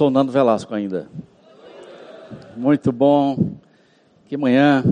Sou 0.00 0.08
o 0.08 0.10
Nando 0.10 0.32
Velasco 0.32 0.74
ainda. 0.74 1.08
Muito 2.56 2.90
bom. 2.90 3.52
Que 4.24 4.34
manhã 4.34 4.82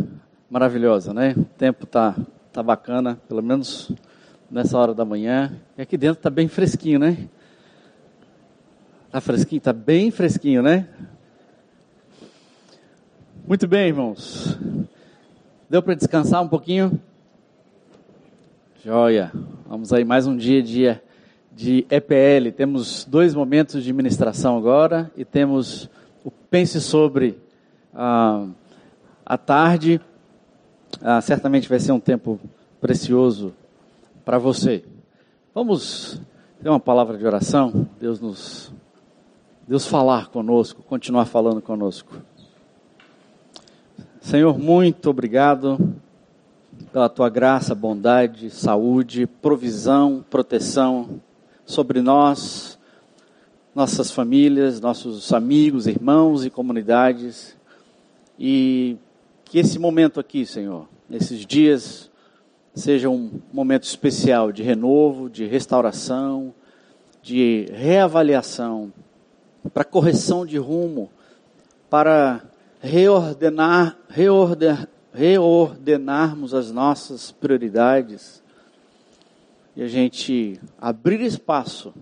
maravilhosa, 0.51 1.15
né? 1.15 1.33
O 1.35 1.45
tempo 1.45 1.87
tá, 1.87 2.15
tá 2.53 2.62
bacana, 2.62 3.19
pelo 3.27 3.43
menos 3.43 3.91
nessa 4.51 4.77
hora 4.77 4.93
da 4.93 5.07
manhã. 5.07 5.59
E 5.79 5.80
aqui 5.80 5.97
dentro 5.97 6.21
tá 6.21 6.29
bem 6.29 6.47
fresquinho, 6.47 6.99
né? 6.99 7.27
Tá 9.11 9.19
fresquinho, 9.19 9.63
tá 9.63 9.73
bem 9.73 10.11
fresquinho, 10.11 10.63
né? 10.63 10.87
Muito 13.47 13.66
bem, 13.66 13.88
irmãos. 13.88 14.59
Deu 15.71 15.83
para 15.83 15.95
descansar 15.95 16.43
um 16.43 16.49
pouquinho? 16.49 17.01
Joia. 18.85 19.32
Vamos 19.66 19.91
aí 19.91 20.04
mais 20.04 20.27
um 20.27 20.37
dia, 20.37 20.63
dia 20.63 21.02
de 21.59 21.84
EPL. 21.90 22.52
Temos 22.56 23.04
dois 23.04 23.34
momentos 23.34 23.82
de 23.82 23.92
ministração 23.92 24.56
agora 24.56 25.10
e 25.16 25.24
temos 25.24 25.90
o 26.24 26.30
Pense 26.30 26.80
Sobre 26.80 27.37
ah, 27.92 28.46
tarde. 29.45 30.01
Ah, 31.02 31.20
certamente 31.20 31.68
vai 31.68 31.80
ser 31.80 31.90
um 31.90 31.98
tempo 31.98 32.38
precioso 32.80 33.52
para 34.24 34.38
você. 34.38 34.84
Vamos 35.52 36.20
ter 36.62 36.68
uma 36.68 36.79
palavra 36.79 37.18
de 37.18 37.26
oração. 37.26 37.88
Deus 37.98 38.20
nos, 38.20 38.73
Deus 39.66 39.84
falar 39.84 40.29
conosco, 40.29 40.84
continuar 40.84 41.24
falando 41.24 41.60
conosco. 41.60 42.23
Senhor, 44.20 44.56
muito 44.56 45.10
obrigado 45.10 45.76
pela 46.92 47.09
tua 47.09 47.29
graça, 47.29 47.74
bondade, 47.74 48.48
saúde, 48.48 49.26
provisão, 49.26 50.24
proteção 50.30 51.20
sobre 51.69 52.01
nós, 52.01 52.79
nossas 53.74 54.11
famílias, 54.11 54.80
nossos 54.80 55.30
amigos, 55.35 55.87
irmãos 55.87 56.47
e 56.47 56.51
comunidades. 56.51 57.55
E 58.38 58.97
que 59.45 59.59
esse 59.59 59.79
momento 59.79 60.19
aqui, 60.19 60.47
Senhor, 60.47 60.88
nesses 61.09 61.45
dias, 61.45 62.10
seja 62.75 63.10
um 63.10 63.30
momento 63.52 63.85
especial 63.85 64.50
de 64.50 64.62
renovo, 64.62 65.28
de 65.28 65.44
restauração, 65.44 66.55
de 67.22 67.66
reavaliação, 67.71 68.91
para 69.75 69.84
correção 69.84 70.47
de 70.47 70.56
rumo, 70.56 71.10
para 71.91 72.44
reordenar, 72.81 73.99
reordenar, 74.09 74.88
reordenarmos 75.12 76.55
as 76.55 76.72
nossas 76.72 77.31
prioridades 77.31 78.43
e 79.78 79.82
a 79.82 79.87
gente 79.87 80.60
abrir 80.76 81.20
espaço 81.20 81.94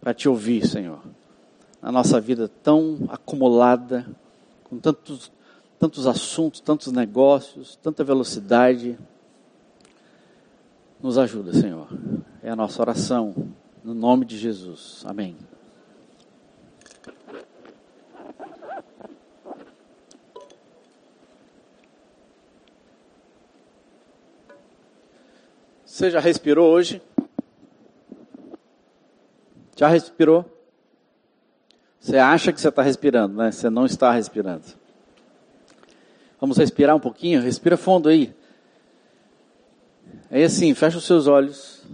para 0.00 0.14
te 0.14 0.28
ouvir, 0.28 0.64
Senhor. 0.64 1.00
Na 1.82 1.90
nossa 1.90 2.20
vida 2.20 2.48
tão 2.62 3.00
acumulada, 3.08 4.06
com 4.62 4.78
tantos, 4.78 5.32
tantos 5.76 6.06
assuntos, 6.06 6.60
tantos 6.60 6.92
negócios, 6.92 7.74
tanta 7.82 8.04
velocidade. 8.04 8.96
Nos 11.02 11.18
ajuda, 11.18 11.52
Senhor. 11.52 11.88
É 12.40 12.50
a 12.50 12.54
nossa 12.54 12.80
oração, 12.80 13.34
no 13.82 13.92
nome 13.92 14.24
de 14.24 14.38
Jesus. 14.38 15.02
Amém. 15.04 15.36
Você 25.94 26.10
já 26.10 26.18
respirou 26.18 26.72
hoje? 26.72 27.00
Já 29.76 29.86
respirou? 29.86 30.44
Você 32.00 32.18
acha 32.18 32.52
que 32.52 32.60
você 32.60 32.68
está 32.68 32.82
respirando, 32.82 33.36
né? 33.36 33.52
Você 33.52 33.70
não 33.70 33.86
está 33.86 34.10
respirando. 34.10 34.64
Vamos 36.40 36.56
respirar 36.58 36.96
um 36.96 36.98
pouquinho? 36.98 37.40
Respira 37.40 37.76
fundo 37.76 38.08
aí. 38.08 38.34
Aí 40.32 40.42
assim, 40.42 40.74
fecha 40.74 40.98
os 40.98 41.04
seus 41.04 41.28
olhos 41.28 41.84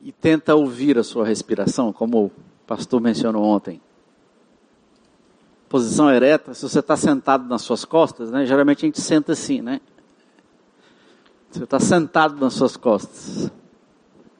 e 0.00 0.10
tenta 0.10 0.54
ouvir 0.54 0.96
a 0.96 1.04
sua 1.04 1.26
respiração, 1.26 1.92
como 1.92 2.24
o 2.24 2.30
pastor 2.66 2.98
mencionou 2.98 3.44
ontem. 3.44 3.78
Posição 5.68 6.10
ereta, 6.10 6.54
se 6.54 6.62
você 6.62 6.78
está 6.78 6.96
sentado 6.96 7.46
nas 7.46 7.60
suas 7.60 7.84
costas, 7.84 8.30
né? 8.30 8.46
Geralmente 8.46 8.86
a 8.86 8.88
gente 8.88 9.02
senta 9.02 9.32
assim, 9.32 9.60
né? 9.60 9.82
Você 11.54 11.62
está 11.62 11.78
sentado 11.78 12.34
nas 12.34 12.54
suas 12.54 12.76
costas. 12.76 13.48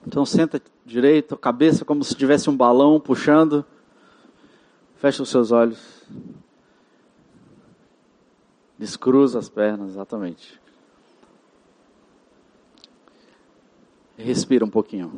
Então 0.04 0.26
senta 0.26 0.60
direito, 0.84 1.36
a 1.36 1.38
cabeça 1.38 1.84
como 1.84 2.02
se 2.02 2.12
tivesse 2.12 2.50
um 2.50 2.56
balão 2.56 2.98
puxando. 2.98 3.64
Fecha 4.96 5.22
os 5.22 5.28
seus 5.28 5.52
olhos. 5.52 6.02
Descruza 8.76 9.38
as 9.38 9.48
pernas, 9.48 9.90
exatamente. 9.90 10.60
Respira 14.18 14.64
um 14.64 14.70
pouquinho. 14.70 15.12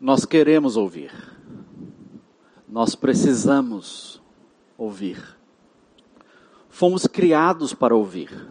Nós 0.00 0.24
queremos 0.24 0.78
ouvir. 0.78 1.12
Nós 2.66 2.94
precisamos 2.94 4.22
ouvir. 4.78 5.22
Fomos 6.70 7.06
criados 7.06 7.74
para 7.74 7.94
ouvir. 7.94 8.48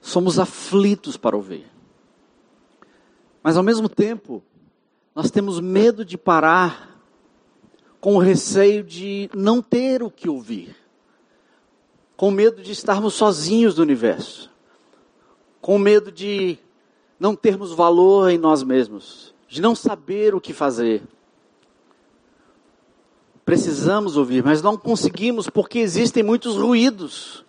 Somos 0.00 0.38
aflitos 0.38 1.18
para 1.18 1.36
ouvir. 1.36 1.70
Mas 3.42 3.58
ao 3.58 3.62
mesmo 3.62 3.86
tempo, 3.86 4.42
nós 5.14 5.30
temos 5.30 5.60
medo 5.60 6.06
de 6.06 6.16
parar 6.16 6.98
com 8.00 8.14
o 8.14 8.18
receio 8.18 8.82
de 8.82 9.28
não 9.34 9.60
ter 9.60 10.02
o 10.02 10.10
que 10.10 10.26
ouvir. 10.26 10.74
Com 12.16 12.30
medo 12.30 12.62
de 12.62 12.72
estarmos 12.72 13.12
sozinhos 13.12 13.76
no 13.76 13.82
universo. 13.82 14.50
Com 15.60 15.78
medo 15.78 16.10
de 16.10 16.58
não 17.18 17.36
termos 17.36 17.74
valor 17.74 18.30
em 18.30 18.38
nós 18.38 18.62
mesmos 18.62 19.34
de 19.50 19.60
não 19.60 19.74
saber 19.74 20.32
o 20.32 20.40
que 20.40 20.52
fazer. 20.52 21.02
Precisamos 23.44 24.16
ouvir, 24.16 24.44
mas 24.44 24.62
não 24.62 24.76
conseguimos 24.76 25.50
porque 25.50 25.80
existem 25.80 26.22
muitos 26.22 26.56
ruídos. 26.56 27.44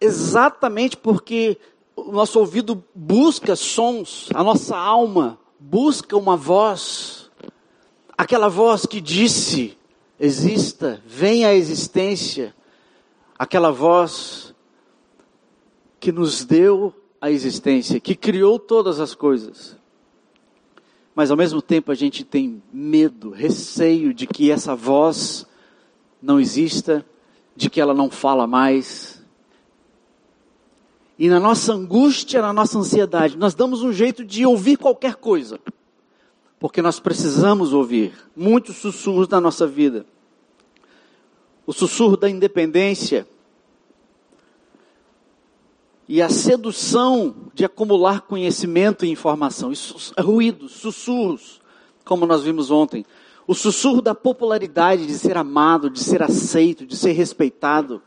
Exatamente 0.00 0.96
porque 0.96 1.58
o 1.94 2.10
nosso 2.12 2.40
ouvido 2.40 2.82
busca 2.94 3.54
sons, 3.54 4.30
a 4.34 4.42
nossa 4.42 4.74
alma 4.74 5.38
busca 5.60 6.16
uma 6.16 6.36
voz, 6.36 7.30
aquela 8.16 8.48
voz 8.48 8.86
que 8.86 8.98
disse: 8.98 9.76
exista, 10.18 11.02
venha 11.06 11.48
à 11.48 11.54
existência, 11.54 12.54
aquela 13.38 13.70
voz 13.70 14.54
que 16.00 16.10
nos 16.10 16.42
deu 16.42 16.94
a 17.20 17.30
existência, 17.30 18.00
que 18.00 18.14
criou 18.14 18.58
todas 18.58 18.98
as 18.98 19.14
coisas 19.14 19.76
mas 21.16 21.30
ao 21.30 21.36
mesmo 21.36 21.62
tempo 21.62 21.90
a 21.90 21.94
gente 21.94 22.22
tem 22.22 22.62
medo, 22.70 23.30
receio 23.30 24.12
de 24.12 24.26
que 24.26 24.50
essa 24.50 24.76
voz 24.76 25.46
não 26.20 26.38
exista, 26.38 27.06
de 27.56 27.70
que 27.70 27.80
ela 27.80 27.94
não 27.94 28.10
fala 28.10 28.46
mais. 28.46 29.24
E 31.18 31.30
na 31.30 31.40
nossa 31.40 31.72
angústia, 31.72 32.42
na 32.42 32.52
nossa 32.52 32.78
ansiedade, 32.78 33.38
nós 33.38 33.54
damos 33.54 33.82
um 33.82 33.94
jeito 33.94 34.22
de 34.22 34.44
ouvir 34.44 34.76
qualquer 34.76 35.14
coisa, 35.14 35.58
porque 36.60 36.82
nós 36.82 37.00
precisamos 37.00 37.72
ouvir 37.72 38.12
muitos 38.36 38.76
sussurros 38.76 39.26
da 39.26 39.40
nossa 39.40 39.66
vida. 39.66 40.04
O 41.66 41.72
sussurro 41.72 42.18
da 42.18 42.28
independência, 42.28 43.26
e 46.08 46.22
a 46.22 46.28
sedução 46.28 47.34
de 47.52 47.64
acumular 47.64 48.22
conhecimento 48.22 49.04
e 49.04 49.10
informação, 49.10 49.72
isso, 49.72 50.12
ruídos, 50.18 50.72
sussurros, 50.72 51.60
como 52.04 52.26
nós 52.26 52.42
vimos 52.42 52.70
ontem. 52.70 53.04
O 53.46 53.54
sussurro 53.54 54.00
da 54.00 54.14
popularidade, 54.14 55.06
de 55.06 55.14
ser 55.14 55.36
amado, 55.36 55.90
de 55.90 56.00
ser 56.00 56.22
aceito, 56.22 56.86
de 56.86 56.96
ser 56.96 57.12
respeitado. 57.12 58.02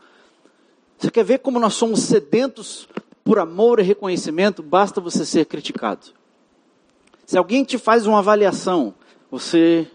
Você 0.98 1.10
quer 1.10 1.24
ver 1.24 1.38
como 1.38 1.60
nós 1.60 1.74
somos 1.74 2.00
sedentos 2.00 2.88
por 3.24 3.38
amor 3.38 3.80
e 3.80 3.82
reconhecimento? 3.82 4.62
Basta 4.62 5.00
você 5.00 5.24
ser 5.24 5.46
criticado. 5.46 6.08
Se 7.26 7.38
alguém 7.38 7.64
te 7.64 7.78
faz 7.78 8.06
uma 8.06 8.18
avaliação, 8.18 8.94
você. 9.30 9.86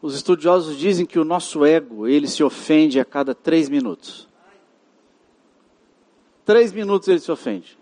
Os 0.00 0.14
estudiosos 0.14 0.78
dizem 0.78 1.06
que 1.06 1.18
o 1.18 1.24
nosso 1.24 1.64
ego, 1.64 2.06
ele 2.06 2.28
se 2.28 2.44
ofende 2.44 3.00
a 3.00 3.04
cada 3.06 3.34
três 3.34 3.70
minutos. 3.70 4.23
Três 6.44 6.72
minutos 6.72 7.08
ele 7.08 7.20
se 7.20 7.32
ofende. 7.32 7.78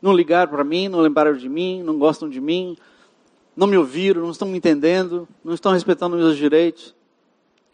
Não 0.00 0.12
ligaram 0.12 0.50
para 0.50 0.64
mim, 0.64 0.88
não 0.88 1.00
lembraram 1.00 1.36
de 1.36 1.48
mim, 1.48 1.82
não 1.82 1.98
gostam 1.98 2.28
de 2.28 2.40
mim, 2.40 2.76
não 3.56 3.66
me 3.66 3.76
ouviram, 3.76 4.22
não 4.22 4.30
estão 4.30 4.48
me 4.48 4.58
entendendo, 4.58 5.26
não 5.42 5.54
estão 5.54 5.72
respeitando 5.72 6.16
meus 6.16 6.36
direitos. 6.36 6.94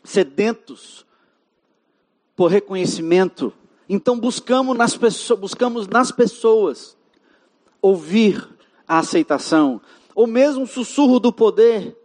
Sedentos 0.05 1.05
por 2.37 2.50
reconhecimento. 2.50 3.53
Então 3.88 4.19
buscamos 4.19 4.77
nas, 4.77 4.97
pessoas, 4.97 5.41
buscamos 5.41 5.88
nas 5.88 6.12
pessoas 6.12 6.97
ouvir 7.83 8.49
a 8.87 8.99
aceitação, 8.99 9.81
ou 10.15 10.26
mesmo 10.26 10.62
um 10.62 10.67
sussurro 10.67 11.21
do 11.21 11.33
poder, 11.33 11.97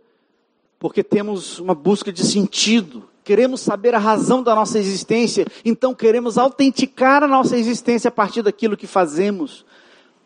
porque 0.77 1.03
temos 1.03 1.59
uma 1.59 1.73
busca 1.73 2.11
de 2.11 2.23
sentido, 2.23 3.09
queremos 3.25 3.59
saber 3.59 3.95
a 3.95 3.99
razão 3.99 4.43
da 4.43 4.53
nossa 4.53 4.77
existência, 4.77 5.47
então 5.65 5.95
queremos 5.95 6.37
autenticar 6.37 7.23
a 7.23 7.27
nossa 7.27 7.57
existência 7.57 8.07
a 8.09 8.11
partir 8.11 8.43
daquilo 8.43 8.77
que 8.77 8.85
fazemos, 8.85 9.65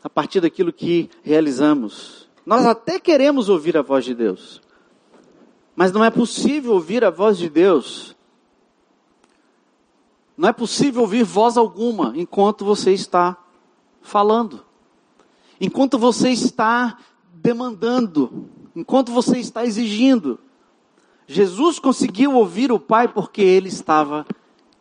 a 0.03 0.09
partir 0.09 0.41
daquilo 0.41 0.73
que 0.73 1.09
realizamos. 1.23 2.29
Nós 2.45 2.65
até 2.65 2.99
queremos 2.99 3.47
ouvir 3.47 3.77
a 3.77 3.81
voz 3.81 4.03
de 4.03 4.13
Deus, 4.13 4.61
mas 5.77 5.93
não 5.93 6.03
é 6.03 6.09
possível 6.09 6.73
ouvir 6.73 7.05
a 7.05 7.09
voz 7.09 7.37
de 7.37 7.49
Deus. 7.49 8.15
Não 10.37 10.49
é 10.49 10.53
possível 10.53 11.01
ouvir 11.01 11.23
voz 11.23 11.57
alguma 11.57 12.13
enquanto 12.15 12.65
você 12.65 12.91
está 12.91 13.37
falando, 14.01 14.65
enquanto 15.59 15.97
você 15.97 16.31
está 16.31 16.97
demandando, 17.33 18.49
enquanto 18.75 19.11
você 19.11 19.39
está 19.39 19.65
exigindo. 19.65 20.37
Jesus 21.31 21.77
conseguiu 21.77 22.33
ouvir 22.33 22.71
o 22.71 22.79
Pai 22.79 23.07
porque 23.07 23.39
ele 23.39 23.67
estava 23.67 24.25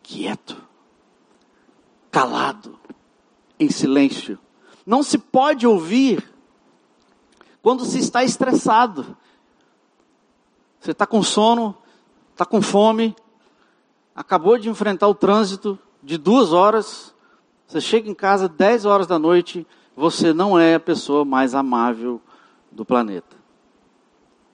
quieto, 0.01 0.57
calado, 2.09 2.75
em 3.59 3.69
silêncio. 3.69 4.39
Não 4.83 5.03
se 5.03 5.19
pode 5.19 5.67
ouvir 5.67 6.27
quando 7.61 7.85
se 7.85 7.99
está 7.99 8.23
estressado. 8.23 9.15
Você 10.79 10.89
está 10.89 11.05
com 11.05 11.21
sono, 11.21 11.77
está 12.31 12.47
com 12.47 12.63
fome, 12.63 13.15
acabou 14.15 14.57
de 14.57 14.69
enfrentar 14.69 15.07
o 15.07 15.13
trânsito 15.13 15.77
de 16.01 16.17
duas 16.17 16.51
horas, 16.51 17.13
você 17.67 17.79
chega 17.79 18.09
em 18.09 18.15
casa 18.15 18.49
10 18.49 18.85
horas 18.85 19.05
da 19.05 19.19
noite, 19.19 19.67
você 19.95 20.33
não 20.33 20.57
é 20.57 20.73
a 20.73 20.79
pessoa 20.79 21.23
mais 21.23 21.53
amável 21.53 22.19
do 22.71 22.83
planeta. 22.83 23.37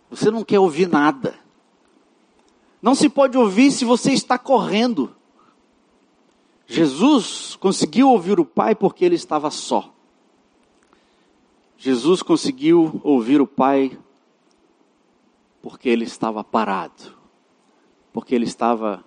Você 0.10 0.30
não 0.30 0.44
quer 0.44 0.60
ouvir 0.60 0.90
nada. 0.90 1.45
Não 2.86 2.94
se 2.94 3.10
pode 3.10 3.36
ouvir 3.36 3.72
se 3.72 3.84
você 3.84 4.12
está 4.12 4.38
correndo. 4.38 5.16
Jesus 6.68 7.56
conseguiu 7.56 8.10
ouvir 8.10 8.40
o 8.40 8.46
Pai 8.46 8.76
porque 8.76 9.04
ele 9.04 9.16
estava 9.16 9.50
só. 9.50 9.92
Jesus 11.80 12.22
conseguiu 12.22 13.02
ouvir 13.04 13.42
o 13.42 13.48
Pai 13.48 13.98
porque 15.64 15.90
ele 15.90 16.04
estava 16.04 16.44
parado, 16.44 17.12
porque 18.14 18.36
ele 18.36 18.46
estava 18.46 19.04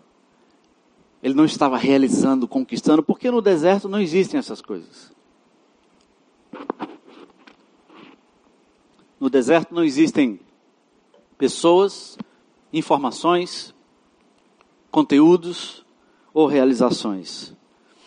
ele 1.23 1.35
não 1.35 1.45
estava 1.45 1.77
realizando, 1.77 2.49
conquistando, 2.49 3.01
porque 3.01 3.31
no 3.31 3.41
deserto 3.41 3.89
não 3.89 4.01
existem 4.01 4.39
essas 4.39 4.61
coisas. 4.61 5.13
No 9.21 9.31
deserto 9.31 9.73
não 9.73 9.85
existem 9.85 10.41
pessoas, 11.39 12.19
informações, 12.73 13.75
conteúdos 14.91 15.85
ou 16.33 16.47
realizações. 16.47 17.55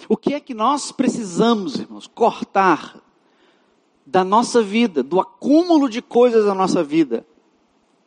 O 0.08 0.18
que 0.18 0.34
é 0.34 0.40
que 0.40 0.54
nós 0.54 0.92
precisamos, 0.92 1.76
irmãos, 1.76 2.08
cortar 2.08 3.02
da 4.12 4.24
nossa 4.26 4.62
vida, 4.62 5.02
do 5.02 5.22
acúmulo 5.22 5.90
de 5.90 6.02
coisas 6.02 6.46
da 6.46 6.54
nossa 6.54 6.84
vida. 6.84 7.26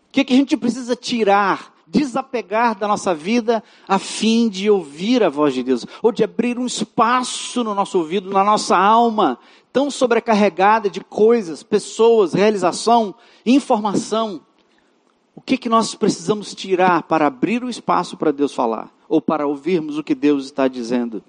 O 0.08 0.12
que, 0.12 0.20
é 0.20 0.24
que 0.24 0.34
a 0.34 0.36
gente 0.36 0.56
precisa 0.56 0.94
tirar, 0.94 1.74
desapegar 1.86 2.78
da 2.78 2.86
nossa 2.86 3.14
vida, 3.14 3.62
a 3.88 3.98
fim 3.98 4.48
de 4.48 4.68
ouvir 4.68 5.22
a 5.22 5.30
voz 5.30 5.54
de 5.54 5.62
Deus, 5.62 5.86
ou 6.02 6.12
de 6.12 6.22
abrir 6.22 6.58
um 6.58 6.66
espaço 6.66 7.64
no 7.64 7.74
nosso 7.74 7.98
ouvido, 7.98 8.30
na 8.30 8.44
nossa 8.44 8.76
alma, 8.76 9.38
tão 9.72 9.90
sobrecarregada 9.90 10.90
de 10.90 11.00
coisas, 11.00 11.62
pessoas, 11.62 12.34
realização, 12.34 13.14
informação. 13.46 14.42
O 15.34 15.40
que, 15.40 15.56
que 15.56 15.68
nós 15.68 15.94
precisamos 15.94 16.54
tirar 16.54 17.02
para 17.04 17.26
abrir 17.26 17.64
o 17.64 17.70
espaço 17.70 18.16
para 18.16 18.32
Deus 18.32 18.54
falar, 18.54 18.90
ou 19.08 19.20
para 19.20 19.46
ouvirmos 19.46 19.98
o 19.98 20.04
que 20.04 20.14
Deus 20.14 20.44
está 20.44 20.68
dizendo? 20.68 21.22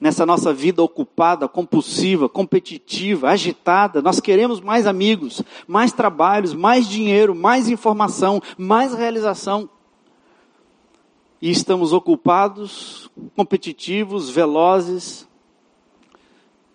nessa 0.00 0.26
nossa 0.26 0.52
vida 0.52 0.82
ocupada, 0.82 1.48
compulsiva, 1.48 2.28
competitiva, 2.28 3.30
agitada. 3.30 4.02
Nós 4.02 4.20
queremos 4.20 4.60
mais 4.60 4.86
amigos, 4.86 5.42
mais 5.66 5.92
trabalhos, 5.92 6.54
mais 6.54 6.88
dinheiro, 6.88 7.34
mais 7.34 7.68
informação, 7.68 8.42
mais 8.56 8.94
realização. 8.94 9.68
E 11.40 11.50
estamos 11.50 11.92
ocupados, 11.92 13.10
competitivos, 13.34 14.30
velozes. 14.30 15.26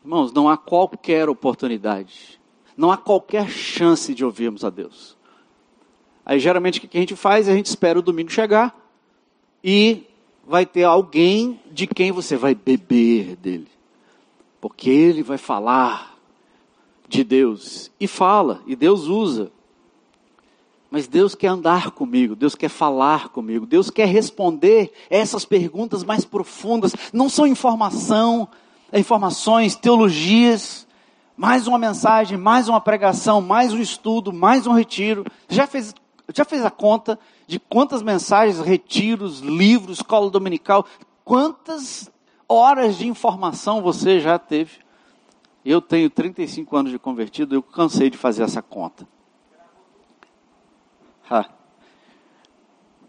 Irmãos, 0.03 0.33
não 0.33 0.49
há 0.49 0.57
qualquer 0.57 1.29
oportunidade, 1.29 2.39
não 2.75 2.91
há 2.91 2.97
qualquer 2.97 3.49
chance 3.49 4.13
de 4.15 4.25
ouvirmos 4.25 4.63
a 4.63 4.69
Deus. 4.69 5.15
Aí 6.31 6.39
geralmente 6.39 6.77
o 6.77 6.87
que 6.87 6.97
a 6.97 7.01
gente 7.01 7.13
faz? 7.13 7.49
A 7.49 7.53
gente 7.53 7.65
espera 7.65 7.99
o 7.99 8.01
domingo 8.01 8.31
chegar 8.31 8.73
e 9.61 10.07
vai 10.47 10.65
ter 10.65 10.85
alguém 10.85 11.59
de 11.69 11.85
quem 11.85 12.13
você 12.13 12.37
vai 12.37 12.55
beber 12.55 13.35
dele. 13.35 13.67
Porque 14.61 14.89
ele 14.89 15.23
vai 15.23 15.37
falar 15.37 16.17
de 17.05 17.25
Deus. 17.25 17.91
E 17.99 18.07
fala, 18.07 18.61
e 18.65 18.77
Deus 18.77 19.07
usa. 19.07 19.51
Mas 20.89 21.05
Deus 21.05 21.35
quer 21.35 21.47
andar 21.47 21.91
comigo, 21.91 22.33
Deus 22.33 22.55
quer 22.55 22.69
falar 22.69 23.27
comigo, 23.27 23.65
Deus 23.65 23.89
quer 23.89 24.07
responder 24.07 24.93
essas 25.09 25.43
perguntas 25.43 26.01
mais 26.01 26.23
profundas. 26.23 26.95
Não 27.11 27.27
são 27.27 27.45
informação, 27.45 28.47
informações, 28.93 29.75
teologias, 29.75 30.87
mais 31.35 31.67
uma 31.67 31.77
mensagem, 31.77 32.37
mais 32.37 32.69
uma 32.69 32.79
pregação, 32.79 33.41
mais 33.41 33.73
um 33.73 33.79
estudo, 33.79 34.31
mais 34.31 34.65
um 34.65 34.71
retiro. 34.71 35.25
Já 35.49 35.67
fez, 35.67 35.93
já 36.33 36.45
fez 36.45 36.63
a 36.63 36.71
conta 36.71 37.19
de 37.47 37.59
quantas 37.59 38.01
mensagens, 38.01 38.59
retiros, 38.59 39.39
livros, 39.39 39.97
escola 39.97 40.29
dominical, 40.29 40.85
quantas 41.23 42.11
horas 42.47 42.97
de 42.97 43.07
informação 43.07 43.81
você 43.81 44.19
já 44.19 44.37
teve. 44.37 44.79
Eu 45.63 45.81
tenho 45.81 46.09
35 46.09 46.75
anos 46.75 46.91
de 46.91 46.99
convertido, 46.99 47.55
eu 47.55 47.61
cansei 47.61 48.09
de 48.09 48.17
fazer 48.17 48.43
essa 48.43 48.61
conta. 48.61 49.07
Ha. 51.29 51.49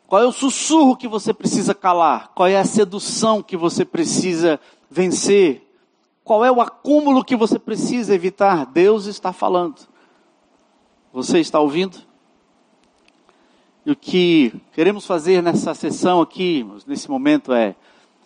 Qual 0.07 0.23
é 0.23 0.27
o 0.27 0.33
sussurro 0.33 0.97
que 0.97 1.09
você 1.09 1.33
precisa 1.33 1.75
calar? 1.75 2.33
Qual 2.35 2.47
é 2.47 2.59
a 2.59 2.65
sedução 2.65 3.43
que 3.43 3.57
você 3.57 3.85
precisa 3.85 4.61
vencer? 4.91 5.67
Qual 6.23 6.45
é 6.45 6.53
o 6.53 6.61
acúmulo 6.61 7.25
que 7.25 7.35
você 7.35 7.59
precisa 7.59 8.15
evitar? 8.15 8.67
Deus 8.67 9.07
está 9.07 9.33
falando. 9.33 9.89
Você 11.13 11.41
está 11.41 11.59
ouvindo? 11.59 11.99
E 13.85 13.91
o 13.91 13.97
que 13.97 14.55
queremos 14.73 15.05
fazer 15.05 15.43
nessa 15.43 15.75
sessão 15.75 16.21
aqui, 16.21 16.65
nesse 16.87 17.11
momento, 17.11 17.53
é 17.53 17.75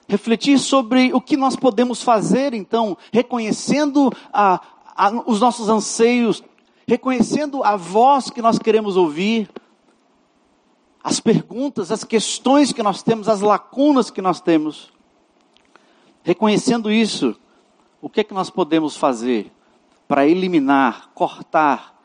refletir 0.06 0.58
sobre 0.58 1.12
o 1.14 1.20
que 1.20 1.36
nós 1.36 1.56
podemos 1.56 2.02
fazer, 2.02 2.52
então, 2.52 2.96
reconhecendo 3.12 4.12
a, 4.32 4.60
a, 4.86 5.10
os 5.26 5.40
nossos 5.40 5.68
anseios, 5.68 6.42
reconhecendo 6.86 7.64
a 7.64 7.74
voz 7.76 8.30
que 8.30 8.42
nós 8.42 8.58
queremos 8.58 8.96
ouvir, 8.96 9.50
as 11.02 11.20
perguntas, 11.20 11.90
as 11.90 12.04
questões 12.04 12.72
que 12.72 12.82
nós 12.82 13.02
temos, 13.02 13.28
as 13.28 13.40
lacunas 13.40 14.10
que 14.10 14.20
nós 14.20 14.40
temos. 14.40 14.92
Reconhecendo 16.22 16.90
isso, 16.90 17.36
o 18.00 18.10
que 18.10 18.20
é 18.20 18.24
que 18.24 18.34
nós 18.34 18.50
podemos 18.50 18.96
fazer 18.96 19.52
para 20.06 20.26
eliminar, 20.26 21.10
cortar 21.14 21.95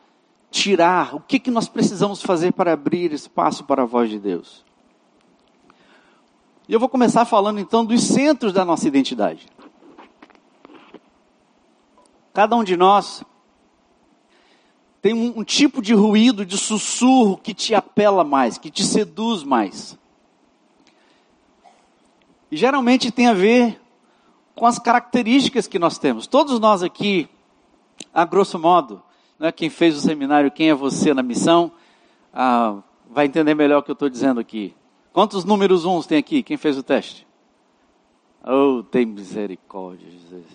tirar, 0.52 1.14
o 1.16 1.20
que, 1.20 1.40
que 1.40 1.50
nós 1.50 1.66
precisamos 1.66 2.20
fazer 2.20 2.52
para 2.52 2.74
abrir 2.74 3.10
espaço 3.10 3.64
para 3.64 3.82
a 3.82 3.86
voz 3.86 4.10
de 4.10 4.18
Deus. 4.18 4.62
E 6.68 6.74
eu 6.74 6.78
vou 6.78 6.90
começar 6.90 7.24
falando 7.24 7.58
então 7.58 7.84
dos 7.84 8.04
centros 8.04 8.52
da 8.52 8.62
nossa 8.62 8.86
identidade. 8.86 9.48
Cada 12.34 12.54
um 12.54 12.62
de 12.62 12.76
nós 12.76 13.24
tem 15.00 15.14
um, 15.14 15.40
um 15.40 15.44
tipo 15.44 15.80
de 15.80 15.94
ruído, 15.94 16.44
de 16.44 16.56
sussurro 16.58 17.38
que 17.38 17.54
te 17.54 17.74
apela 17.74 18.22
mais, 18.22 18.58
que 18.58 18.70
te 18.70 18.84
seduz 18.84 19.42
mais. 19.42 19.98
E 22.50 22.56
geralmente 22.56 23.10
tem 23.10 23.26
a 23.26 23.34
ver 23.34 23.80
com 24.54 24.66
as 24.66 24.78
características 24.78 25.66
que 25.66 25.78
nós 25.78 25.98
temos. 25.98 26.26
Todos 26.26 26.60
nós 26.60 26.82
aqui, 26.82 27.28
a 28.12 28.26
grosso 28.26 28.58
modo, 28.58 29.02
né, 29.42 29.50
quem 29.50 29.68
fez 29.68 29.96
o 29.96 30.00
seminário 30.00 30.52
Quem 30.52 30.70
é 30.70 30.74
Você 30.74 31.12
na 31.12 31.20
Missão, 31.20 31.72
ah, 32.32 32.80
vai 33.10 33.26
entender 33.26 33.56
melhor 33.56 33.80
o 33.80 33.82
que 33.82 33.90
eu 33.90 33.94
estou 33.94 34.08
dizendo 34.08 34.38
aqui. 34.38 34.72
Quantos 35.12 35.44
números 35.44 35.84
uns 35.84 36.06
tem 36.06 36.16
aqui? 36.16 36.44
Quem 36.44 36.56
fez 36.56 36.78
o 36.78 36.82
teste? 36.82 37.26
Oh, 38.44 38.84
tem 38.84 39.04
misericórdia, 39.04 40.08
Jesus. 40.08 40.46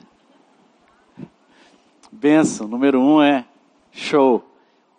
Benção, 2.09 2.65
número 2.65 2.97
um 3.01 3.21
é 3.21 3.45
show. 3.91 4.41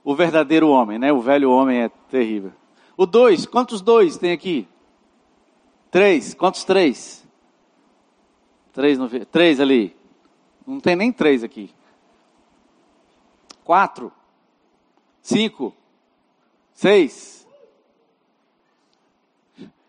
O 0.04 0.14
verdadeiro 0.14 0.68
homem, 0.68 0.98
né? 0.98 1.10
O 1.10 1.22
velho 1.22 1.50
homem 1.50 1.80
é 1.80 1.88
terrível. 2.10 2.52
O 2.94 3.06
dois, 3.06 3.46
quantos 3.46 3.80
dois 3.80 4.18
tem 4.18 4.32
aqui? 4.32 4.68
Três, 5.90 6.34
quantos 6.34 6.62
três? 6.62 7.26
Três, 8.74 8.98
no, 8.98 9.08
três 9.08 9.58
ali. 9.58 9.96
Não 10.66 10.78
tem 10.78 10.94
nem 10.94 11.10
três 11.10 11.42
aqui. 11.42 11.70
Quatro. 13.68 14.10
Cinco. 15.20 15.74
Seis. 16.72 17.46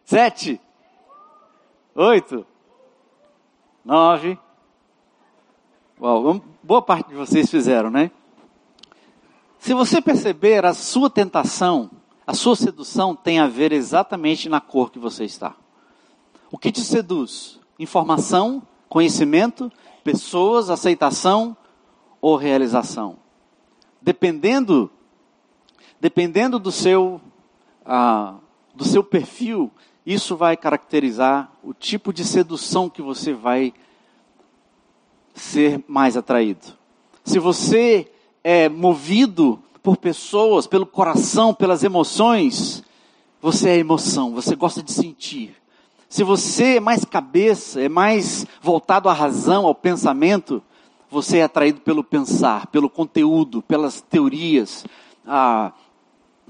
Sete. 0.04 0.60
Oito. 1.96 2.46
Nove. 3.86 4.38
Bom, 5.98 6.42
boa 6.62 6.82
parte 6.82 7.08
de 7.08 7.16
vocês 7.16 7.50
fizeram, 7.50 7.90
né? 7.90 8.12
Se 9.60 9.74
você 9.74 10.02
perceber, 10.02 10.66
a 10.66 10.74
sua 10.74 11.10
tentação, 11.10 11.90
a 12.28 12.34
sua 12.34 12.58
sedução 12.58 13.16
tem 13.16 13.40
a 13.40 13.48
ver 13.48 13.72
exatamente 13.72 14.50
na 14.50 14.60
cor 14.60 14.92
que 14.92 15.00
você 15.00 15.24
está. 15.24 15.56
O 16.52 16.58
que 16.58 16.70
te 16.70 16.82
seduz? 16.82 17.62
Informação, 17.80 18.62
conhecimento, 18.90 19.72
pessoas, 20.04 20.70
aceitação 20.70 21.56
ou 22.20 22.36
realização? 22.36 23.29
Dependendo, 24.02 24.90
dependendo 26.00 26.58
do 26.58 26.72
seu, 26.72 27.20
ah, 27.86 28.36
do 28.74 28.86
seu 28.86 29.04
perfil, 29.04 29.72
isso 30.06 30.36
vai 30.36 30.56
caracterizar 30.56 31.52
o 31.64 31.74
tipo 31.74 32.14
de 32.14 32.24
sedução 32.24 32.90
que 32.90 33.02
você 33.02 33.34
vai 33.34 33.74
ser 35.34 35.84
mais 35.88 36.18
atraído. 36.18 36.78
Se 37.24 37.40
você 37.40 38.12
é 38.44 38.70
movido 38.70 39.62
por 39.84 39.98
pessoas, 39.98 40.68
pelo 40.68 40.86
coração, 40.86 41.54
pelas 41.54 41.84
emoções, 41.84 42.84
você 43.42 43.70
é 43.70 43.78
emoção, 43.78 44.34
você 44.34 44.56
gosta 44.56 44.82
de 44.82 44.92
sentir. 44.92 45.56
Se 46.10 46.24
você 46.24 46.78
é 46.78 46.80
mais 46.80 47.06
cabeça, 47.06 47.80
é 47.80 47.88
mais 47.88 48.46
voltado 48.62 49.10
à 49.10 49.14
razão, 49.14 49.66
ao 49.66 49.76
pensamento, 49.76 50.62
você 51.10 51.40
é 51.40 51.44
atraído 51.44 51.82
pelo 51.82 52.04
pensar, 52.04 52.68
pelo 52.68 52.90
conteúdo, 52.90 53.62
pelas 53.62 54.02
teorias, 54.02 54.86
ah, 55.26 55.74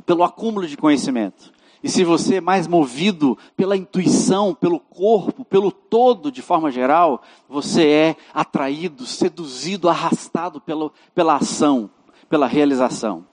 pelo 0.05 0.23
acúmulo 0.23 0.67
de 0.67 0.77
conhecimento. 0.77 1.51
E 1.81 1.87
se 1.87 2.03
você 2.03 2.35
é 2.35 2.41
mais 2.41 2.67
movido 2.67 3.37
pela 3.55 3.77
intuição, 3.77 4.53
pelo 4.53 4.79
corpo, 4.79 5.45
pelo 5.45 5.71
todo 5.71 6.31
de 6.31 6.41
forma 6.41 6.69
geral, 6.69 7.23
você 7.47 7.87
é 7.87 8.15
atraído, 8.33 9.05
seduzido, 9.05 9.87
arrastado 9.87 10.59
pelo, 10.59 10.91
pela 11.15 11.35
ação, 11.35 11.89
pela 12.29 12.47
realização. 12.47 13.25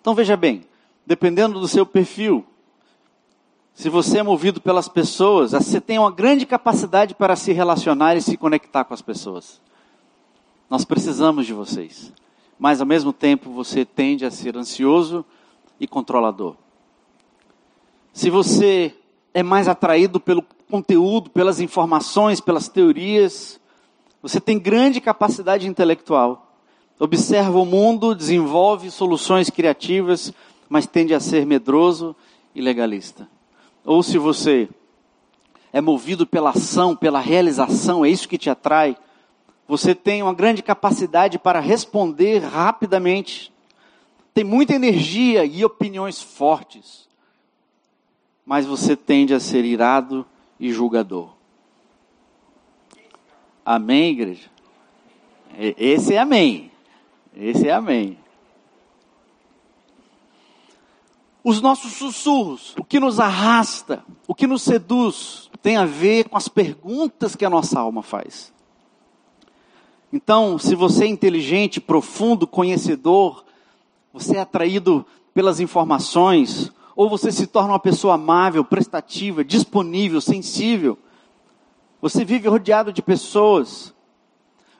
Então 0.00 0.14
veja 0.14 0.36
bem, 0.36 0.64
dependendo 1.04 1.60
do 1.60 1.68
seu 1.68 1.84
perfil, 1.84 2.46
se 3.74 3.90
você 3.90 4.20
é 4.20 4.22
movido 4.22 4.58
pelas 4.58 4.88
pessoas, 4.88 5.52
você 5.52 5.78
tem 5.78 5.98
uma 5.98 6.10
grande 6.10 6.46
capacidade 6.46 7.14
para 7.14 7.36
se 7.36 7.52
relacionar 7.52 8.16
e 8.16 8.22
se 8.22 8.34
conectar 8.38 8.84
com 8.84 8.94
as 8.94 9.02
pessoas. 9.02 9.60
Nós 10.68 10.84
precisamos 10.84 11.46
de 11.46 11.52
vocês. 11.52 12.12
Mas 12.58 12.80
ao 12.80 12.86
mesmo 12.86 13.12
tempo 13.12 13.50
você 13.50 13.84
tende 13.84 14.24
a 14.24 14.30
ser 14.30 14.56
ansioso 14.56 15.24
e 15.78 15.86
controlador. 15.86 16.56
Se 18.12 18.30
você 18.30 18.94
é 19.34 19.42
mais 19.42 19.68
atraído 19.68 20.18
pelo 20.18 20.42
conteúdo, 20.70 21.30
pelas 21.30 21.60
informações, 21.60 22.40
pelas 22.40 22.68
teorias, 22.68 23.60
você 24.22 24.40
tem 24.40 24.58
grande 24.58 25.00
capacidade 25.00 25.68
intelectual. 25.68 26.56
Observa 26.98 27.58
o 27.58 27.66
mundo, 27.66 28.14
desenvolve 28.14 28.90
soluções 28.90 29.50
criativas, 29.50 30.32
mas 30.68 30.86
tende 30.86 31.12
a 31.12 31.20
ser 31.20 31.44
medroso 31.44 32.16
e 32.54 32.60
legalista 32.60 33.28
ou 33.86 34.02
se 34.02 34.18
você 34.18 34.68
é 35.72 35.80
movido 35.80 36.26
pela 36.26 36.50
ação, 36.50 36.96
pela 36.96 37.20
realização, 37.20 38.04
é 38.04 38.10
isso 38.10 38.28
que 38.28 38.36
te 38.36 38.50
atrai, 38.50 38.96
você 39.66 39.94
tem 39.94 40.22
uma 40.22 40.34
grande 40.34 40.62
capacidade 40.62 41.38
para 41.38 41.60
responder 41.60 42.38
rapidamente, 42.38 43.52
tem 44.32 44.44
muita 44.44 44.74
energia 44.74 45.44
e 45.44 45.64
opiniões 45.64 46.20
fortes, 46.20 47.08
mas 48.44 48.64
você 48.64 48.94
tende 48.94 49.34
a 49.34 49.40
ser 49.40 49.64
irado 49.64 50.26
e 50.60 50.72
julgador. 50.72 51.34
Amém, 53.64 54.12
igreja? 54.12 54.48
Esse 55.58 56.14
é 56.14 56.18
amém. 56.18 56.70
Esse 57.34 57.68
é 57.68 57.72
amém. 57.72 58.18
Os 61.42 61.60
nossos 61.60 61.92
sussurros, 61.92 62.74
o 62.78 62.84
que 62.84 63.00
nos 63.00 63.20
arrasta, 63.20 64.04
o 64.26 64.34
que 64.34 64.46
nos 64.46 64.62
seduz, 64.62 65.50
tem 65.62 65.76
a 65.76 65.84
ver 65.84 66.28
com 66.28 66.36
as 66.36 66.48
perguntas 66.48 67.34
que 67.36 67.44
a 67.44 67.50
nossa 67.50 67.80
alma 67.80 68.02
faz. 68.02 68.52
Então, 70.16 70.58
se 70.58 70.74
você 70.74 71.04
é 71.04 71.08
inteligente, 71.08 71.78
profundo, 71.78 72.46
conhecedor, 72.46 73.44
você 74.14 74.38
é 74.38 74.40
atraído 74.40 75.04
pelas 75.34 75.60
informações, 75.60 76.72
ou 76.96 77.06
você 77.06 77.30
se 77.30 77.46
torna 77.46 77.74
uma 77.74 77.78
pessoa 77.78 78.14
amável, 78.14 78.64
prestativa, 78.64 79.44
disponível, 79.44 80.18
sensível, 80.22 80.96
você 82.00 82.24
vive 82.24 82.48
rodeado 82.48 82.94
de 82.94 83.02
pessoas, 83.02 83.92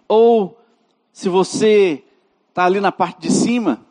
ou 0.09 0.59
se 1.13 1.29
você 1.29 2.03
está 2.49 2.65
ali 2.65 2.81
na 2.81 2.91
parte 2.91 3.21
de 3.21 3.31
cima, 3.31 3.83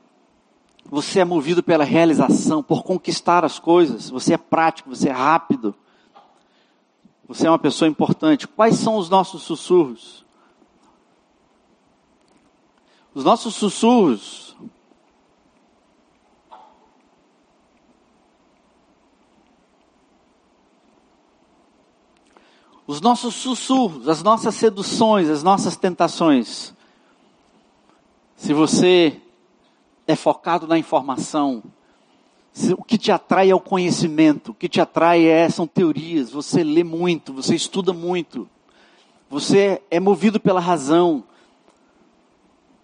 você 0.90 1.20
é 1.20 1.25
movido 1.25 1.62
pela 1.62 1.84
realização, 1.84 2.64
por 2.64 2.82
conquistar 2.82 3.46
as 3.46 3.60
coisas. 3.60 4.10
Você 4.10 4.34
é 4.34 4.38
prático, 4.38 4.90
você 4.90 5.10
é 5.10 5.12
rápido. 5.12 5.75
Você 7.28 7.46
é 7.46 7.52
uma 7.52 7.60
pessoa 7.60 7.88
importante. 7.88 8.48
Quais 8.48 8.78
são 8.78 8.96
os 8.96 9.10
nossos 9.10 9.44
sussurros? 9.44 10.25
Os 13.16 13.24
nossos 13.24 13.56
sussurros. 13.56 14.56
Os 22.86 23.02
nossos 23.02 23.34
sussurros, 23.34 24.08
as 24.08 24.22
nossas 24.22 24.54
seduções, 24.54 25.30
as 25.30 25.42
nossas 25.42 25.76
tentações. 25.76 26.74
Se 28.36 28.54
você 28.54 29.20
é 30.06 30.16
focado 30.16 30.68
na 30.68 30.78
informação. 30.78 31.64
O 32.78 32.84
que 32.84 32.98
te 32.98 33.12
atrai 33.12 33.50
é 33.50 33.56
o 33.56 33.60
conhecimento, 33.60 34.52
o 34.52 34.54
que 34.54 34.70
te 34.70 34.80
atrai 34.80 35.26
é, 35.26 35.50
são 35.50 35.68
teorias, 35.68 36.32
você 36.32 36.64
lê 36.64 36.86
muito, 36.86 37.34
você 37.34 37.54
estuda 37.54 37.92
muito, 37.92 38.48
você 39.30 39.82
é 39.92 40.00
movido 40.00 40.40
pela 40.40 40.62
razão, 40.62 41.22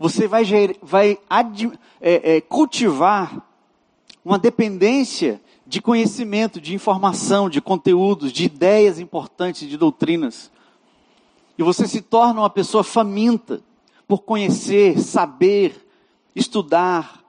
você 0.02 0.28
vai, 0.28 0.44
vai 0.82 1.20
ad, 1.30 1.72
é, 2.02 2.38
é, 2.38 2.42
cultivar 2.42 3.40
uma 4.26 4.40
dependência 4.40 5.40
de 5.68 5.80
conhecimento, 5.80 6.60
de 6.60 6.74
informação, 6.74 7.48
de 7.48 7.62
conteúdos, 7.62 8.32
de 8.32 8.46
ideias 8.46 8.98
importantes, 8.98 9.70
de 9.70 9.78
doutrinas. 9.78 10.52
E 11.56 11.62
você 11.62 11.88
se 11.88 12.02
torna 12.02 12.42
uma 12.42 12.50
pessoa 12.50 12.84
faminta 12.84 13.62
por 14.08 14.24
conhecer, 14.24 15.00
saber, 15.00 15.88
estudar, 16.36 17.24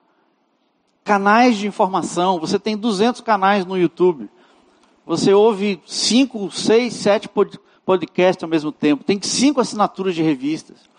canais 1.05 1.59
de 1.59 1.67
informação. 1.67 2.41
Você 2.41 2.59
tem 2.59 2.75
200 2.75 3.21
canais 3.21 3.67
no 3.67 3.77
YouTube. 3.77 4.31
Você 5.05 5.35
ouve 5.35 5.79
5, 5.85 6.51
6, 6.51 6.95
7 6.95 7.29
podcasts 7.85 8.43
ao 8.43 8.49
mesmo 8.49 8.73
tempo. 8.73 9.05
Tem 9.05 9.21
5 9.21 9.61
assinaturas 9.61 10.15
de 10.15 10.23
revistas. 10.23 10.91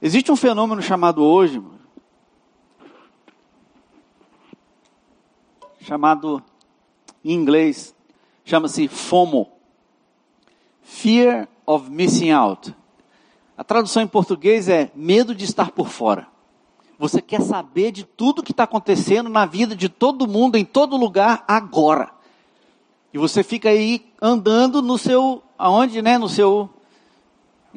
Existe 0.00 0.30
um 0.30 0.36
fenômeno 0.36 0.80
chamado 0.80 1.24
hoje, 1.24 1.60
chamado 5.80 6.40
em 7.24 7.32
inglês, 7.32 7.96
chama-se 8.44 8.86
FOMO. 8.86 9.48
Fear 10.82 11.48
of 11.66 11.90
Missing 11.90 12.30
Out. 12.30 12.74
A 13.56 13.64
tradução 13.64 14.00
em 14.00 14.06
português 14.06 14.68
é 14.68 14.90
medo 14.94 15.34
de 15.34 15.44
estar 15.44 15.72
por 15.72 15.88
fora. 15.88 16.28
Você 16.96 17.20
quer 17.20 17.42
saber 17.42 17.90
de 17.90 18.04
tudo 18.04 18.42
que 18.42 18.52
está 18.52 18.62
acontecendo 18.62 19.28
na 19.28 19.46
vida 19.46 19.74
de 19.74 19.88
todo 19.88 20.28
mundo, 20.28 20.56
em 20.56 20.64
todo 20.64 20.96
lugar, 20.96 21.44
agora. 21.48 22.12
E 23.12 23.18
você 23.18 23.42
fica 23.42 23.68
aí 23.68 24.06
andando 24.22 24.80
no 24.80 24.96
seu, 24.96 25.42
aonde, 25.58 26.00
né? 26.00 26.18
No 26.18 26.28
seu 26.28 26.70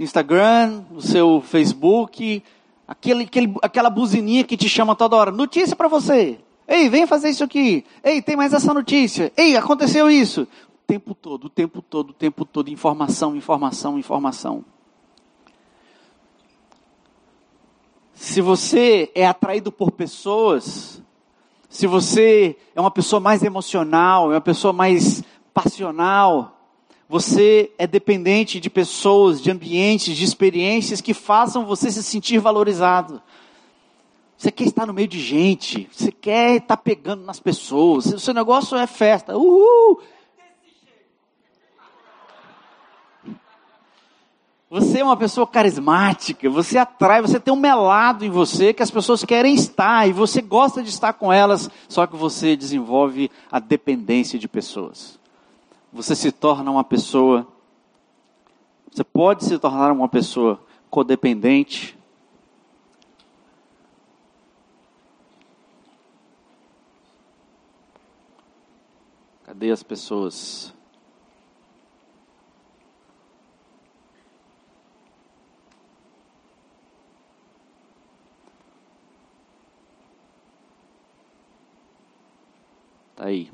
Instagram, 0.03 0.83
no 0.91 1.01
seu 1.01 1.41
Facebook, 1.41 2.43
Aquele, 2.91 3.23
aquele, 3.23 3.55
aquela 3.61 3.89
buzininha 3.89 4.43
que 4.43 4.57
te 4.57 4.67
chama 4.67 4.97
toda 4.97 5.15
hora. 5.15 5.31
Notícia 5.31 5.77
para 5.77 5.87
você. 5.87 6.37
Ei, 6.67 6.89
vem 6.89 7.07
fazer 7.07 7.29
isso 7.29 7.41
aqui. 7.41 7.85
Ei, 8.03 8.21
tem 8.21 8.35
mais 8.35 8.51
essa 8.51 8.73
notícia. 8.73 9.31
Ei, 9.37 9.55
aconteceu 9.55 10.11
isso. 10.11 10.41
O 10.41 10.85
tempo 10.85 11.15
todo, 11.15 11.45
o 11.45 11.49
tempo 11.49 11.81
todo, 11.81 12.09
o 12.09 12.13
tempo 12.13 12.43
todo. 12.43 12.69
Informação, 12.69 13.33
informação, 13.33 13.97
informação. 13.97 14.65
Se 18.13 18.41
você 18.41 19.09
é 19.15 19.25
atraído 19.25 19.71
por 19.71 19.91
pessoas, 19.91 21.01
se 21.69 21.87
você 21.87 22.57
é 22.75 22.81
uma 22.81 22.91
pessoa 22.91 23.21
mais 23.21 23.41
emocional, 23.41 24.33
é 24.33 24.35
uma 24.35 24.41
pessoa 24.41 24.73
mais 24.73 25.23
passional, 25.53 26.60
você 27.11 27.69
é 27.77 27.85
dependente 27.85 28.57
de 28.57 28.69
pessoas, 28.69 29.41
de 29.41 29.51
ambientes, 29.51 30.15
de 30.15 30.23
experiências 30.23 31.01
que 31.01 31.13
façam 31.13 31.65
você 31.65 31.91
se 31.91 32.01
sentir 32.01 32.39
valorizado. 32.39 33.21
Você 34.37 34.49
quer 34.49 34.63
estar 34.63 34.85
no 34.85 34.93
meio 34.93 35.09
de 35.09 35.19
gente, 35.19 35.89
você 35.91 36.09
quer 36.09 36.55
estar 36.55 36.77
pegando 36.77 37.25
nas 37.25 37.37
pessoas, 37.37 38.05
o 38.05 38.17
seu 38.17 38.33
negócio 38.33 38.77
é 38.77 38.87
festa. 38.87 39.35
Uhul! 39.35 39.99
Você 44.69 44.99
é 44.99 45.03
uma 45.03 45.17
pessoa 45.17 45.45
carismática, 45.45 46.49
você 46.49 46.77
atrai, 46.77 47.21
você 47.21 47.41
tem 47.41 47.53
um 47.53 47.59
melado 47.59 48.23
em 48.23 48.29
você 48.29 48.73
que 48.73 48.81
as 48.81 48.89
pessoas 48.89 49.25
querem 49.25 49.53
estar 49.53 50.07
e 50.07 50.13
você 50.13 50.41
gosta 50.41 50.81
de 50.81 50.87
estar 50.87 51.11
com 51.11 51.31
elas, 51.31 51.69
só 51.89 52.07
que 52.07 52.15
você 52.15 52.55
desenvolve 52.55 53.29
a 53.51 53.59
dependência 53.59 54.39
de 54.39 54.47
pessoas 54.47 55.19
você 55.91 56.15
se 56.15 56.31
torna 56.31 56.71
uma 56.71 56.83
pessoa, 56.83 57.45
você 58.89 59.03
pode 59.03 59.43
se 59.43 59.59
tornar 59.59 59.91
uma 59.91 60.07
pessoa 60.07 60.63
codependente. 60.89 61.97
Cadê 69.43 69.71
as 69.71 69.83
pessoas? 69.83 70.73
Tá 83.15 83.25
aí 83.25 83.51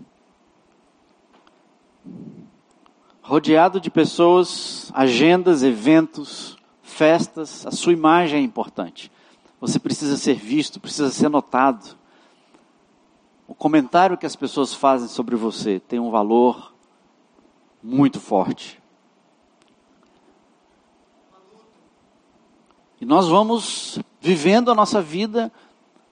rodeado 3.27 3.81
de 3.81 3.91
pessoas, 3.91 4.89
agendas, 4.93 5.61
eventos, 5.61 6.57
festas, 6.81 7.67
a 7.67 7.71
sua 7.71 7.91
imagem 7.91 8.39
é 8.39 8.41
importante. 8.41 9.11
Você 9.59 9.77
precisa 9.77 10.15
ser 10.15 10.35
visto, 10.35 10.79
precisa 10.79 11.09
ser 11.09 11.27
notado. 11.27 11.97
O 13.45 13.53
comentário 13.53 14.17
que 14.17 14.25
as 14.25 14.37
pessoas 14.37 14.73
fazem 14.73 15.09
sobre 15.09 15.35
você 15.35 15.77
tem 15.77 15.99
um 15.99 16.09
valor 16.09 16.73
muito 17.83 18.17
forte. 18.17 18.81
E 23.01 23.05
nós 23.05 23.27
vamos 23.27 23.99
vivendo 24.21 24.71
a 24.71 24.75
nossa 24.75 25.01
vida 25.01 25.51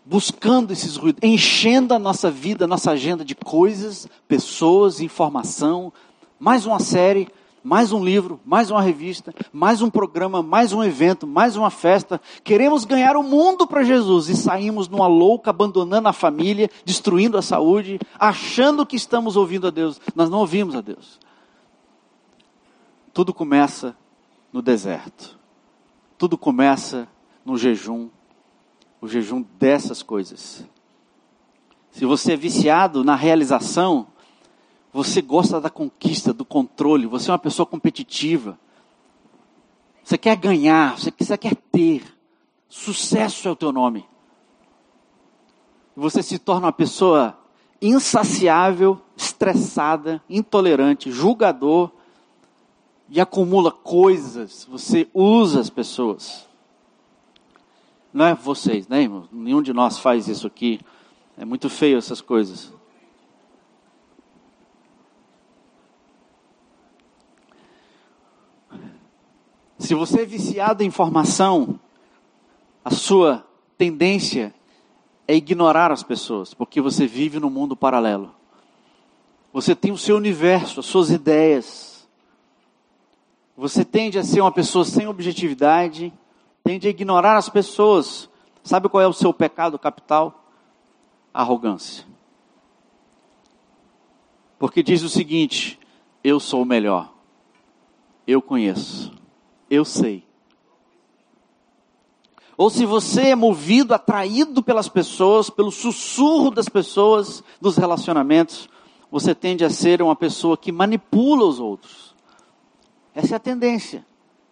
buscando 0.03 0.71
esses 0.71 0.97
ruídos, 0.97 1.21
enchendo 1.23 1.93
a 1.93 1.99
nossa 1.99 2.29
vida, 2.29 2.65
a 2.65 2.67
nossa 2.67 2.91
agenda 2.91 3.23
de 3.23 3.35
coisas, 3.35 4.05
pessoas, 4.27 4.99
informação, 4.99 5.93
mais 6.45 6.67
uma 6.67 6.77
série, 6.77 7.27
mais 7.63 7.91
um 7.91 8.05
livro, 8.05 8.39
mais 8.45 8.69
uma 8.69 8.79
revista, 8.79 9.33
mais 9.51 9.81
um 9.81 9.89
programa, 9.89 10.43
mais 10.43 10.71
um 10.73 10.83
evento, 10.83 11.25
mais 11.25 11.55
uma 11.55 11.71
festa. 11.71 12.21
Queremos 12.43 12.85
ganhar 12.85 13.17
o 13.17 13.23
mundo 13.23 13.65
para 13.65 13.81
Jesus 13.81 14.29
e 14.29 14.37
saímos 14.37 14.87
numa 14.87 15.07
louca, 15.07 15.49
abandonando 15.49 16.07
a 16.07 16.13
família, 16.13 16.69
destruindo 16.85 17.35
a 17.35 17.41
saúde, 17.41 17.99
achando 18.19 18.85
que 18.85 18.95
estamos 18.95 19.35
ouvindo 19.35 19.65
a 19.65 19.71
Deus. 19.71 19.99
Nós 20.15 20.29
não 20.29 20.37
ouvimos 20.37 20.75
a 20.75 20.81
Deus. 20.81 21.19
Tudo 23.11 23.33
começa 23.33 23.97
no 24.53 24.61
deserto. 24.61 25.39
Tudo 26.15 26.37
começa 26.37 27.07
no 27.43 27.57
jejum, 27.57 28.07
o 29.01 29.07
jejum 29.07 29.43
dessas 29.57 30.03
coisas. 30.03 30.63
Se 31.89 32.05
você 32.05 32.33
é 32.33 32.37
viciado 32.37 33.03
na 33.03 33.15
realização, 33.15 34.05
você 34.95 35.21
gosta 35.21 35.59
da 35.59 35.69
conquista, 35.69 36.31
do 36.31 36.45
controle, 36.45 37.05
você 37.05 37.29
é 37.29 37.33
uma 37.33 37.37
pessoa 37.37 37.65
competitiva. 37.65 38.57
Você 40.01 40.17
quer 40.17 40.37
ganhar, 40.37 40.97
você 40.97 41.11
quer 41.37 41.53
ter. 41.69 42.01
Sucesso 42.69 43.49
é 43.49 43.51
o 43.51 43.57
teu 43.57 43.73
nome. 43.73 44.05
Você 45.97 46.23
se 46.23 46.39
torna 46.39 46.67
uma 46.67 46.71
pessoa 46.71 47.37
insaciável, 47.81 49.01
estressada, 49.17 50.23
intolerante, 50.29 51.11
julgador 51.11 51.91
e 53.09 53.19
acumula 53.19 53.73
coisas. 53.73 54.65
Você 54.71 55.09
usa 55.13 55.59
as 55.59 55.69
pessoas. 55.69 56.47
Não 58.13 58.23
é 58.23 58.33
vocês, 58.33 58.87
né, 58.87 59.01
irmão? 59.01 59.27
Nenhum 59.29 59.61
de 59.61 59.73
nós 59.73 59.99
faz 59.99 60.29
isso 60.29 60.47
aqui. 60.47 60.79
É 61.37 61.43
muito 61.43 61.69
feio 61.69 61.97
essas 61.97 62.21
coisas. 62.21 62.73
Se 69.77 69.93
você 69.93 70.21
é 70.21 70.25
viciado 70.25 70.83
em 70.83 70.87
informação, 70.87 71.79
a 72.83 72.89
sua 72.89 73.45
tendência 73.77 74.53
é 75.27 75.35
ignorar 75.35 75.91
as 75.91 76.03
pessoas, 76.03 76.53
porque 76.53 76.79
você 76.79 77.05
vive 77.05 77.39
num 77.39 77.49
mundo 77.49 77.75
paralelo. 77.75 78.33
Você 79.51 79.75
tem 79.75 79.91
o 79.91 79.97
seu 79.97 80.17
universo, 80.17 80.79
as 80.79 80.85
suas 80.85 81.09
ideias. 81.09 82.07
Você 83.57 83.83
tende 83.85 84.19
a 84.19 84.23
ser 84.23 84.41
uma 84.41 84.51
pessoa 84.51 84.85
sem 84.85 85.07
objetividade, 85.07 86.13
tende 86.63 86.87
a 86.87 86.91
ignorar 86.91 87.37
as 87.37 87.49
pessoas. 87.49 88.29
Sabe 88.63 88.89
qual 88.89 89.01
é 89.01 89.07
o 89.07 89.13
seu 89.13 89.33
pecado 89.33 89.79
capital? 89.79 90.45
arrogância. 91.35 92.05
Porque 94.57 94.81
diz 94.81 95.03
o 95.03 95.09
seguinte: 95.09 95.77
eu 96.23 96.39
sou 96.39 96.61
o 96.61 96.65
melhor, 96.65 97.13
eu 98.25 98.41
conheço, 98.41 99.11
eu 99.69 99.85
sei. 99.85 100.23
Ou 102.57 102.69
se 102.69 102.85
você 102.85 103.29
é 103.29 103.35
movido, 103.35 103.93
atraído 103.93 104.63
pelas 104.63 104.87
pessoas, 104.87 105.49
pelo 105.49 105.71
sussurro 105.71 106.51
das 106.51 106.69
pessoas, 106.69 107.43
dos 107.59 107.75
relacionamentos, 107.75 108.69
você 109.11 109.35
tende 109.35 109.65
a 109.65 109.69
ser 109.69 110.01
uma 110.01 110.15
pessoa 110.15 110.57
que 110.57 110.71
manipula 110.71 111.45
os 111.45 111.59
outros. 111.59 112.15
Essa 113.13 113.35
é 113.35 113.37
a 113.37 113.39
tendência. 113.39 114.05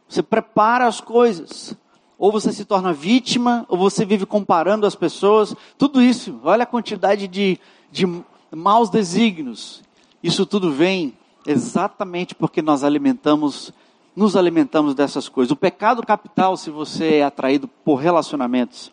Você 0.07 0.21
prepara 0.21 0.85
as 0.85 0.99
coisas 0.99 1.75
ou 2.17 2.31
você 2.31 2.53
se 2.53 2.63
torna 2.63 2.93
vítima, 2.93 3.65
ou 3.67 3.77
você 3.77 4.05
vive 4.05 4.25
comparando 4.25 4.85
as 4.85 4.95
pessoas, 4.95 5.53
tudo 5.77 6.01
isso, 6.01 6.39
olha 6.43 6.63
a 6.63 6.65
quantidade 6.65 7.27
de, 7.27 7.59
de 7.91 8.05
maus 8.49 8.89
desígnios. 8.89 9.83
Isso 10.23 10.45
tudo 10.45 10.71
vem 10.71 11.17
exatamente 11.45 12.33
porque 12.33 12.61
nós 12.61 12.81
alimentamos, 12.81 13.73
nos 14.15 14.35
alimentamos 14.35 14.93
dessas 14.93 15.27
coisas. 15.27 15.51
O 15.51 15.55
pecado 15.55 16.05
capital, 16.05 16.55
se 16.55 16.69
você 16.69 17.15
é 17.15 17.23
atraído 17.23 17.67
por 17.67 17.95
relacionamentos, 17.95 18.91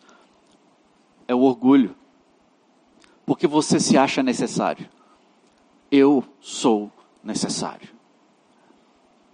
é 1.27 1.35
o 1.35 1.41
orgulho. 1.41 1.95
Porque 3.25 3.47
você 3.47 3.79
se 3.79 3.97
acha 3.97 4.23
necessário. 4.23 4.89
Eu 5.91 6.23
sou 6.39 6.91
necessário. 7.23 7.89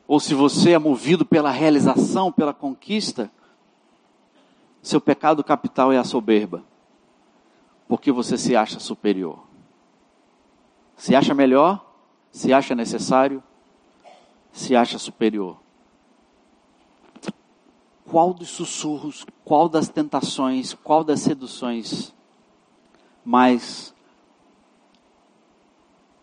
Ou 0.08 0.20
se 0.20 0.34
você 0.34 0.72
é 0.72 0.80
movido 0.80 1.26
pela 1.26 1.52
realização, 1.52 2.32
pela 2.32 2.54
conquista, 2.54 3.30
seu 4.82 5.02
pecado 5.02 5.44
capital 5.44 5.92
é 5.92 5.98
a 5.98 6.04
soberba, 6.04 6.64
porque 7.88 8.12
você 8.12 8.38
se 8.38 8.56
acha 8.56 8.80
superior. 8.80 9.40
Se 10.96 11.14
acha 11.14 11.34
melhor, 11.34 11.86
se 12.32 12.54
acha 12.54 12.74
necessário, 12.74 13.44
se 14.52 14.76
acha 14.76 14.98
superior. 14.98 15.58
Qual 18.10 18.34
dos 18.34 18.50
sussurros, 18.50 19.26
qual 19.44 19.68
das 19.68 19.90
tentações, 19.90 20.74
qual 20.74 21.04
das 21.04 21.20
seduções 21.20 22.14
mais 23.24 23.94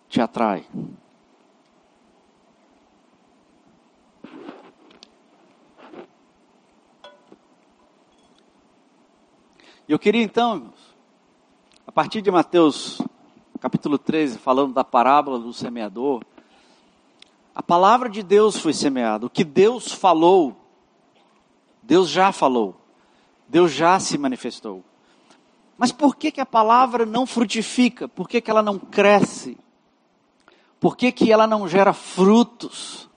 te 0.08 0.20
atrai? 0.20 0.66
Eu 9.86 9.98
queria 9.98 10.22
então, 10.22 10.72
a 11.86 11.92
partir 11.92 12.22
de 12.22 12.30
Mateus 12.30 12.98
capítulo 13.64 13.96
13, 13.96 14.38
falando 14.38 14.74
da 14.74 14.84
parábola 14.84 15.38
do 15.38 15.50
semeador, 15.50 16.22
a 17.54 17.62
palavra 17.62 18.10
de 18.10 18.22
Deus 18.22 18.58
foi 18.58 18.74
semeada, 18.74 19.24
o 19.24 19.30
que 19.30 19.42
Deus 19.42 19.90
falou, 19.90 20.54
Deus 21.86 22.08
já 22.08 22.32
falou. 22.32 22.80
Deus 23.48 23.72
já 23.72 23.98
se 24.00 24.16
manifestou. 24.16 24.82
Mas 25.76 25.92
por 25.92 26.16
que, 26.16 26.30
que 26.30 26.40
a 26.40 26.46
palavra 26.46 27.04
não 27.04 27.26
frutifica? 27.26 28.08
Por 28.08 28.28
que, 28.28 28.40
que 28.40 28.50
ela 28.50 28.62
não 28.62 28.78
cresce? 28.78 29.58
Por 30.80 30.96
que, 30.96 31.10
que 31.12 31.32
ela 31.32 31.46
não 31.46 31.68
gera 31.68 31.92
frutos? 31.92 33.08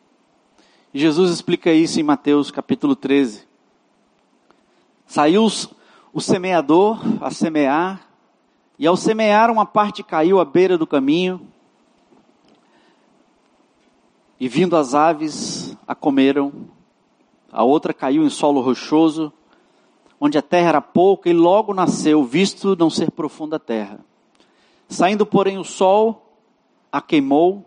Jesus 0.94 1.32
explica 1.32 1.72
isso 1.72 2.00
em 2.00 2.04
Mateus 2.04 2.50
capítulo 2.50 2.96
13. 2.96 3.48
Saiu 5.06 5.48
o 6.12 6.20
semeador 6.20 7.00
a 7.22 7.30
semear, 7.30 8.02
e 8.80 8.86
ao 8.86 8.98
semear, 8.98 9.50
uma 9.50 9.66
parte 9.66 10.04
caiu 10.04 10.40
à 10.40 10.46
beira 10.46 10.78
do 10.78 10.88
caminho, 10.88 11.48
e 14.40 14.48
vindo 14.48 14.76
as 14.76 14.94
aves 14.94 15.76
a 15.88 15.96
comeram, 15.96 16.70
a 17.52 17.64
outra 17.64 17.94
caiu 17.94 18.24
em 18.24 18.30
solo 18.30 18.62
rochoso, 18.62 19.32
onde 20.20 20.38
a 20.38 20.42
terra 20.42 20.70
era 20.70 20.82
pouca, 20.82 21.30
e 21.30 21.34
logo 21.34 21.74
nasceu, 21.74 22.24
visto 22.24 22.76
não 22.76 22.90
ser 22.90 23.12
profunda 23.12 23.58
a 23.58 23.60
terra. 23.60 24.00
Saindo, 24.90 25.26
porém, 25.26 25.58
o 25.58 25.64
sol 25.64 26.34
a 26.92 27.02
queimou, 27.02 27.66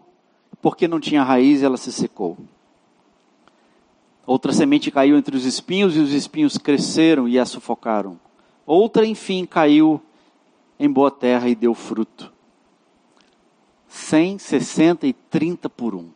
porque 0.60 0.88
não 0.88 1.00
tinha 1.00 1.22
raiz, 1.22 1.62
ela 1.62 1.76
se 1.76 1.92
secou. 1.92 2.36
Outra 4.26 4.52
semente 4.52 4.90
caiu 4.90 5.16
entre 5.16 5.36
os 5.36 5.44
espinhos, 5.44 5.96
e 5.96 6.00
os 6.00 6.12
espinhos 6.12 6.58
cresceram 6.58 7.28
e 7.28 7.38
a 7.38 7.44
sufocaram. 7.44 8.18
Outra, 8.66 9.06
enfim, 9.06 9.44
caiu 9.44 10.00
em 10.78 10.90
boa 10.90 11.10
terra 11.10 11.48
e 11.48 11.54
deu 11.54 11.74
fruto. 11.74 12.32
Cem, 13.88 14.38
sessenta 14.38 15.06
e 15.06 15.12
trinta 15.12 15.68
por 15.68 15.94
um. 15.94 16.08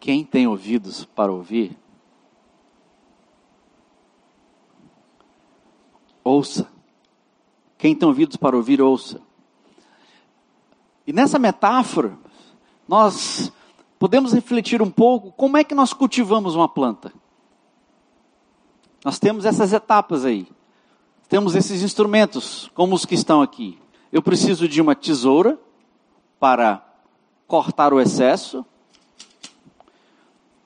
Quem 0.00 0.24
tem 0.24 0.46
ouvidos 0.46 1.04
para 1.04 1.32
ouvir, 1.32 1.76
ouça. 6.32 6.66
Quem 7.78 7.94
tem 7.94 8.08
ouvidos 8.08 8.36
para 8.36 8.56
ouvir, 8.56 8.80
ouça. 8.80 9.20
E 11.06 11.12
nessa 11.12 11.38
metáfora, 11.38 12.16
nós 12.88 13.52
podemos 13.98 14.32
refletir 14.32 14.80
um 14.80 14.90
pouco 14.90 15.32
como 15.32 15.56
é 15.56 15.64
que 15.64 15.74
nós 15.74 15.92
cultivamos 15.92 16.54
uma 16.54 16.68
planta. 16.68 17.12
Nós 19.04 19.18
temos 19.18 19.44
essas 19.44 19.72
etapas 19.72 20.24
aí. 20.24 20.46
Temos 21.28 21.54
esses 21.54 21.82
instrumentos, 21.82 22.70
como 22.74 22.94
os 22.94 23.04
que 23.04 23.14
estão 23.14 23.42
aqui. 23.42 23.78
Eu 24.12 24.22
preciso 24.22 24.68
de 24.68 24.80
uma 24.80 24.94
tesoura 24.94 25.58
para 26.38 26.86
cortar 27.46 27.92
o 27.92 28.00
excesso. 28.00 28.64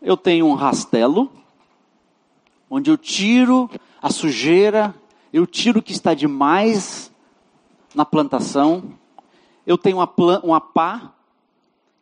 Eu 0.02 0.16
tenho 0.16 0.46
um 0.46 0.54
rastelo, 0.54 1.32
onde 2.68 2.90
eu 2.90 2.98
tiro 2.98 3.70
a 4.02 4.10
sujeira 4.10 4.94
eu 5.32 5.46
tiro 5.46 5.80
o 5.80 5.82
que 5.82 5.92
está 5.92 6.14
demais 6.14 7.12
na 7.94 8.04
plantação, 8.04 8.94
eu 9.66 9.76
tenho 9.76 9.98
uma, 9.98 10.12
uma 10.42 10.60
pá 10.60 11.12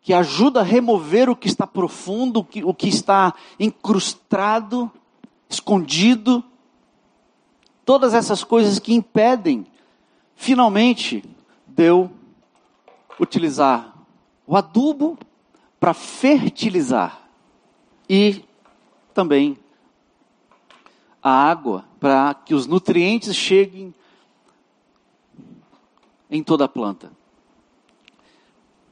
que 0.03 0.13
ajuda 0.13 0.61
a 0.61 0.65
remover 0.65 1.31
o 1.31 1.37
que 1.37 1.47
está 1.47 1.67
profundo, 1.67 2.41
o 2.41 2.45
que, 2.45 2.63
o 2.63 2.75
que 2.75 2.89
está 2.89 3.33
incrustado, 3.59 4.91
escondido, 5.49 6.45
todas 7.85 8.13
essas 8.13 8.45
coisas 8.45 8.79
que 8.79 8.93
impedem, 8.93 9.67
finalmente, 10.35 11.25
de 11.67 11.85
eu 11.85 12.11
utilizar 13.19 13.95
o 14.47 14.57
adubo 14.57 15.19
para 15.81 15.95
fertilizar 15.95 17.23
e 18.09 18.45
também 19.15 19.57
a 21.25 21.31
água 21.31 21.87
para 21.99 22.35
que 22.35 22.55
os 22.55 22.67
nutrientes 22.67 23.35
cheguem 23.35 23.95
em 26.31 26.43
toda 26.43 26.67
a 26.67 26.69
planta. 26.69 27.11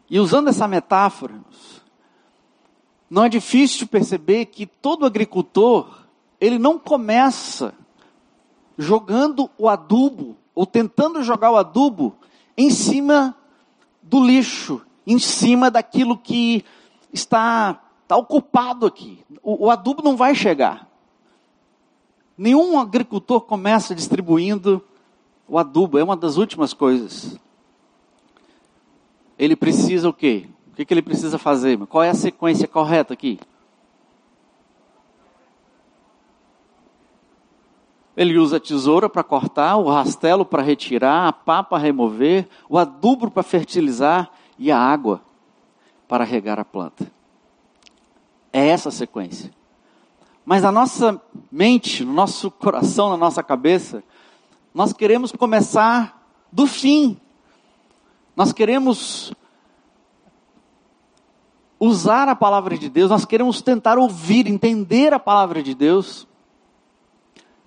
E 0.09 0.19
usando 0.19 0.49
essa 0.49 0.67
metáfora, 0.67 1.39
não 3.11 3.25
é 3.25 3.29
difícil 3.29 3.87
perceber 3.87 4.47
que 4.47 4.65
todo 4.65 5.05
agricultor, 5.05 6.07
ele 6.41 6.59
não 6.59 6.79
começa 6.79 7.75
jogando 8.79 9.51
o 9.59 9.69
adubo, 9.69 10.39
ou 10.55 10.65
tentando 10.65 11.23
jogar 11.23 11.51
o 11.51 11.57
adubo, 11.59 12.17
em 12.57 12.71
cima 12.71 13.37
do 14.03 14.25
lixo, 14.25 14.81
em 15.07 15.19
cima 15.19 15.71
daquilo 15.71 16.17
que 16.17 16.65
está, 17.13 17.79
está 18.03 18.17
ocupado 18.17 18.87
aqui. 18.87 19.23
O, 19.43 19.67
o 19.67 19.71
adubo 19.71 20.03
não 20.03 20.17
vai 20.17 20.35
chegar. 20.35 20.92
Nenhum 22.37 22.79
agricultor 22.79 23.41
começa 23.43 23.95
distribuindo 23.95 24.83
o 25.47 25.59
adubo, 25.59 25.99
é 25.99 26.05
uma 26.05 26.17
das 26.17 26.37
últimas 26.37 26.73
coisas. 26.73 27.39
Ele 29.39 29.55
precisa 29.55 30.09
o 30.09 30.13
quê? 30.13 30.49
O 30.71 30.75
que, 30.75 30.93
ele 30.95 31.03
precisa 31.03 31.37
fazer? 31.37 31.79
Qual 31.87 32.03
é 32.03 32.09
a 32.09 32.15
sequência 32.15 32.67
correta 32.67 33.13
aqui? 33.13 33.39
Ele 38.17 38.39
usa 38.39 38.57
a 38.57 38.61
tesoura 38.61 39.09
para 39.09 39.23
cortar, 39.23 39.77
o 39.77 39.91
rastelo 39.91 40.45
para 40.45 40.63
retirar, 40.63 41.29
a 41.29 41.33
pá 41.33 41.63
para 41.63 41.79
remover, 41.83 42.49
o 42.69 42.79
adubo 42.79 43.31
para 43.31 43.43
fertilizar 43.43 44.31
e 44.59 44.71
a 44.71 44.79
água 44.79 45.23
para 46.07 46.25
regar 46.25 46.59
a 46.59 46.65
planta. 46.65 47.11
É 48.53 48.69
essa 48.69 48.91
a 48.91 48.93
sequência. 48.93 49.51
Mas 50.45 50.63
na 50.63 50.71
nossa 50.73 51.21
mente, 51.53 52.03
no 52.03 52.15
nosso 52.15 52.51
coração, 52.51 53.11
na 53.11 53.17
nossa 53.19 53.43
cabeça, 53.43 54.03
nós 54.73 54.95
queremos 54.95 55.31
começar 55.33 56.27
do 56.51 56.67
fim. 56.67 57.21
Nós 58.35 58.55
queremos 58.55 59.35
usar 61.79 62.27
a 62.29 62.35
palavra 62.35 62.79
de 62.79 62.89
Deus, 62.89 63.11
nós 63.11 63.27
queremos 63.27 63.61
tentar 63.61 63.99
ouvir, 63.99 64.47
entender 64.47 65.13
a 65.13 65.19
palavra 65.19 65.63
de 65.63 65.75
Deus 65.75 66.27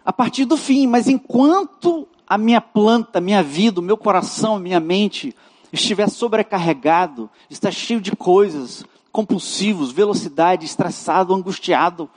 a 0.04 0.12
partir 0.12 0.45
do 0.45 0.58
fim, 0.58 0.88
mas 0.88 1.08
enquanto 1.08 2.08
a 2.28 2.38
minha 2.38 2.62
planta, 2.62 3.19
a 3.19 3.21
minha 3.21 3.43
vida, 3.43 3.80
o 3.80 3.84
meu 3.84 3.98
coração, 3.98 4.56
a 4.56 4.60
minha 4.60 4.80
mente 4.80 5.36
estiver 5.71 6.10
sobrecarregado, 6.10 7.30
está 7.50 7.69
cheio 7.69 8.02
de 8.02 8.15
coisas, 8.15 8.84
compulsivos, 9.12 9.91
velocidade, 9.91 10.65
estressado, 10.65 11.34
angustiado, 11.34 12.10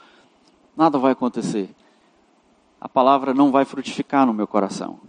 nada 0.78 0.96
vai 0.96 1.10
acontecer. 1.10 1.74
A 2.80 2.88
palavra 2.88 3.34
não 3.34 3.50
vai 3.50 3.64
frutificar 3.64 4.24
no 4.24 4.32
meu 4.32 4.46
coração. 4.46 5.00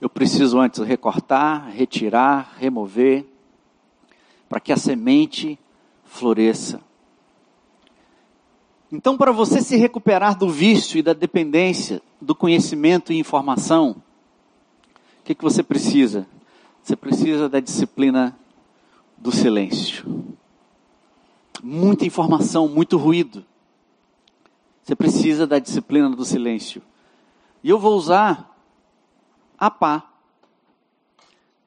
Eu 0.00 0.08
preciso 0.08 0.60
antes 0.60 0.78
recortar, 0.78 1.70
retirar, 1.70 2.54
remover, 2.56 3.26
para 4.48 4.60
que 4.60 4.72
a 4.72 4.76
semente 4.76 5.58
floresça. 6.04 6.80
Então, 8.92 9.16
para 9.18 9.32
você 9.32 9.60
se 9.60 9.76
recuperar 9.76 10.38
do 10.38 10.48
vício 10.48 10.98
e 10.98 11.02
da 11.02 11.12
dependência 11.12 12.00
do 12.20 12.34
conhecimento 12.34 13.12
e 13.12 13.18
informação, 13.18 13.96
o 15.20 15.24
que, 15.24 15.34
que 15.34 15.42
você 15.42 15.64
precisa? 15.64 16.26
Você 16.82 16.96
precisa 16.96 17.48
da 17.48 17.60
disciplina 17.60 18.36
do 19.16 19.30
silêncio. 19.30 20.34
Muita 21.62 22.06
informação, 22.06 22.66
muito 22.68 22.96
ruído. 22.96 23.44
Você 24.82 24.96
precisa 24.96 25.46
da 25.46 25.58
disciplina 25.58 26.08
do 26.10 26.24
silêncio. 26.24 26.82
E 27.62 27.68
eu 27.68 27.78
vou 27.78 27.96
usar 27.96 28.56
a 29.58 29.70
pá. 29.70 30.04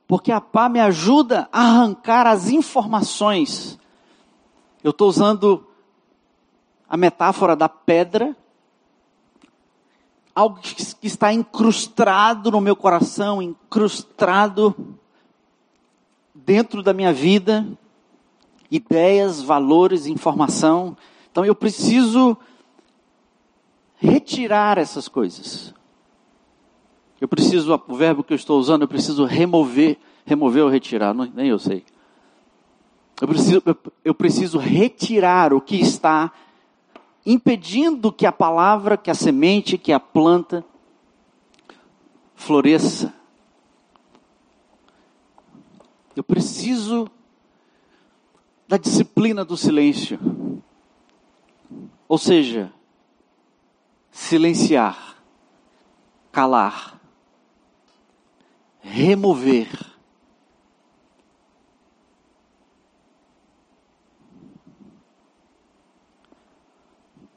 Porque 0.08 0.32
a 0.32 0.42
pá 0.42 0.68
me 0.68 0.80
ajuda 0.80 1.48
a 1.52 1.62
arrancar 1.62 2.28
as 2.28 2.50
informações. 2.50 3.80
Eu 4.84 4.92
estou 4.92 5.08
usando 5.08 5.68
a 6.90 6.98
metáfora 6.98 7.56
da 7.56 7.70
pedra 7.70 8.36
algo 10.36 10.60
que 10.60 11.08
está 11.08 11.32
incrustado 11.32 12.50
no 12.50 12.60
meu 12.60 12.76
coração, 12.76 13.42
incrustado 13.42 14.98
dentro 16.46 16.84
da 16.84 16.94
minha 16.94 17.14
vida, 17.14 17.66
ideias, 18.70 19.42
valores, 19.42 20.06
informação. 20.06 20.98
Então 21.32 21.46
eu 21.46 21.56
preciso 21.56 22.38
retirar 23.96 24.78
essas 24.78 25.08
coisas. 25.08 25.74
Eu 27.20 27.28
preciso, 27.28 27.82
o 27.88 27.96
verbo 27.96 28.24
que 28.24 28.34
eu 28.34 28.36
estou 28.36 28.60
usando, 28.60 28.82
eu 28.82 28.88
preciso 28.88 29.24
remover, 29.24 29.98
remover 30.26 30.64
ou 30.64 30.70
retirar, 30.70 31.14
não, 31.14 31.26
nem 31.34 31.48
eu 31.48 31.58
sei. 31.58 31.86
Eu 33.22 33.28
preciso, 33.28 33.64
eu, 33.66 33.78
eu 34.04 34.14
preciso 34.14 34.58
retirar 34.58 35.54
o 35.54 35.62
que 35.62 35.80
está 35.80 36.32
impedindo 37.26 38.12
que 38.12 38.26
a 38.26 38.32
palavra, 38.32 38.98
que 38.98 39.10
a 39.10 39.16
semente, 39.16 39.78
que 39.78 39.94
a 39.94 40.00
planta 40.00 40.66
floresça. 42.36 43.14
Eu 46.16 46.24
preciso 46.24 47.10
da 48.68 48.78
disciplina 48.78 49.44
do 49.44 49.58
silêncio. 49.58 50.20
Ou 52.08 52.18
seja, 52.18 52.72
silenciar, 54.12 55.18
calar, 56.32 57.00
remover. 58.82 59.70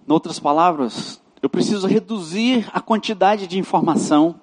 Em 0.06 0.12
outras 0.12 0.38
palavras, 0.38 1.20
eu 1.42 1.48
preciso 1.48 1.86
reduzir 1.86 2.68
a 2.72 2.80
quantidade 2.80 3.46
de 3.46 3.58
informação, 3.58 4.40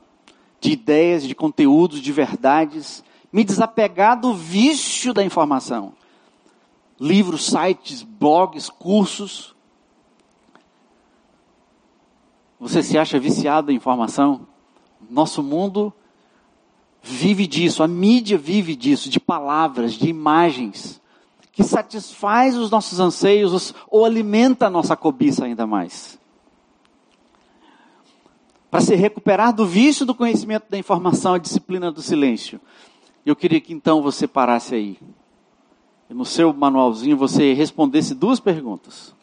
de 0.60 0.72
ideias, 0.72 1.24
de 1.24 1.36
conteúdos, 1.36 2.02
de 2.02 2.12
verdades, 2.12 3.04
me 3.34 3.44
desapegar 3.44 4.18
do 4.18 4.34
vício 4.34 5.14
da 5.14 5.24
informação. 5.24 5.94
Livros, 7.00 7.48
sites, 7.48 8.04
blogs, 8.04 8.70
cursos, 8.70 9.54
Você 12.64 12.82
se 12.82 12.98
acha 12.98 13.20
viciado 13.20 13.74
em 13.74 13.76
informação? 13.76 14.48
Nosso 15.10 15.44
mundo 15.44 15.92
vive 17.02 17.46
disso, 17.46 17.84
a 17.84 17.90
mídia 17.90 18.38
vive 18.38 18.74
disso, 18.74 19.10
de 19.10 19.20
palavras, 19.20 19.96
de 19.96 20.08
imagens, 20.08 21.02
que 21.52 21.62
satisfaz 21.62 22.56
os 22.56 22.72
nossos 22.72 23.02
anseios 23.02 23.76
ou 23.92 24.06
alimenta 24.06 24.68
a 24.68 24.70
nossa 24.70 24.96
cobiça 24.96 25.44
ainda 25.44 25.68
mais. 25.68 26.18
Para 28.72 28.80
se 28.80 28.96
recuperar 28.96 29.54
do 29.54 29.66
vício 29.66 30.06
do 30.06 30.16
conhecimento 30.16 30.68
da 30.70 30.78
informação, 30.78 31.34
a 31.34 31.40
disciplina 31.40 31.92
do 31.92 32.02
silêncio. 32.02 32.62
Eu 33.26 33.36
queria 33.36 33.62
que 33.62 33.74
então 33.74 34.02
você 34.02 34.28
parasse 34.28 34.76
aí. 34.76 35.00
E 36.10 36.14
no 36.14 36.26
seu 36.26 36.54
manualzinho 36.54 37.18
você 37.18 37.54
respondesse 37.54 38.14
duas 38.14 38.40
perguntas. 38.40 39.16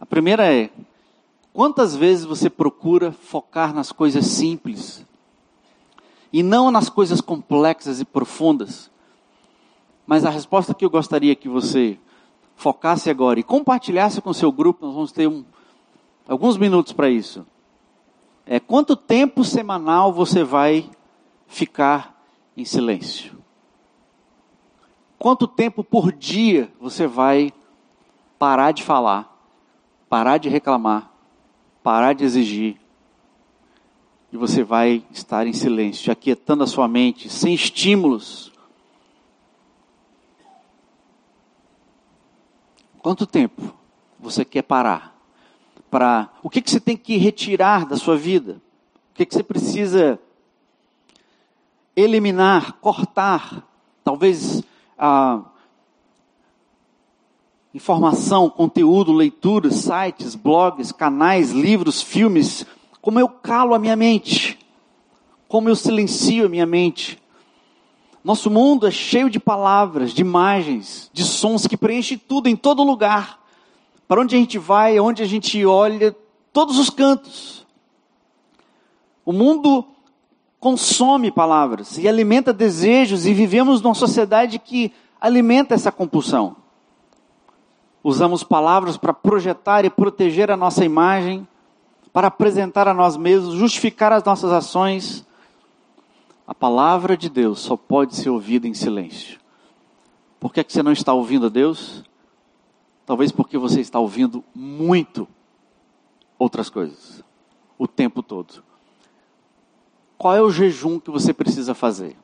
A 0.00 0.06
primeira 0.06 0.52
é: 0.52 0.70
Quantas 1.56 1.96
vezes 1.96 2.26
você 2.26 2.50
procura 2.50 3.12
focar 3.12 3.72
nas 3.72 3.90
coisas 3.90 4.26
simples 4.26 5.06
e 6.30 6.42
não 6.42 6.70
nas 6.70 6.90
coisas 6.90 7.22
complexas 7.22 7.98
e 7.98 8.04
profundas? 8.04 8.90
Mas 10.06 10.26
a 10.26 10.28
resposta 10.28 10.74
que 10.74 10.84
eu 10.84 10.90
gostaria 10.90 11.34
que 11.34 11.48
você 11.48 11.98
focasse 12.56 13.08
agora 13.08 13.40
e 13.40 13.42
compartilhasse 13.42 14.20
com 14.20 14.28
o 14.28 14.34
seu 14.34 14.52
grupo, 14.52 14.84
nós 14.84 14.94
vamos 14.94 15.12
ter 15.12 15.26
um, 15.28 15.46
alguns 16.28 16.58
minutos 16.58 16.92
para 16.92 17.08
isso. 17.08 17.46
É 18.44 18.60
quanto 18.60 18.94
tempo 18.94 19.42
semanal 19.42 20.12
você 20.12 20.44
vai 20.44 20.90
ficar 21.46 22.15
em 22.56 22.64
silêncio? 22.64 23.36
Quanto 25.18 25.46
tempo 25.46 25.82
por 25.82 26.12
dia 26.12 26.72
você 26.80 27.06
vai 27.06 27.52
parar 28.38 28.72
de 28.72 28.82
falar, 28.82 29.36
parar 30.08 30.38
de 30.38 30.48
reclamar, 30.48 31.10
parar 31.82 32.12
de 32.12 32.24
exigir. 32.24 32.80
E 34.32 34.36
você 34.36 34.62
vai 34.62 35.04
estar 35.10 35.46
em 35.46 35.52
silêncio, 35.52 36.12
aquietando 36.12 36.64
a 36.64 36.66
sua 36.66 36.86
mente, 36.86 37.28
sem 37.30 37.54
estímulos. 37.54 38.52
Quanto 42.98 43.26
tempo 43.26 43.72
você 44.18 44.44
quer 44.44 44.62
parar? 44.62 45.16
Para 45.88 46.28
o 46.42 46.50
que, 46.50 46.60
que 46.60 46.70
você 46.70 46.80
tem 46.80 46.96
que 46.96 47.16
retirar 47.16 47.86
da 47.86 47.96
sua 47.96 48.16
vida? 48.16 48.60
O 49.12 49.14
que, 49.14 49.24
que 49.24 49.32
você 49.34 49.42
precisa 49.42 50.20
eliminar, 51.96 52.74
cortar? 52.74 53.66
Talvez 54.04 54.62
ah, 54.98 55.42
informação, 57.74 58.50
conteúdo, 58.50 59.12
leituras, 59.12 59.76
sites, 59.76 60.34
blogs, 60.34 60.92
canais, 60.92 61.50
livros, 61.50 62.02
filmes, 62.02 62.66
como 63.00 63.18
eu 63.18 63.28
calo 63.28 63.74
a 63.74 63.78
minha 63.78 63.96
mente, 63.96 64.58
como 65.48 65.68
eu 65.68 65.76
silencio 65.76 66.46
a 66.46 66.48
minha 66.48 66.66
mente. 66.66 67.20
Nosso 68.22 68.50
mundo 68.50 68.86
é 68.86 68.90
cheio 68.90 69.30
de 69.30 69.38
palavras, 69.38 70.12
de 70.12 70.20
imagens, 70.20 71.10
de 71.12 71.22
sons 71.22 71.66
que 71.66 71.76
preenche 71.76 72.16
tudo 72.16 72.48
em 72.48 72.56
todo 72.56 72.82
lugar. 72.82 73.40
Para 74.08 74.20
onde 74.20 74.34
a 74.34 74.38
gente 74.38 74.58
vai, 74.58 74.98
onde 74.98 75.22
a 75.22 75.26
gente 75.26 75.64
olha, 75.64 76.14
todos 76.52 76.78
os 76.78 76.90
cantos. 76.90 77.64
O 79.24 79.32
mundo 79.32 79.86
consome 80.58 81.30
palavras 81.30 81.98
e 81.98 82.08
alimenta 82.08 82.52
desejos 82.52 83.26
e 83.26 83.34
vivemos 83.34 83.80
numa 83.82 83.94
sociedade 83.94 84.58
que 84.58 84.92
alimenta 85.20 85.74
essa 85.74 85.92
compulsão 85.92 86.56
usamos 88.08 88.44
palavras 88.44 88.96
para 88.96 89.12
projetar 89.12 89.84
e 89.84 89.90
proteger 89.90 90.48
a 90.48 90.56
nossa 90.56 90.84
imagem, 90.84 91.46
para 92.12 92.28
apresentar 92.28 92.86
a 92.86 92.94
nós 92.94 93.16
mesmos, 93.16 93.54
justificar 93.54 94.12
as 94.12 94.22
nossas 94.22 94.52
ações. 94.52 95.26
A 96.46 96.54
palavra 96.54 97.16
de 97.16 97.28
Deus 97.28 97.58
só 97.58 97.76
pode 97.76 98.14
ser 98.14 98.30
ouvida 98.30 98.68
em 98.68 98.74
silêncio. 98.74 99.40
Por 100.38 100.52
que, 100.52 100.60
é 100.60 100.64
que 100.64 100.72
você 100.72 100.84
não 100.84 100.92
está 100.92 101.12
ouvindo 101.12 101.46
a 101.46 101.48
Deus? 101.48 102.04
Talvez 103.04 103.32
porque 103.32 103.58
você 103.58 103.80
está 103.80 103.98
ouvindo 103.98 104.44
muito 104.54 105.26
outras 106.38 106.70
coisas, 106.70 107.24
o 107.76 107.88
tempo 107.88 108.22
todo. 108.22 108.62
Qual 110.26 110.34
é 110.34 110.42
o 110.42 110.50
jejum 110.50 110.98
que 110.98 111.08
você 111.08 111.32
precisa 111.32 111.72
fazer? 111.72 112.16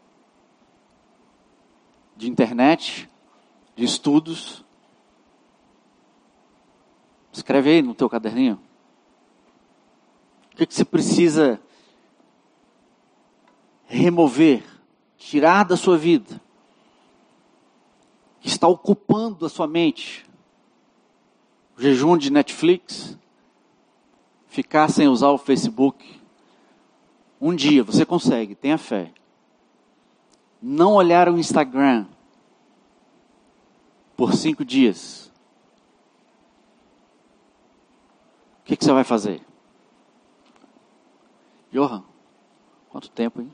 De 2.17 2.29
internet, 2.29 3.09
de 3.77 3.85
estudos, 3.85 4.65
Escreve 7.33 7.71
aí 7.71 7.81
no 7.81 7.95
teu 7.95 8.11
caderninho. 8.11 8.61
O 10.53 10.57
que, 10.57 10.67
que 10.67 10.75
você 10.75 10.85
precisa 10.85 11.62
remover, 13.85 14.65
tirar 15.17 15.62
da 15.62 15.77
sua 15.77 15.97
vida, 15.97 16.41
que 18.41 18.49
está 18.49 18.67
ocupando 18.67 19.47
a 19.47 19.49
sua 19.49 19.69
mente? 19.69 20.29
O 21.79 21.81
jejum 21.81 22.19
de 22.19 22.33
Netflix, 22.33 23.17
ficar 24.49 24.88
sem 24.88 25.07
usar 25.07 25.29
o 25.29 25.38
Facebook. 25.38 26.22
Um 27.45 27.57
dia 27.57 27.83
você 27.83 28.07
consegue, 28.07 28.55
tenha 28.55 28.79
fé. 28.79 29.13
Não 30.63 30.95
olhar 30.95 31.29
o 31.29 31.37
Instagram 31.37 32.07
por 34.17 34.33
cinco 34.35 34.65
dias. 34.65 35.27
O 38.61 38.65
que, 38.65 38.77
que 38.77 38.85
você 38.85 38.93
vai 38.93 39.03
fazer? 39.03 39.43
Johan, 41.73 42.05
quanto 42.89 43.11
tempo, 43.11 43.41
hein? 43.41 43.53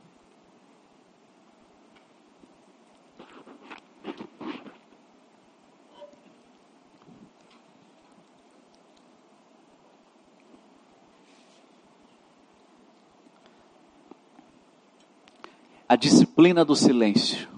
A 15.89 15.97
disciplina 15.97 16.65
do 16.65 16.77
silêncio. 16.77 17.49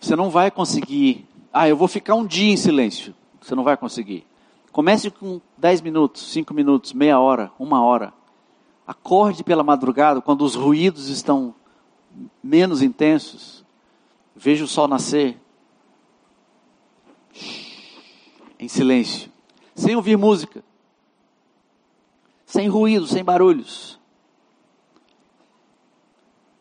Você 0.00 0.16
não 0.16 0.30
vai 0.30 0.50
conseguir. 0.50 1.26
Ah, 1.52 1.68
eu 1.68 1.76
vou 1.76 1.88
ficar 1.88 2.14
um 2.14 2.26
dia 2.26 2.52
em 2.52 2.56
silêncio. 2.56 3.14
Você 3.40 3.54
não 3.54 3.62
vai 3.62 3.76
conseguir. 3.76 4.26
Comece 4.72 5.10
com 5.10 5.40
10 5.58 5.82
minutos, 5.82 6.32
5 6.32 6.52
minutos, 6.52 6.92
meia 6.92 7.20
hora, 7.20 7.52
uma 7.58 7.82
hora. 7.82 8.12
Acorde 8.86 9.44
pela 9.44 9.62
madrugada, 9.62 10.20
quando 10.20 10.42
os 10.42 10.54
ruídos 10.54 11.08
estão 11.08 11.54
menos 12.42 12.82
intensos. 12.82 13.64
Veja 14.34 14.64
o 14.64 14.68
sol 14.68 14.88
nascer. 14.88 15.38
Em 18.58 18.66
silêncio. 18.66 19.30
Sem 19.74 19.94
ouvir 19.94 20.16
música. 20.16 20.64
Sem 22.46 22.68
ruído, 22.68 23.06
sem 23.06 23.22
barulhos. 23.22 23.98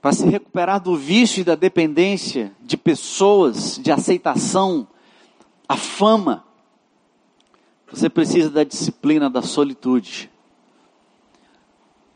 Para 0.04 0.12
se 0.12 0.28
recuperar 0.28 0.82
do 0.82 0.98
vício 0.98 1.40
e 1.40 1.44
da 1.46 1.56
dependência 1.56 2.52
de 2.60 2.76
pessoas, 2.76 3.80
de 3.82 3.90
aceitação, 3.90 4.86
a 5.66 5.78
fama 5.78 6.44
você 7.90 8.10
precisa 8.10 8.50
da 8.50 8.66
disciplina 8.66 9.30
da 9.30 9.42
solitude. 9.42 10.30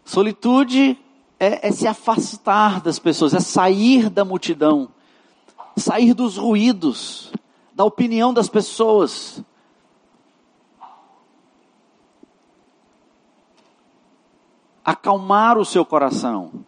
Solitude 0.04 1.00
é, 1.40 1.66
é, 1.66 1.72
se 1.72 1.88
afastar 1.88 2.82
das 2.82 3.00
pessoas, 3.00 3.34
é 3.34 3.40
sair 3.40 4.10
da 4.10 4.26
multidão, 4.26 4.90
sair 5.78 6.14
dos 6.14 6.36
ruídos, 6.36 7.32
da 7.74 7.86
opinião 7.86 8.34
das 8.34 8.50
pessoas. 8.50 9.42
Acalmar 14.84 15.58
o 15.58 15.64
seu 15.64 15.86
coração. 15.86 16.67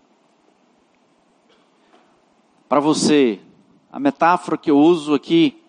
Para 2.69 2.79
você, 2.79 3.39
a 3.91 3.99
metáfora 3.99 4.55
que 4.55 4.69
eu 4.69 4.77
uso 4.77 5.15
aqui 5.15 5.59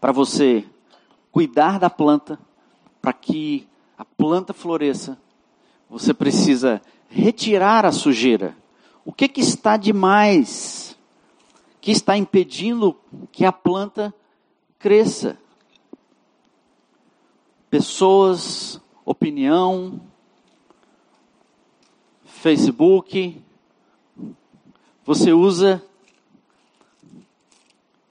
para 0.00 0.12
você 0.12 0.64
cuidar 1.30 1.78
da 1.78 1.90
planta, 1.90 2.40
para 3.02 3.12
que 3.12 3.68
a 3.98 4.02
planta 4.02 4.54
floresça, 4.54 5.20
você 5.86 6.14
precisa 6.14 6.80
retirar 7.10 7.84
a 7.84 7.92
sujeira. 7.92 8.56
O 9.04 9.12
que, 9.12 9.28
que 9.28 9.42
está 9.42 9.76
demais? 9.76 10.98
Que 11.82 11.90
está 11.90 12.16
impedindo 12.16 12.96
que 13.30 13.44
a 13.44 13.52
planta 13.52 14.14
cresça? 14.78 15.38
Pessoas, 17.68 18.80
opinião, 19.04 20.00
Facebook, 22.24 23.44
você 25.08 25.32
usa 25.32 25.82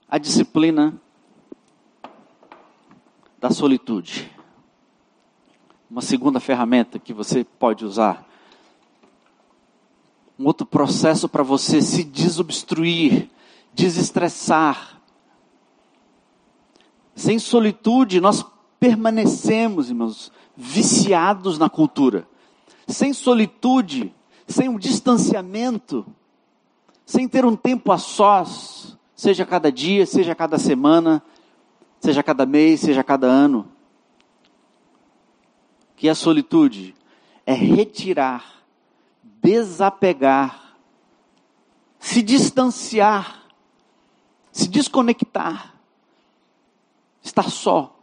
a 0.10 0.18
disciplina 0.18 1.00
da 3.40 3.52
solitude. 3.52 4.32
Uma 5.92 6.02
segunda 6.02 6.40
ferramenta 6.40 6.98
que 6.98 7.14
você 7.14 7.44
pode 7.44 7.86
usar. 7.86 8.28
Um 10.40 10.48
outro 10.48 10.66
processo 10.66 11.30
para 11.30 11.44
você 11.44 11.84
se 11.84 12.04
desobstruir, 12.04 13.30
desestressar. 13.76 15.00
Sem 17.14 17.38
solitude, 17.38 18.20
nós 18.20 18.44
permanecemos, 18.80 19.90
irmãos, 19.90 20.32
viciados 20.56 21.60
na 21.60 21.70
cultura. 21.70 22.28
Sem 22.88 23.14
solitude, 23.14 24.12
sem 24.48 24.68
um 24.68 24.80
distanciamento, 24.80 26.04
sem 27.08 27.26
ter 27.26 27.46
um 27.46 27.56
tempo 27.56 27.89
a 27.93 27.98
sós, 27.98 28.98
seja 29.15 29.46
cada 29.46 29.72
dia, 29.72 30.06
seja 30.06 30.36
cada 30.36 30.60
semana, 30.60 31.24
seja 32.02 32.22
cada 32.22 32.46
mês, 32.46 32.82
seja 32.82 33.02
cada 33.02 33.28
ano. 33.28 33.72
Que 35.96 36.10
a 36.10 36.13
solitude 36.13 36.93
é 37.46 37.54
retirar, 37.54 38.62
desapegar, 39.24 40.76
se 41.98 42.22
distanciar, 42.22 43.41
se 44.52 44.67
desconectar, 44.67 45.76
estar 47.24 47.50
só, 47.50 47.98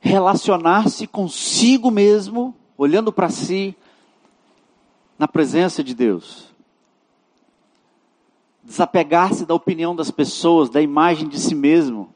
relacionar-se 0.00 1.06
consigo 1.06 1.90
mesmo, 1.90 2.54
olhando 2.76 3.10
para 3.10 3.30
si, 3.30 3.74
na 5.18 5.26
presença 5.26 5.82
de 5.82 5.94
Deus. 5.94 6.49
Desapegar-se 8.70 9.44
da 9.44 9.52
opinião 9.52 9.96
das 9.96 10.12
pessoas, 10.12 10.70
da 10.70 10.80
imagem 10.80 11.28
de 11.28 11.40
si 11.40 11.56
mesmo. 11.56 12.14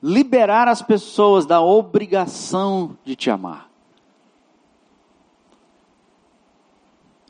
Liberar 0.00 0.68
as 0.68 0.80
pessoas 0.80 1.44
da 1.46 1.60
obrigação 1.60 2.96
de 3.02 3.16
te 3.16 3.28
amar. 3.28 3.68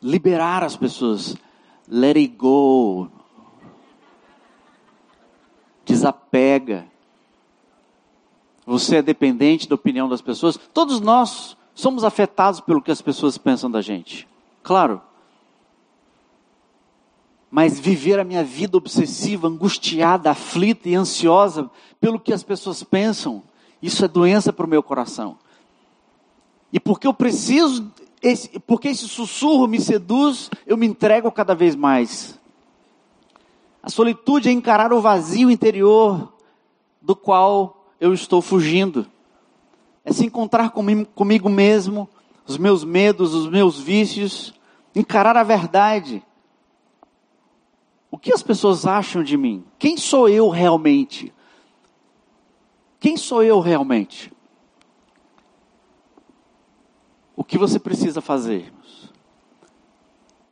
Liberar 0.02 0.62
as 0.62 0.76
pessoas. 0.76 1.34
Let 1.88 2.18
it 2.18 2.34
go. 2.36 3.08
Desapega. 5.86 6.86
Você 8.66 8.96
é 8.96 9.02
dependente 9.02 9.66
da 9.66 9.74
opinião 9.74 10.06
das 10.06 10.20
pessoas. 10.20 10.60
Todos 10.74 11.00
nós 11.00 11.56
somos 11.74 12.04
afetados 12.04 12.60
pelo 12.60 12.82
que 12.82 12.90
as 12.90 13.00
pessoas 13.00 13.38
pensam 13.38 13.70
da 13.70 13.80
gente. 13.80 14.28
Claro. 14.62 15.00
Mas 17.54 17.78
viver 17.78 18.18
a 18.18 18.24
minha 18.24 18.42
vida 18.42 18.76
obsessiva, 18.76 19.46
angustiada, 19.46 20.28
aflita 20.28 20.88
e 20.88 20.96
ansiosa 20.96 21.70
pelo 22.00 22.18
que 22.18 22.32
as 22.32 22.42
pessoas 22.42 22.82
pensam, 22.82 23.44
isso 23.80 24.04
é 24.04 24.08
doença 24.08 24.52
para 24.52 24.66
o 24.66 24.68
meu 24.68 24.82
coração. 24.82 25.38
E 26.72 26.80
porque 26.80 27.06
eu 27.06 27.14
preciso, 27.14 27.92
esse, 28.20 28.58
porque 28.58 28.88
esse 28.88 29.06
sussurro 29.06 29.68
me 29.68 29.80
seduz, 29.80 30.50
eu 30.66 30.76
me 30.76 30.84
entrego 30.84 31.30
cada 31.30 31.54
vez 31.54 31.76
mais. 31.76 32.36
A 33.80 33.88
solitude 33.88 34.48
é 34.48 34.52
encarar 34.52 34.92
o 34.92 35.00
vazio 35.00 35.48
interior 35.48 36.32
do 37.00 37.14
qual 37.14 37.86
eu 38.00 38.12
estou 38.12 38.42
fugindo. 38.42 39.06
É 40.04 40.12
se 40.12 40.26
encontrar 40.26 40.70
comigo, 40.70 41.06
comigo 41.14 41.48
mesmo, 41.48 42.08
os 42.48 42.58
meus 42.58 42.82
medos, 42.82 43.32
os 43.32 43.48
meus 43.48 43.78
vícios, 43.78 44.52
encarar 44.92 45.36
a 45.36 45.44
verdade. 45.44 46.20
O 48.14 48.16
que 48.16 48.32
as 48.32 48.44
pessoas 48.44 48.86
acham 48.86 49.24
de 49.24 49.36
mim? 49.36 49.64
Quem 49.76 49.96
sou 49.96 50.28
eu 50.28 50.48
realmente? 50.48 51.34
Quem 53.00 53.16
sou 53.16 53.42
eu 53.42 53.58
realmente? 53.58 54.32
O 57.34 57.42
que 57.42 57.58
você 57.58 57.76
precisa 57.76 58.20
fazer 58.20 58.72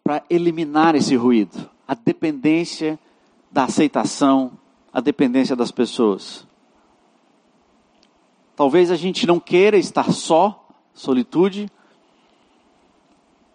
para 0.02 0.24
eliminar 0.28 0.96
esse 0.96 1.14
ruído? 1.14 1.70
A 1.86 1.94
dependência 1.94 2.98
da 3.48 3.62
aceitação, 3.62 4.58
a 4.92 5.00
dependência 5.00 5.54
das 5.54 5.70
pessoas. 5.70 6.44
Talvez 8.56 8.90
a 8.90 8.96
gente 8.96 9.24
não 9.24 9.38
queira 9.38 9.76
estar 9.76 10.10
só, 10.10 10.68
solitude, 10.92 11.70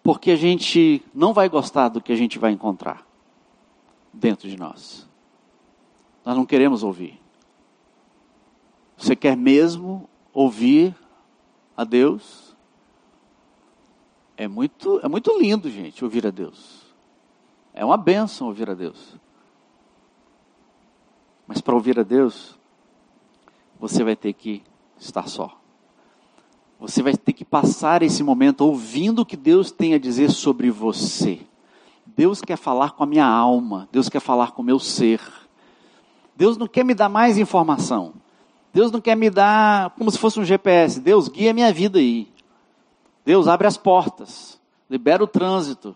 porque 0.02 0.30
a 0.30 0.36
gente 0.36 1.02
não 1.14 1.34
vai 1.34 1.46
gostar 1.50 1.90
do 1.90 2.00
que 2.00 2.10
a 2.10 2.16
gente 2.16 2.38
vai 2.38 2.52
encontrar 2.52 3.06
dentro 4.12 4.48
de 4.48 4.56
nós. 4.56 5.08
Nós 6.24 6.36
não 6.36 6.44
queremos 6.44 6.82
ouvir. 6.82 7.20
Você 8.96 9.14
quer 9.14 9.36
mesmo 9.36 10.08
ouvir 10.32 10.94
a 11.76 11.84
Deus? 11.84 12.56
É 14.36 14.46
muito, 14.46 15.00
é 15.02 15.08
muito 15.08 15.38
lindo, 15.38 15.70
gente, 15.70 16.04
ouvir 16.04 16.26
a 16.26 16.30
Deus. 16.30 16.86
É 17.72 17.84
uma 17.84 17.96
benção 17.96 18.48
ouvir 18.48 18.68
a 18.68 18.74
Deus. 18.74 19.16
Mas 21.46 21.60
para 21.60 21.74
ouvir 21.74 21.98
a 21.98 22.02
Deus, 22.02 22.58
você 23.78 24.04
vai 24.04 24.16
ter 24.16 24.32
que 24.32 24.62
estar 24.98 25.28
só. 25.28 25.58
Você 26.78 27.02
vai 27.02 27.16
ter 27.16 27.32
que 27.32 27.44
passar 27.44 28.02
esse 28.02 28.22
momento 28.22 28.60
ouvindo 28.60 29.22
o 29.22 29.26
que 29.26 29.36
Deus 29.36 29.70
tem 29.70 29.94
a 29.94 29.98
dizer 29.98 30.30
sobre 30.30 30.70
você. 30.70 31.40
Deus 32.18 32.40
quer 32.40 32.56
falar 32.56 32.94
com 32.94 33.04
a 33.04 33.06
minha 33.06 33.24
alma, 33.24 33.88
Deus 33.92 34.08
quer 34.08 34.18
falar 34.18 34.50
com 34.50 34.60
o 34.60 34.64
meu 34.64 34.80
ser. 34.80 35.20
Deus 36.34 36.56
não 36.56 36.66
quer 36.66 36.84
me 36.84 36.92
dar 36.92 37.08
mais 37.08 37.38
informação. 37.38 38.12
Deus 38.74 38.90
não 38.90 39.00
quer 39.00 39.14
me 39.14 39.30
dar 39.30 39.90
como 39.90 40.10
se 40.10 40.18
fosse 40.18 40.40
um 40.40 40.44
GPS. 40.44 40.98
Deus 40.98 41.28
guia 41.28 41.52
a 41.52 41.54
minha 41.54 41.72
vida 41.72 42.00
aí. 42.00 42.28
Deus 43.24 43.46
abre 43.46 43.68
as 43.68 43.76
portas, 43.76 44.60
libera 44.90 45.22
o 45.22 45.28
trânsito, 45.28 45.94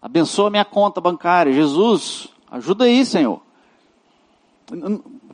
abençoa 0.00 0.46
a 0.46 0.50
minha 0.50 0.64
conta 0.64 1.02
bancária. 1.02 1.52
Jesus, 1.52 2.28
ajuda 2.50 2.84
aí, 2.84 3.04
Senhor. 3.04 3.42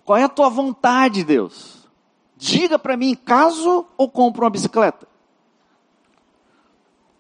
Qual 0.05 0.19
é 0.19 0.25
a 0.25 0.29
tua 0.29 0.49
vontade, 0.49 1.23
Deus? 1.23 1.87
Diga 2.37 2.77
para 2.77 2.97
mim, 2.97 3.15
caso 3.15 3.87
ou 3.97 4.11
compro 4.11 4.43
uma 4.43 4.51
bicicleta? 4.51 5.07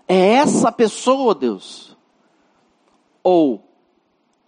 É 0.08 0.32
essa 0.32 0.72
pessoa, 0.72 1.32
Deus? 1.32 1.93
Ou 3.24 3.64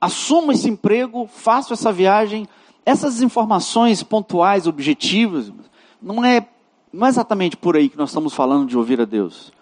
assumo 0.00 0.52
esse 0.52 0.68
emprego, 0.68 1.26
faço 1.26 1.72
essa 1.72 1.90
viagem, 1.90 2.46
essas 2.84 3.20
informações 3.22 4.04
pontuais, 4.04 4.68
objetivas, 4.68 5.52
não 6.00 6.24
é, 6.24 6.46
não 6.92 7.06
é 7.06 7.08
exatamente 7.08 7.56
por 7.56 7.76
aí 7.76 7.88
que 7.88 7.98
nós 7.98 8.10
estamos 8.10 8.32
falando 8.32 8.68
de 8.68 8.78
ouvir 8.78 9.00
a 9.00 9.04
Deus. 9.04 9.52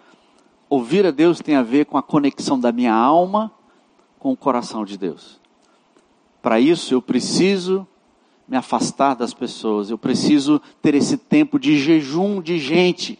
Ouvir 0.69 1.05
a 1.05 1.11
Deus 1.11 1.39
tem 1.39 1.55
a 1.55 1.63
ver 1.63 1.85
com 1.85 1.97
a 1.97 2.03
conexão 2.03 2.59
da 2.59 2.71
minha 2.71 2.93
alma 2.93 3.51
com 4.19 4.31
o 4.31 4.37
coração 4.37 4.83
de 4.83 4.97
Deus. 4.97 5.39
Para 6.41 6.59
isso 6.59 6.93
eu 6.93 7.01
preciso 7.01 7.87
me 8.47 8.55
afastar 8.55 9.15
das 9.15 9.33
pessoas, 9.33 9.89
eu 9.89 9.97
preciso 9.97 10.61
ter 10.81 10.93
esse 10.93 11.17
tempo 11.17 11.59
de 11.59 11.77
jejum 11.77 12.41
de 12.41 12.59
gente. 12.59 13.17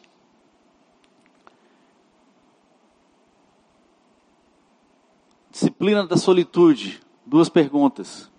Disciplina 5.56 6.06
da 6.06 6.18
solitude. 6.18 7.00
Duas 7.26 7.48
perguntas. 7.48 8.30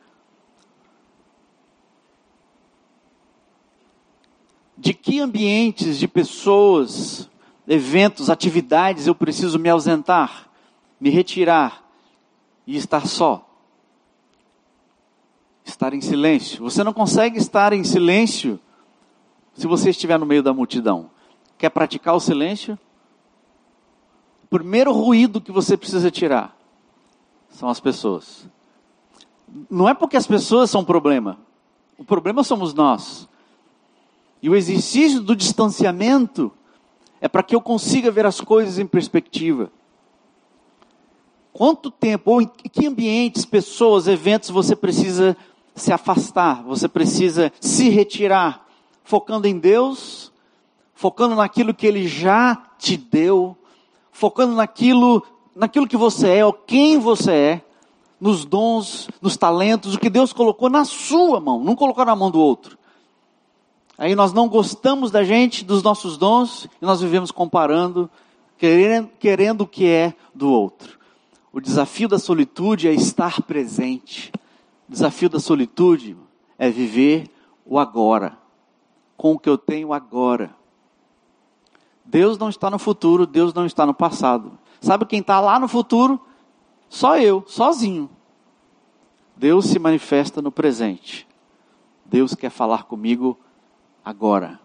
De 4.77 4.93
que 4.93 5.19
ambientes, 5.19 5.99
de 5.99 6.07
pessoas, 6.07 7.31
eventos, 7.67 8.29
atividades 8.29 9.07
eu 9.07 9.15
preciso 9.15 9.59
me 9.59 9.71
ausentar, 9.71 10.51
me 11.01 11.09
retirar 11.09 11.83
e 12.67 12.77
estar 12.77 13.07
só? 13.07 13.43
estar 15.65 15.95
em 15.95 16.03
silêncio. 16.03 16.63
Você 16.63 16.85
não 16.85 16.93
consegue 16.93 17.39
estar 17.39 17.73
em 17.73 17.83
silêncio 17.83 18.61
se 19.55 19.67
você 19.67 19.89
estiver 19.89 20.19
no 20.19 20.27
meio 20.27 20.43
da 20.43 20.53
multidão. 20.53 21.11
Quer 21.57 21.71
praticar 21.71 22.15
o 22.15 22.21
silêncio? 22.21 22.79
Primeiro 24.51 24.93
ruído 24.93 25.41
que 25.41 25.51
você 25.51 25.79
precisa 25.79 26.11
tirar 26.11 26.56
são 27.51 27.69
as 27.69 27.81
pessoas. 27.81 28.47
Não 29.71 29.89
é 29.89 29.95
porque 29.95 30.17
as 30.17 30.27
pessoas 30.27 30.71
são 30.71 30.81
um 30.81 30.85
problema. 30.85 31.39
O 31.99 32.05
problema 32.05 32.43
somos 32.43 32.75
nós. 32.75 33.29
E 34.43 34.51
o 34.51 34.55
exercício 34.55 35.21
do 35.21 35.35
distanciamento 35.35 36.53
é 37.21 37.29
para 37.29 37.43
que 37.43 37.55
eu 37.55 37.61
consiga 37.61 38.11
ver 38.11 38.27
as 38.27 38.41
coisas 38.41 38.79
em 38.79 38.87
perspectiva. 38.87 39.71
Quanto 41.53 41.91
tempo, 41.91 42.33
ou 42.33 42.43
em 42.43 42.47
que 42.47 42.87
ambientes, 42.87 43.47
pessoas, 43.47 44.07
eventos 44.07 44.51
você 44.51 44.77
precisa 44.77 45.37
se 45.75 45.93
afastar, 45.93 46.63
você 46.63 46.87
precisa 46.87 47.51
se 47.61 47.89
retirar, 47.89 48.67
focando 49.03 49.47
em 49.47 49.59
Deus, 49.59 50.33
focando 50.95 51.35
naquilo 51.35 51.73
que 51.73 51.87
Ele 51.87 52.07
já 52.07 52.57
te 52.79 52.97
deu, 52.97 53.57
focando 54.13 54.55
naquilo, 54.55 55.23
naquilo 55.57 55.89
que 55.89 55.97
você 55.97 56.29
é, 56.29 56.45
ou 56.45 56.53
quem 56.53 56.99
você 56.99 57.33
é, 57.33 57.63
nos 58.21 58.45
dons, 58.45 59.09
nos 59.21 59.37
talentos, 59.37 59.95
o 59.95 59.99
que 59.99 60.11
Deus 60.11 60.33
colocou 60.33 60.69
na 60.69 60.85
sua 60.85 61.41
mão, 61.41 61.65
não 61.65 61.75
colocou 61.75 62.05
na 62.05 62.15
mão 62.15 62.31
do 62.31 62.39
outro. 62.39 62.79
Aí 63.99 64.15
nós 64.15 64.33
não 64.35 64.49
gostamos 64.49 65.11
da 65.11 65.25
gente, 65.25 65.65
dos 65.65 65.83
nossos 65.83 66.19
dons, 66.19 66.69
e 66.81 66.85
nós 66.85 67.01
vivemos 67.01 67.31
comparando, 67.31 68.11
querendo, 68.59 69.09
querendo 69.19 69.63
o 69.63 69.67
que 69.67 69.87
é 69.87 70.15
do 70.35 70.51
outro. 70.51 70.99
O 71.51 71.61
desafio 71.61 72.07
da 72.07 72.19
solitude 72.19 72.87
é 72.87 72.93
estar 72.93 73.41
presente. 73.43 74.31
O 74.87 74.93
desafio 74.93 75.31
da 75.31 75.41
solitude 75.41 76.15
é 76.59 76.69
viver 76.69 77.31
o 77.65 77.79
agora, 77.79 78.37
com 79.17 79.33
o 79.33 79.39
que 79.39 79.49
eu 79.49 79.57
tenho 79.57 79.95
agora. 79.95 80.55
Deus 82.05 82.37
não 82.37 82.51
está 82.51 82.71
no 82.71 82.79
futuro, 82.79 83.27
Deus 83.27 83.55
não 83.55 83.65
está 83.65 83.87
no 83.87 83.95
passado. 83.95 84.59
Sabe 84.81 85.07
quem 85.07 85.21
está 85.21 85.41
lá 85.41 85.59
no 85.59 85.69
futuro? 85.69 86.21
Só 86.89 87.19
eu, 87.19 87.45
sozinho. 87.47 88.09
Deus 89.37 89.67
se 89.67 89.79
manifesta 89.79 90.41
no 90.41 90.51
presente. 90.51 91.27
Deus 92.05 92.35
quer 92.35 92.51
falar 92.51 92.85
comigo 92.85 93.39
agora, 94.05 94.61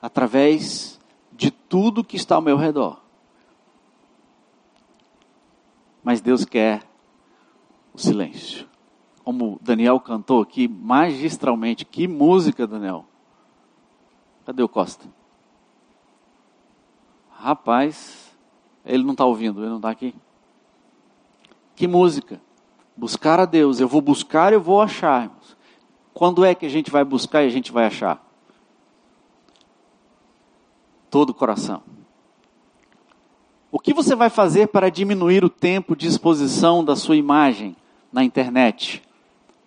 através 0.00 1.00
de 1.32 1.50
tudo 1.50 2.04
que 2.04 2.16
está 2.16 2.36
ao 2.36 2.42
meu 2.42 2.56
redor. 2.56 3.00
Mas 6.02 6.20
Deus 6.20 6.44
quer 6.44 6.82
o 7.92 7.98
silêncio. 7.98 8.68
Como 9.24 9.58
Daniel 9.62 10.00
cantou 10.00 10.42
aqui 10.42 10.66
magistralmente. 10.66 11.84
Que 11.84 12.08
música, 12.08 12.66
Daniel. 12.66 13.04
Cadê 14.44 14.62
o 14.62 14.68
Costa? 14.68 15.06
Rapaz, 17.30 18.21
ele 18.84 19.02
não 19.02 19.12
está 19.12 19.24
ouvindo, 19.24 19.60
ele 19.60 19.70
não 19.70 19.76
está 19.76 19.90
aqui. 19.90 20.14
Que 21.74 21.86
música. 21.86 22.40
Buscar 22.96 23.40
a 23.40 23.44
Deus. 23.44 23.80
Eu 23.80 23.88
vou 23.88 24.00
buscar, 24.00 24.52
eu 24.52 24.60
vou 24.60 24.80
achar. 24.80 25.30
Quando 26.12 26.44
é 26.44 26.54
que 26.54 26.66
a 26.66 26.68
gente 26.68 26.90
vai 26.90 27.04
buscar 27.04 27.42
e 27.42 27.46
a 27.46 27.50
gente 27.50 27.72
vai 27.72 27.86
achar? 27.86 28.22
todo 31.12 31.28
o 31.28 31.34
coração. 31.34 31.82
O 33.70 33.78
que 33.78 33.92
você 33.92 34.16
vai 34.16 34.30
fazer 34.30 34.68
para 34.68 34.90
diminuir 34.90 35.44
o 35.44 35.50
tempo 35.50 35.94
de 35.94 36.06
exposição 36.06 36.82
da 36.82 36.96
sua 36.96 37.16
imagem 37.16 37.76
na 38.10 38.24
internet, 38.24 39.02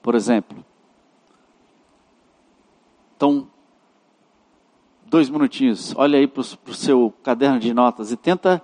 por 0.02 0.16
exemplo? 0.16 0.66
Então, 3.16 3.48
dois 5.06 5.30
minutinhos, 5.30 5.94
olha 5.96 6.18
aí 6.18 6.28
para 6.28 6.42
o 6.42 6.74
seu 6.74 7.14
caderno 7.22 7.60
de 7.60 7.72
notas 7.76 8.12
e 8.12 8.18
tenta, 8.18 8.60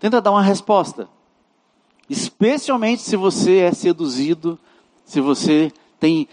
tenta 0.00 0.20
dar 0.20 0.32
uma 0.32 0.42
resposta. 0.42 1.08
Especialmente 2.08 3.02
se 3.02 3.14
você 3.14 3.58
é 3.58 3.72
seduzido, 3.72 4.58
se 5.04 5.20
você 5.20 5.70
tem, 6.00 6.26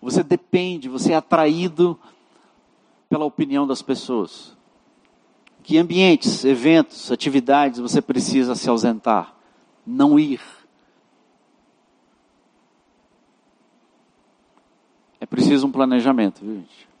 você 0.00 0.22
depende, 0.22 0.88
você 0.88 1.12
é 1.12 1.16
atraído 1.16 1.98
pela 3.08 3.24
opinião 3.24 3.66
das 3.66 3.82
pessoas. 3.82 4.56
Que 5.64 5.78
ambientes, 5.78 6.44
eventos, 6.44 7.10
atividades 7.10 7.80
você 7.80 8.02
precisa 8.02 8.54
se 8.54 8.68
ausentar, 8.68 9.34
não 9.86 10.18
ir. 10.18 10.40
É 15.18 15.26
preciso 15.26 15.66
um 15.66 15.72
planejamento, 15.72 16.44
viu, 16.44 16.56
gente? 16.56 16.91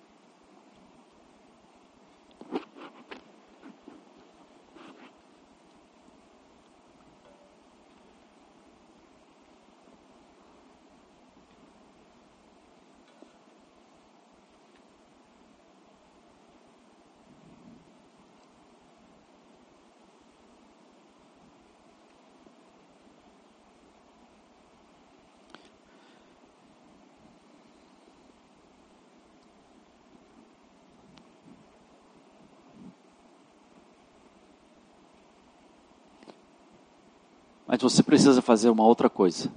Mas 37.82 37.92
você 37.92 38.02
precisa 38.04 38.40
fazer 38.40 38.70
uma 38.70 38.84
outra 38.84 39.10
coisa. 39.10 39.50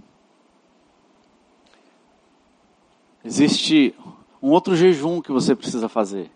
Existe 3.23 3.93
um 4.41 4.49
outro 4.49 4.76
jejum 4.76 5.21
que 5.21 5.32
você 5.32 5.55
precisa 5.55 5.88
fazer. 5.88 6.32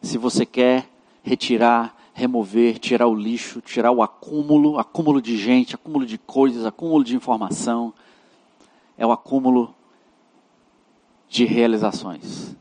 Se 0.00 0.16
você 0.16 0.46
quer 0.46 0.88
retirar, 1.24 1.96
remover, 2.12 2.78
tirar 2.78 3.08
o 3.08 3.14
lixo, 3.14 3.60
tirar 3.60 3.90
o 3.90 4.00
acúmulo, 4.00 4.78
acúmulo 4.78 5.20
de 5.20 5.36
gente, 5.36 5.74
acúmulo 5.74 6.06
de 6.06 6.18
coisas, 6.18 6.64
acúmulo 6.64 7.02
de 7.02 7.16
informação, 7.16 7.92
é 8.96 9.04
o 9.04 9.10
acúmulo 9.10 9.74
de 11.28 11.44
realizações. 11.44 12.54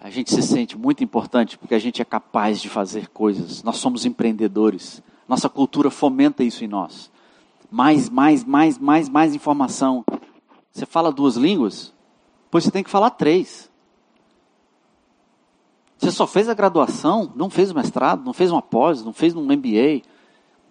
A 0.00 0.10
gente 0.10 0.34
se 0.34 0.42
sente 0.42 0.76
muito 0.76 1.04
importante 1.04 1.56
porque 1.56 1.76
a 1.76 1.78
gente 1.78 2.02
é 2.02 2.04
capaz 2.04 2.60
de 2.60 2.68
fazer 2.68 3.08
coisas. 3.08 3.62
Nós 3.62 3.76
somos 3.76 4.04
empreendedores. 4.04 5.00
Nossa 5.28 5.48
cultura 5.48 5.90
fomenta 5.90 6.42
isso 6.42 6.64
em 6.64 6.68
nós. 6.68 7.10
Mais, 7.70 8.08
mais, 8.08 8.44
mais, 8.44 8.78
mais, 8.78 9.08
mais 9.08 9.34
informação. 9.34 10.04
Você 10.72 10.86
fala 10.86 11.12
duas 11.12 11.36
línguas? 11.36 11.92
Pois 12.50 12.64
você 12.64 12.70
tem 12.70 12.82
que 12.82 12.90
falar 12.90 13.10
três. 13.10 13.70
Você 15.98 16.10
só 16.10 16.26
fez 16.26 16.48
a 16.48 16.54
graduação, 16.54 17.30
não 17.34 17.50
fez 17.50 17.70
o 17.70 17.74
mestrado, 17.74 18.24
não 18.24 18.32
fez 18.32 18.50
uma 18.50 18.62
pós, 18.62 19.04
não 19.04 19.12
fez 19.12 19.34
um 19.34 19.42
MBA. 19.42 20.02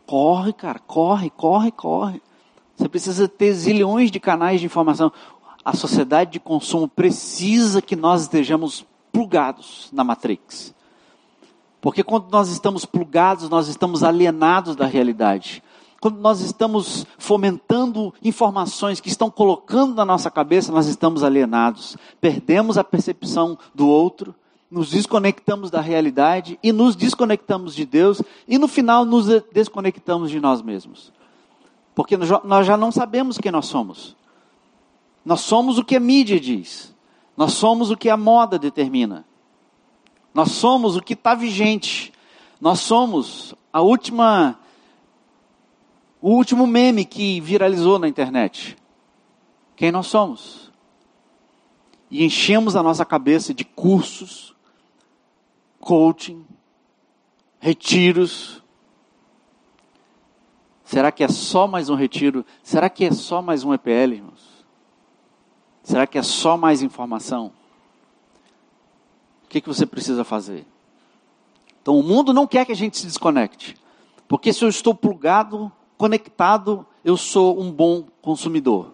Corre, 0.07 0.53
cara, 0.53 0.79
corre, 0.79 1.29
corre, 1.29 1.71
corre. 1.71 2.21
Você 2.75 2.89
precisa 2.89 3.27
ter 3.27 3.53
zilhões 3.53 4.09
de 4.09 4.19
canais 4.19 4.59
de 4.59 4.65
informação. 4.65 5.11
A 5.63 5.75
sociedade 5.75 6.31
de 6.31 6.39
consumo 6.39 6.87
precisa 6.87 7.81
que 7.81 7.95
nós 7.95 8.23
estejamos 8.23 8.85
plugados 9.11 9.89
na 9.91 10.03
Matrix. 10.03 10.73
Porque 11.81 12.03
quando 12.03 12.29
nós 12.31 12.49
estamos 12.49 12.85
plugados, 12.85 13.49
nós 13.49 13.67
estamos 13.67 14.03
alienados 14.03 14.75
da 14.75 14.85
realidade. 14.85 15.63
Quando 15.99 16.19
nós 16.19 16.41
estamos 16.41 17.05
fomentando 17.17 18.13
informações 18.23 18.99
que 18.99 19.09
estão 19.09 19.31
colocando 19.31 19.95
na 19.95 20.05
nossa 20.05 20.29
cabeça, 20.29 20.71
nós 20.71 20.87
estamos 20.87 21.23
alienados. 21.23 21.97
Perdemos 22.21 22.77
a 22.77 22.83
percepção 22.83 23.57
do 23.73 23.87
outro, 23.87 24.35
nos 24.69 24.89
desconectamos 24.91 25.71
da 25.71 25.81
realidade 25.81 26.59
e 26.61 26.71
nos 26.71 26.95
desconectamos 26.95 27.73
de 27.73 27.85
Deus 27.85 28.21
e 28.47 28.57
no 28.57 28.67
final 28.67 29.05
nos 29.05 29.27
desconectamos 29.51 30.29
de 30.29 30.39
nós 30.39 30.61
mesmos. 30.61 31.11
Porque 31.95 32.15
nós 32.15 32.67
já 32.67 32.77
não 32.77 32.91
sabemos 32.91 33.37
quem 33.37 33.51
nós 33.51 33.65
somos. 33.65 34.15
Nós 35.25 35.41
somos 35.41 35.77
o 35.77 35.83
que 35.83 35.95
a 35.95 35.99
mídia 35.99 36.39
diz. 36.39 36.93
Nós 37.35 37.53
somos 37.53 37.89
o 37.89 37.97
que 37.97 38.09
a 38.09 38.15
moda 38.17 38.59
determina. 38.59 39.25
Nós 40.37 40.51
somos 40.51 40.95
o 40.95 41.01
que 41.01 41.13
está 41.13 41.33
vigente. 41.33 42.13
Nós 42.61 42.81
somos 42.81 43.55
a 43.73 43.81
última, 43.81 44.59
o 46.21 46.29
último 46.29 46.67
meme 46.67 47.05
que 47.05 47.41
viralizou 47.41 47.97
na 47.97 48.07
internet. 48.07 48.77
Quem 49.75 49.91
nós 49.91 50.05
somos? 50.05 50.71
E 52.11 52.23
enchemos 52.23 52.75
a 52.75 52.83
nossa 52.83 53.03
cabeça 53.03 53.51
de 53.51 53.65
cursos, 53.65 54.55
coaching, 55.79 56.45
retiros. 57.59 58.61
Será 60.83 61.11
que 61.11 61.23
é 61.23 61.29
só 61.29 61.67
mais 61.67 61.89
um 61.89 61.95
retiro? 61.95 62.45
Será 62.61 62.91
que 62.91 63.05
é 63.05 63.11
só 63.11 63.41
mais 63.41 63.63
um 63.63 63.73
EPL, 63.73 64.13
irmãos? 64.13 64.63
Será 65.81 66.05
que 66.05 66.19
é 66.19 66.21
só 66.21 66.55
mais 66.55 66.83
informação? 66.83 67.51
O 69.47 69.49
que, 69.49 69.61
que 69.61 69.67
você 69.67 69.85
precisa 69.85 70.25
fazer? 70.25 70.65
Então, 71.81 71.97
o 71.97 72.03
mundo 72.03 72.33
não 72.33 72.45
quer 72.45 72.65
que 72.65 72.73
a 72.73 72.75
gente 72.75 72.97
se 72.97 73.05
desconecte. 73.05 73.77
Porque 74.27 74.51
se 74.51 74.61
eu 74.65 74.67
estou 74.67 74.93
plugado, 74.93 75.71
conectado, 75.97 76.85
eu 77.03 77.15
sou 77.15 77.57
um 77.57 77.71
bom 77.71 78.03
consumidor. 78.21 78.93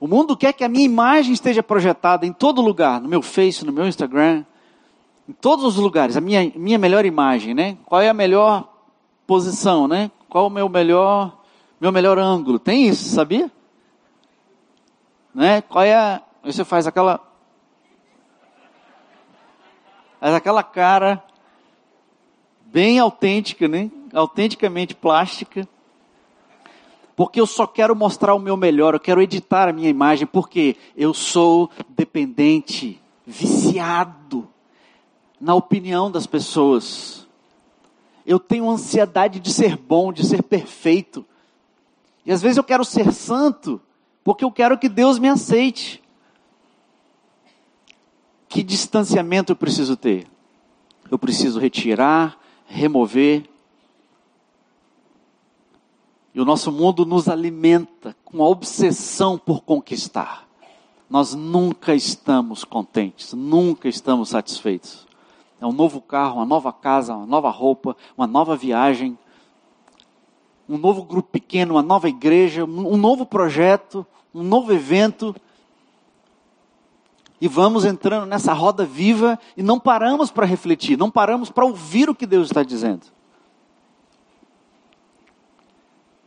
O 0.00 0.08
mundo 0.08 0.34
quer 0.34 0.54
que 0.54 0.64
a 0.64 0.68
minha 0.68 0.86
imagem 0.86 1.34
esteja 1.34 1.62
projetada 1.62 2.24
em 2.24 2.32
todo 2.32 2.62
lugar, 2.62 3.02
no 3.02 3.08
meu 3.08 3.20
Face, 3.20 3.66
no 3.66 3.72
meu 3.72 3.86
Instagram, 3.86 4.46
em 5.28 5.32
todos 5.34 5.66
os 5.66 5.76
lugares, 5.76 6.16
a 6.16 6.22
minha, 6.22 6.50
minha 6.56 6.78
melhor 6.78 7.04
imagem, 7.04 7.52
né? 7.52 7.76
Qual 7.84 8.00
é 8.00 8.08
a 8.08 8.14
melhor 8.14 8.66
posição, 9.26 9.86
né? 9.86 10.10
Qual 10.26 10.46
o 10.46 10.50
meu 10.50 10.70
melhor, 10.70 11.38
meu 11.78 11.92
melhor 11.92 12.18
ângulo? 12.18 12.58
Tem 12.58 12.88
isso, 12.88 13.10
sabia? 13.10 13.52
Né? 15.34 15.60
Qual 15.60 15.84
é 15.84 15.94
a, 15.94 16.22
você 16.42 16.64
faz 16.64 16.86
aquela 16.86 17.29
faz 20.20 20.34
aquela 20.34 20.62
cara 20.62 21.22
bem 22.66 22.98
autêntica, 22.98 23.66
né? 23.66 23.90
Autenticamente 24.12 24.94
plástica. 24.94 25.66
Porque 27.16 27.40
eu 27.40 27.46
só 27.46 27.66
quero 27.66 27.96
mostrar 27.96 28.34
o 28.34 28.38
meu 28.38 28.56
melhor, 28.56 28.94
eu 28.94 29.00
quero 29.00 29.20
editar 29.20 29.68
a 29.68 29.72
minha 29.72 29.88
imagem, 29.88 30.26
porque 30.26 30.76
eu 30.96 31.12
sou 31.12 31.70
dependente, 31.88 33.00
viciado 33.26 34.48
na 35.40 35.54
opinião 35.54 36.10
das 36.10 36.26
pessoas. 36.26 37.26
Eu 38.26 38.38
tenho 38.38 38.70
ansiedade 38.70 39.40
de 39.40 39.52
ser 39.52 39.76
bom, 39.76 40.12
de 40.12 40.24
ser 40.24 40.42
perfeito. 40.42 41.24
E 42.24 42.32
às 42.32 42.42
vezes 42.42 42.58
eu 42.58 42.64
quero 42.64 42.84
ser 42.84 43.12
santo, 43.12 43.80
porque 44.22 44.44
eu 44.44 44.52
quero 44.52 44.78
que 44.78 44.88
Deus 44.88 45.18
me 45.18 45.28
aceite. 45.28 46.02
Que 48.50 48.64
distanciamento 48.64 49.52
eu 49.52 49.56
preciso 49.56 49.96
ter? 49.96 50.26
Eu 51.08 51.16
preciso 51.16 51.60
retirar, 51.60 52.36
remover. 52.66 53.48
E 56.34 56.40
o 56.40 56.44
nosso 56.44 56.72
mundo 56.72 57.06
nos 57.06 57.28
alimenta 57.28 58.16
com 58.24 58.42
a 58.42 58.48
obsessão 58.48 59.38
por 59.38 59.62
conquistar. 59.62 60.48
Nós 61.08 61.32
nunca 61.32 61.94
estamos 61.94 62.64
contentes, 62.64 63.32
nunca 63.34 63.88
estamos 63.88 64.30
satisfeitos. 64.30 65.06
É 65.60 65.66
um 65.66 65.72
novo 65.72 66.00
carro, 66.00 66.38
uma 66.38 66.46
nova 66.46 66.72
casa, 66.72 67.14
uma 67.14 67.26
nova 67.26 67.50
roupa, 67.50 67.96
uma 68.18 68.26
nova 68.26 68.56
viagem, 68.56 69.16
um 70.68 70.76
novo 70.76 71.04
grupo 71.04 71.28
pequeno, 71.30 71.74
uma 71.74 71.82
nova 71.82 72.08
igreja, 72.08 72.64
um 72.64 72.96
novo 72.96 73.24
projeto, 73.24 74.04
um 74.34 74.42
novo 74.42 74.72
evento. 74.72 75.36
E 77.40 77.48
vamos 77.48 77.84
entrando 77.84 78.26
nessa 78.26 78.52
roda 78.52 78.84
viva 78.84 79.38
e 79.56 79.62
não 79.62 79.80
paramos 79.80 80.30
para 80.30 80.44
refletir, 80.44 80.98
não 80.98 81.10
paramos 81.10 81.50
para 81.50 81.64
ouvir 81.64 82.10
o 82.10 82.14
que 82.14 82.26
Deus 82.26 82.48
está 82.48 82.62
dizendo. 82.62 83.06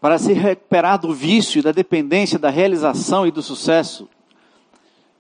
Para 0.02 0.18
se 0.18 0.34
recuperar 0.34 1.00
do 1.00 1.14
vício, 1.14 1.62
da 1.62 1.72
dependência, 1.72 2.40
da 2.40 2.50
realização 2.50 3.26
e 3.28 3.32
do 3.32 3.42
sucesso, 3.42 4.10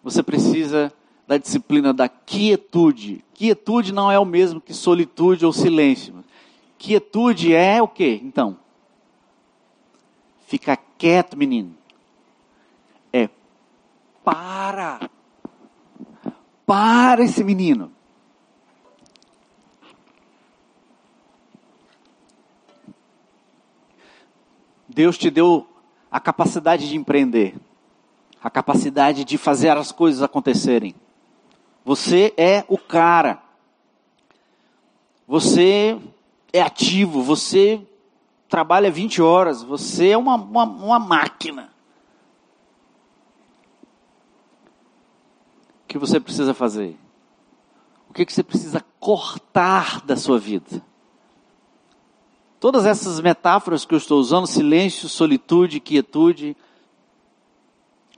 você 0.04 0.22
precisa 0.22 0.92
da 1.28 1.38
disciplina 1.38 1.94
da 1.94 2.10
quietude. 2.10 3.24
Quietude 3.34 3.94
não 3.94 4.12
é 4.12 4.20
o 4.20 4.26
mesmo 4.26 4.60
que 4.60 4.74
solitude 4.74 5.46
ou 5.46 5.54
silêncio. 5.54 6.24
Quietude 6.78 7.54
é 7.54 7.82
o 7.82 7.88
que, 7.88 8.20
então? 8.24 8.58
Fica 10.48 10.78
quieto, 10.98 11.38
menino. 11.38 11.74
É 13.12 13.30
para. 14.24 15.10
Para 16.66 17.24
esse 17.24 17.44
menino. 17.44 17.92
Deus 24.88 25.18
te 25.18 25.30
deu 25.30 25.68
a 26.12 26.20
capacidade 26.20 26.88
de 26.88 26.96
empreender, 26.96 27.56
a 28.42 28.50
capacidade 28.50 29.26
de 29.26 29.38
fazer 29.38 29.76
as 29.76 29.92
coisas 29.92 30.22
acontecerem. 30.22 30.94
Você 31.84 32.34
é 32.38 32.64
o 32.68 32.78
cara. 32.78 33.42
Você 35.28 36.00
é 36.52 36.62
ativo, 36.62 37.24
você 37.24 37.82
trabalha 38.48 38.92
20 38.92 39.22
horas, 39.22 39.64
você 39.64 40.10
é 40.10 40.18
uma, 40.18 40.36
uma, 40.36 40.64
uma 40.64 41.00
máquina. 41.00 41.74
O 45.83 45.83
que 45.94 46.00
você 46.00 46.20
precisa 46.20 46.56
fazer? 46.56 46.98
O 48.10 48.14
que, 48.14 48.26
que 48.26 48.34
você 48.34 48.42
precisa 48.42 48.84
cortar 49.00 50.02
da 50.04 50.18
sua 50.18 50.40
vida? 50.40 50.84
Todas 52.60 52.88
essas 52.88 53.20
metáforas 53.20 53.86
que 53.86 53.94
eu 53.94 54.00
estou 54.00 54.20
usando, 54.20 54.48
silêncio, 54.48 55.08
solitude, 55.08 55.80
quietude, 55.80 56.58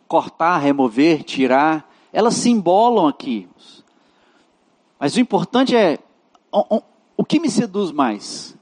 cortar, 0.07 0.59
remover, 0.59 1.21
tirar, 1.23 1.93
elas 2.13 2.35
se 2.35 2.49
embolam 2.49 3.09
aqui. 3.09 3.45
Mas 4.97 5.17
o 5.17 5.19
importante 5.19 5.75
é 5.75 5.99
o, 6.49 7.25
que 7.25 7.41
me 7.41 7.49
seduz 7.49 7.91
mais? 7.91 8.55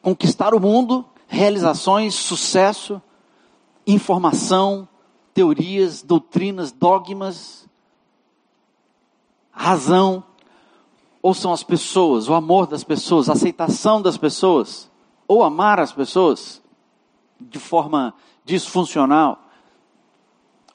Conquistar 0.00 0.52
o 0.52 0.58
mundo, 0.58 1.06
realizações, 1.28 2.16
sucesso, 2.16 3.00
informação, 3.86 4.88
teorias, 5.32 6.02
doutrinas, 6.02 6.72
dogmas, 6.72 7.70
razão, 9.52 10.24
ou 11.20 11.34
são 11.34 11.52
as 11.52 11.62
pessoas, 11.62 12.28
o 12.28 12.34
amor 12.34 12.66
das 12.66 12.82
pessoas, 12.82 13.28
a 13.28 13.34
aceitação 13.34 14.02
das 14.02 14.16
pessoas, 14.16 14.90
ou 15.28 15.44
amar 15.44 15.78
as 15.78 15.92
pessoas 15.92 16.60
de 17.40 17.58
forma 17.58 18.12
disfuncional? 18.44 19.38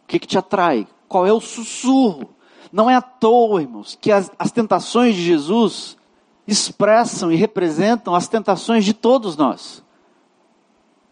O 0.03 0.07
que, 0.07 0.19
que 0.19 0.27
te 0.27 0.37
atrai? 0.37 0.87
Qual 1.07 1.25
é 1.25 1.33
o 1.33 1.41
sussurro? 1.41 2.29
Não 2.71 2.89
é 2.89 2.95
à 2.95 3.01
toa, 3.01 3.61
irmãos, 3.61 3.97
que 3.99 4.11
as, 4.11 4.31
as 4.37 4.51
tentações 4.51 5.15
de 5.15 5.23
Jesus 5.23 5.97
expressam 6.47 7.31
e 7.31 7.35
representam 7.35 8.15
as 8.15 8.27
tentações 8.27 8.85
de 8.85 8.93
todos 8.93 9.35
nós. 9.35 9.83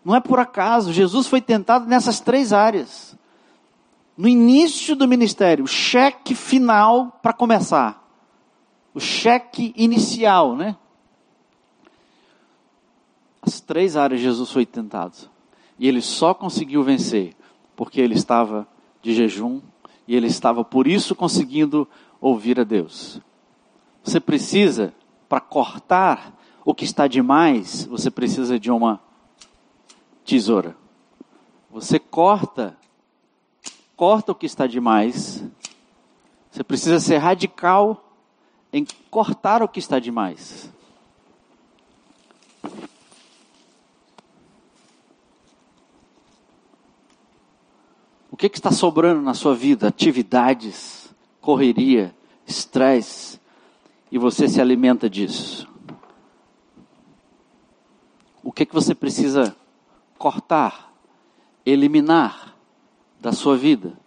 Não 0.04 0.16
é 0.16 0.22
por 0.22 0.40
acaso, 0.40 0.94
Jesus 0.94 1.28
foi 1.28 1.42
tentado 1.42 1.88
nessas 1.88 2.20
três 2.20 2.54
áreas. 2.54 3.18
No 4.18 4.28
início 4.28 4.96
do 4.96 5.08
ministério, 5.08 5.66
o 5.66 5.68
cheque 5.68 6.34
final 6.34 7.20
para 7.22 7.34
começar. 7.34 8.02
O 8.94 9.00
cheque 9.00 9.74
inicial, 9.76 10.56
né? 10.56 10.78
As 13.42 13.60
três 13.60 13.98
áreas 13.98 14.22
Jesus 14.22 14.50
foi 14.52 14.66
tentado. 14.66 15.30
E 15.78 15.88
ele 15.88 16.02
só 16.02 16.34
conseguiu 16.34 16.82
vencer 16.82 17.36
porque 17.76 18.00
ele 18.00 18.16
estava 18.16 18.68
de 19.02 19.14
jejum 19.14 19.62
e 20.08 20.16
ele 20.16 20.28
estava 20.28 20.64
por 20.64 20.88
isso 20.88 21.14
conseguindo 21.14 21.88
ouvir 22.22 22.60
a 22.60 22.64
Deus. 22.64 23.20
Você 24.04 24.20
precisa, 24.20 24.94
para 25.28 25.42
cortar 25.42 26.34
o 26.64 26.74
que 26.74 26.86
está 26.86 27.08
demais, 27.08 27.86
você 27.86 28.10
precisa 28.10 28.60
de 28.60 28.72
uma 28.72 29.00
tesoura. 30.24 30.76
Você 31.70 32.00
corta, 32.00 32.78
corta 33.96 34.32
o 34.32 34.36
que 34.36 34.46
está 34.46 34.68
demais. 34.68 35.44
Você 36.52 36.64
precisa 36.64 37.00
ser 37.00 37.18
radical 37.18 38.14
em 38.72 38.86
cortar 39.10 39.64
o 39.64 39.68
que 39.68 39.80
está 39.80 40.00
demais. 40.00 40.72
O 48.32 48.38
que, 48.38 48.50
que 48.50 48.58
está 48.58 48.72
sobrando 48.72 49.22
na 49.22 49.34
sua 49.34 49.56
vida? 49.56 49.88
Atividades, 49.88 51.14
correria, 51.40 52.14
estresse, 52.46 53.40
e 54.12 54.18
você 54.18 54.50
se 54.50 54.60
alimenta 54.60 55.10
disso. 55.10 55.70
O 58.44 58.52
que, 58.52 58.66
que 58.66 58.74
você 58.74 58.94
precisa 58.94 59.56
cortar, 60.18 60.94
eliminar 61.66 62.45
da 63.26 63.32
sua 63.32 63.58
vida? 63.58 63.98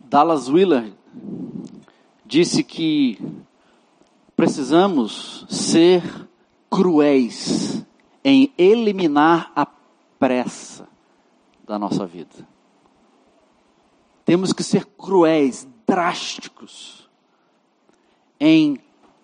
Dallas 0.00 0.48
Willard 0.48 0.96
disse 2.24 2.64
que 2.64 3.18
precisamos 4.34 5.44
ser 5.50 6.02
cruéis 6.70 7.84
em 8.24 8.50
eliminar 8.56 9.52
a 9.54 9.66
pressa 10.18 10.88
da 11.62 11.78
nossa 11.78 12.06
vida. 12.06 12.48
Temos 14.24 14.54
que 14.54 14.62
ser 14.62 14.86
cruéis, 14.86 15.68
drásticos, 15.86 17.06
em 18.40 18.78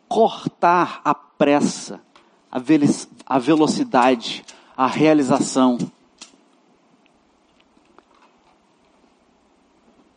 cortar 0.06 1.00
a 1.02 1.14
pressa, 1.14 2.04
a 2.50 3.38
velocidade, 3.38 4.44
a 4.76 4.86
realização. 4.86 5.78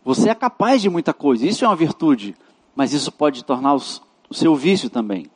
Você 0.04 0.30
é 0.30 0.36
capaz 0.36 0.82
de 0.82 0.90
muita 0.90 1.14
coisa, 1.14 1.46
isso 1.46 1.64
é 1.64 1.68
uma 1.68 1.76
virtude, 1.76 2.36
mas 2.76 2.94
isso 2.94 3.12
pode 3.12 3.44
tornar 3.44 3.76
o 3.76 4.34
seu 4.34 4.56
vício 4.56 4.90
também. 4.90 5.28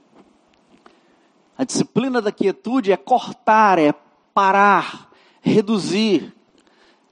A 1.58 1.64
disciplina 1.64 2.22
da 2.22 2.32
quietude 2.32 2.92
é 2.92 2.98
cortar, 2.98 3.78
é 3.78 3.94
parar, 4.34 5.10
reduzir. 5.42 6.34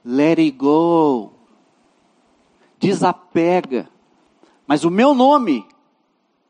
Let 0.04 0.38
it 0.38 0.50
go. 0.52 1.32
Desapega. 2.78 3.88
Mas 4.66 4.84
o 4.84 4.90
meu 4.90 5.14
nome 5.14 5.64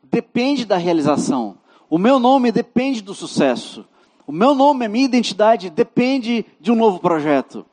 depende 0.03 0.65
da 0.65 0.77
realização. 0.77 1.57
O 1.89 1.97
meu 1.97 2.19
nome 2.19 2.51
depende 2.51 3.01
do 3.01 3.13
sucesso. 3.13 3.85
O 4.25 4.31
meu 4.31 4.55
nome, 4.55 4.85
a 4.85 4.89
minha 4.89 5.05
identidade 5.05 5.69
depende 5.69 6.45
de 6.59 6.71
um 6.71 6.75
novo 6.75 6.99
projeto. 6.99 7.65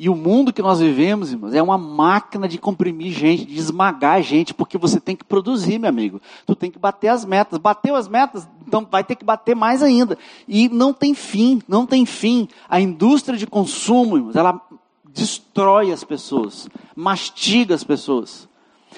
E 0.00 0.08
o 0.08 0.14
mundo 0.14 0.52
que 0.52 0.62
nós 0.62 0.78
vivemos, 0.78 1.32
irmãos, 1.32 1.52
é 1.52 1.60
uma 1.60 1.76
máquina 1.76 2.46
de 2.46 2.56
comprimir 2.56 3.12
gente, 3.12 3.44
de 3.44 3.58
esmagar 3.58 4.22
gente, 4.22 4.54
porque 4.54 4.78
você 4.78 5.00
tem 5.00 5.16
que 5.16 5.24
produzir, 5.24 5.76
meu 5.76 5.88
amigo. 5.88 6.20
Tu 6.46 6.54
tem 6.54 6.70
que 6.70 6.78
bater 6.78 7.08
as 7.08 7.24
metas. 7.24 7.58
Bateu 7.58 7.96
as 7.96 8.06
metas, 8.06 8.48
então 8.64 8.86
vai 8.88 9.02
ter 9.02 9.16
que 9.16 9.24
bater 9.24 9.56
mais 9.56 9.82
ainda. 9.82 10.16
E 10.46 10.68
não 10.68 10.92
tem 10.92 11.14
fim, 11.14 11.60
não 11.66 11.84
tem 11.84 12.06
fim. 12.06 12.46
A 12.68 12.80
indústria 12.80 13.36
de 13.36 13.44
consumo, 13.44 14.16
irmãos, 14.16 14.36
ela 14.36 14.60
destrói 15.04 15.90
as 15.90 16.04
pessoas, 16.04 16.68
mastiga 16.94 17.74
as 17.74 17.82
pessoas. 17.82 18.48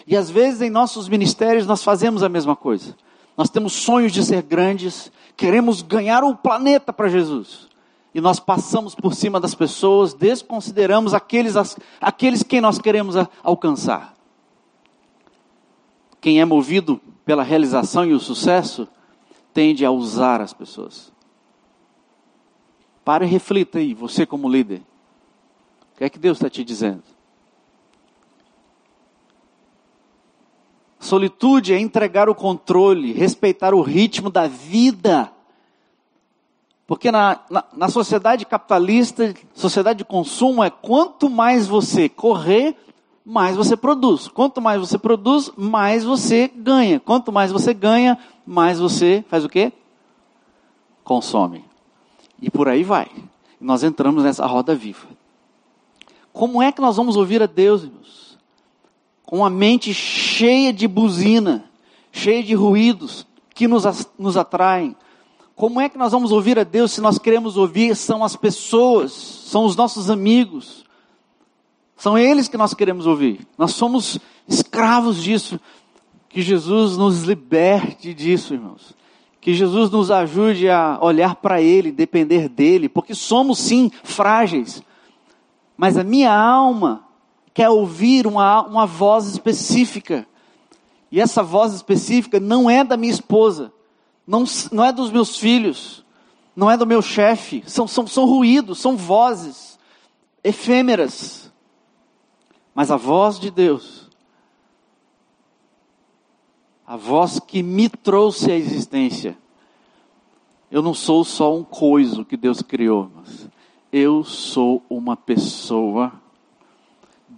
E 0.07 0.15
às 0.15 0.29
vezes 0.29 0.61
em 0.61 0.69
nossos 0.69 1.09
ministérios 1.09 1.67
nós 1.67 1.83
fazemos 1.83 2.23
a 2.23 2.29
mesma 2.29 2.55
coisa. 2.55 2.95
Nós 3.41 3.49
temos 3.49 3.73
sonhos 3.73 4.13
de 4.13 4.23
ser 4.23 4.43
grandes, 4.43 5.11
queremos 5.35 5.81
ganhar 5.81 6.23
o 6.23 6.37
planeta 6.37 6.93
para 6.93 7.09
Jesus 7.09 7.71
e 8.15 8.21
nós 8.21 8.39
passamos 8.39 8.95
por 8.95 9.15
cima 9.15 9.41
das 9.41 9.55
pessoas, 9.55 10.13
desconsideramos 10.13 11.15
aqueles, 11.15 11.55
aqueles 11.99 12.43
quem 12.43 12.61
nós 12.61 12.79
queremos 12.79 13.15
alcançar. 13.43 14.15
Quem 16.21 16.39
é 16.39 16.45
movido 16.45 17.01
pela 17.25 17.43
realização 17.43 18.05
e 18.05 18.13
o 18.13 18.21
sucesso 18.21 18.87
tende 19.55 19.87
a 19.87 19.91
usar 19.91 20.43
as 20.43 20.53
pessoas. 20.53 21.11
Pare 23.03 23.25
e 23.25 23.29
reflita 23.29 23.79
aí, 23.79 23.95
você 23.95 24.27
como 24.27 24.51
líder. 24.51 24.83
O 25.95 25.97
que 25.97 26.05
é 26.05 26.11
que 26.11 26.19
Deus 26.19 26.37
está 26.37 26.51
te 26.51 26.63
dizendo? 26.63 27.05
Solitude 31.01 31.75
é 31.75 31.81
entregar 31.81 32.29
o 32.29 32.35
controle, 32.35 33.13
respeitar 33.13 33.75
o 33.75 33.83
ritmo 33.83 34.31
da 34.31 34.47
vida 34.47 35.33
porque 36.91 37.13
na, 37.13 37.39
na, 37.49 37.65
na, 37.77 37.89
sociedade 37.89 38.45
capitalista, 38.45 39.33
sociedade 39.55 39.99
de 39.99 40.05
consumo, 40.05 40.65
é 40.65 40.71
quanto 40.71 41.31
mais 41.31 41.69
você 41.69 42.09
correr, 42.09 42.77
mais 43.25 43.55
você 43.55 43.77
produz. 43.77 44.27
Quanto 44.27 44.61
mais 44.61 44.81
você 44.81 44.99
produz, 44.99 45.53
mais 45.57 46.03
você 46.03 46.51
ganha. 46.53 46.99
Quanto 46.99 47.31
mais 47.31 47.53
você 47.53 47.73
ganha, 47.73 48.19
mais 48.45 48.81
você 48.81 49.25
faz 49.29 49.45
o 49.45 49.49
quê? 49.49 49.73
Consome. 51.05 51.65
E 52.43 52.51
por 52.51 52.69
aí 52.69 52.83
vai. 52.83 53.09
nós 53.61 53.85
entramos 53.85 54.25
nessa 54.25 54.45
roda 54.45 54.75
viva. 54.75 55.07
Como 56.33 56.61
é 56.61 56.73
que 56.73 56.81
nós 56.81 56.97
vamos 56.97 57.15
ouvir 57.15 57.41
a 57.41 57.47
Deus, 57.47 57.85
irmãos? 57.85 58.30
Com 59.31 59.45
a 59.45 59.49
mente 59.49 59.95
cheia 59.95 60.73
de 60.73 60.89
buzina, 60.89 61.71
cheia 62.11 62.43
de 62.43 62.53
ruídos 62.53 63.25
que 63.55 63.69
nos, 63.69 63.85
nos 64.19 64.37
atraem 64.37 64.97
como 65.61 65.79
é 65.79 65.91
que 65.91 65.99
nós 65.99 66.11
vamos 66.11 66.33
ouvir 66.33 66.59
a 66.59 66.65
Deus 66.65 66.91
se 66.91 67.03
nós 67.03 67.19
queremos 67.19 67.59
ouvir 67.59 67.95
são 67.95 68.25
as 68.25 68.35
pessoas, 68.35 69.13
são 69.13 69.67
os 69.67 69.77
nossos 69.77 70.09
amigos, 70.09 70.87
são 71.99 72.17
eles 72.17 72.49
que 72.49 72.57
nós 72.57 72.73
queremos 72.73 73.07
ouvir. 73.07 73.47
Nós 73.59 73.73
somos 73.73 74.19
escravos 74.49 75.23
disso. 75.23 75.61
Que 76.31 76.41
Jesus 76.41 76.97
nos 76.97 77.25
liberte 77.25 78.15
disso, 78.15 78.55
irmãos. 78.55 78.95
Que 79.39 79.53
Jesus 79.53 79.91
nos 79.91 80.11
ajude 80.11 80.67
a 80.71 80.99
olhar 80.99 81.35
para 81.35 81.61
Ele, 81.61 81.93
depender 81.93 82.49
dEle, 82.49 82.89
porque 82.89 83.15
somos 83.15 83.59
sim 83.59 83.91
frágeis. 84.03 84.83
Mas 85.77 85.99
a 85.99 86.03
minha 86.03 86.35
alma 86.35 87.05
quer 87.53 87.69
ouvir 87.69 88.27
uma, 88.27 88.63
uma 88.63 88.87
voz 88.87 89.27
específica. 89.27 90.27
E 91.11 91.21
essa 91.21 91.43
voz 91.43 91.73
específica 91.75 92.39
não 92.39 92.71
é 92.71 92.85
da 92.85 92.97
minha 92.97 93.13
esposa 93.13 93.73
não, 94.31 94.45
não 94.71 94.85
é 94.85 94.93
dos 94.93 95.11
meus 95.11 95.37
filhos, 95.37 96.05
não 96.55 96.71
é 96.71 96.77
do 96.77 96.87
meu 96.87 97.03
chefe, 97.03 97.65
são, 97.67 97.89
são, 97.89 98.07
são 98.07 98.25
ruídos, 98.27 98.79
são 98.79 98.97
vozes 98.97 99.77
efêmeras. 100.45 101.53
Mas 102.73 102.93
a 102.93 102.97
voz 102.97 103.41
de 103.41 103.51
Deus, 103.51 104.09
a 106.87 106.97
voz 106.97 107.41
que 107.41 107.61
me 107.61 107.89
trouxe 107.89 108.53
à 108.53 108.55
existência, 108.55 109.37
eu 110.71 110.81
não 110.81 110.95
sou 110.95 111.25
só 111.25 111.53
um 111.53 111.65
coiso 111.65 112.25
que 112.25 112.37
Deus 112.37 112.63
criou, 112.63 113.11
mas 113.17 113.49
eu 113.93 114.23
sou 114.23 114.81
uma 114.89 115.17
pessoa. 115.17 116.13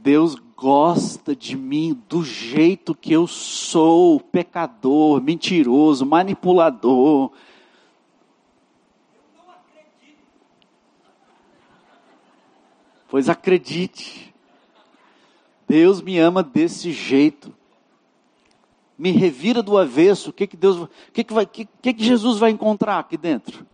Deus 0.02 0.34
gosta 0.56 1.34
de 1.34 1.56
mim 1.56 2.02
do 2.08 2.24
jeito 2.24 2.92
que 2.92 3.12
eu 3.12 3.28
sou, 3.28 4.18
pecador, 4.18 5.22
mentiroso, 5.22 6.04
manipulador. 6.04 7.30
Pois 13.08 13.28
acredite, 13.28 14.34
Deus 15.68 16.02
me 16.02 16.18
ama 16.18 16.42
desse 16.42 16.90
jeito. 16.90 17.54
Me 18.98 19.12
revira 19.12 19.62
do 19.62 19.78
avesso. 19.78 20.30
O 20.30 20.32
que 20.32 20.48
que 20.48 20.56
Deus, 20.56 20.78
o 20.78 20.88
que 21.12 21.22
que 21.22 21.32
vai, 21.32 21.46
que, 21.46 21.64
que 21.80 21.94
que 21.94 22.04
Jesus 22.04 22.38
vai 22.38 22.50
encontrar 22.50 22.98
aqui 22.98 23.16
dentro? 23.16 23.64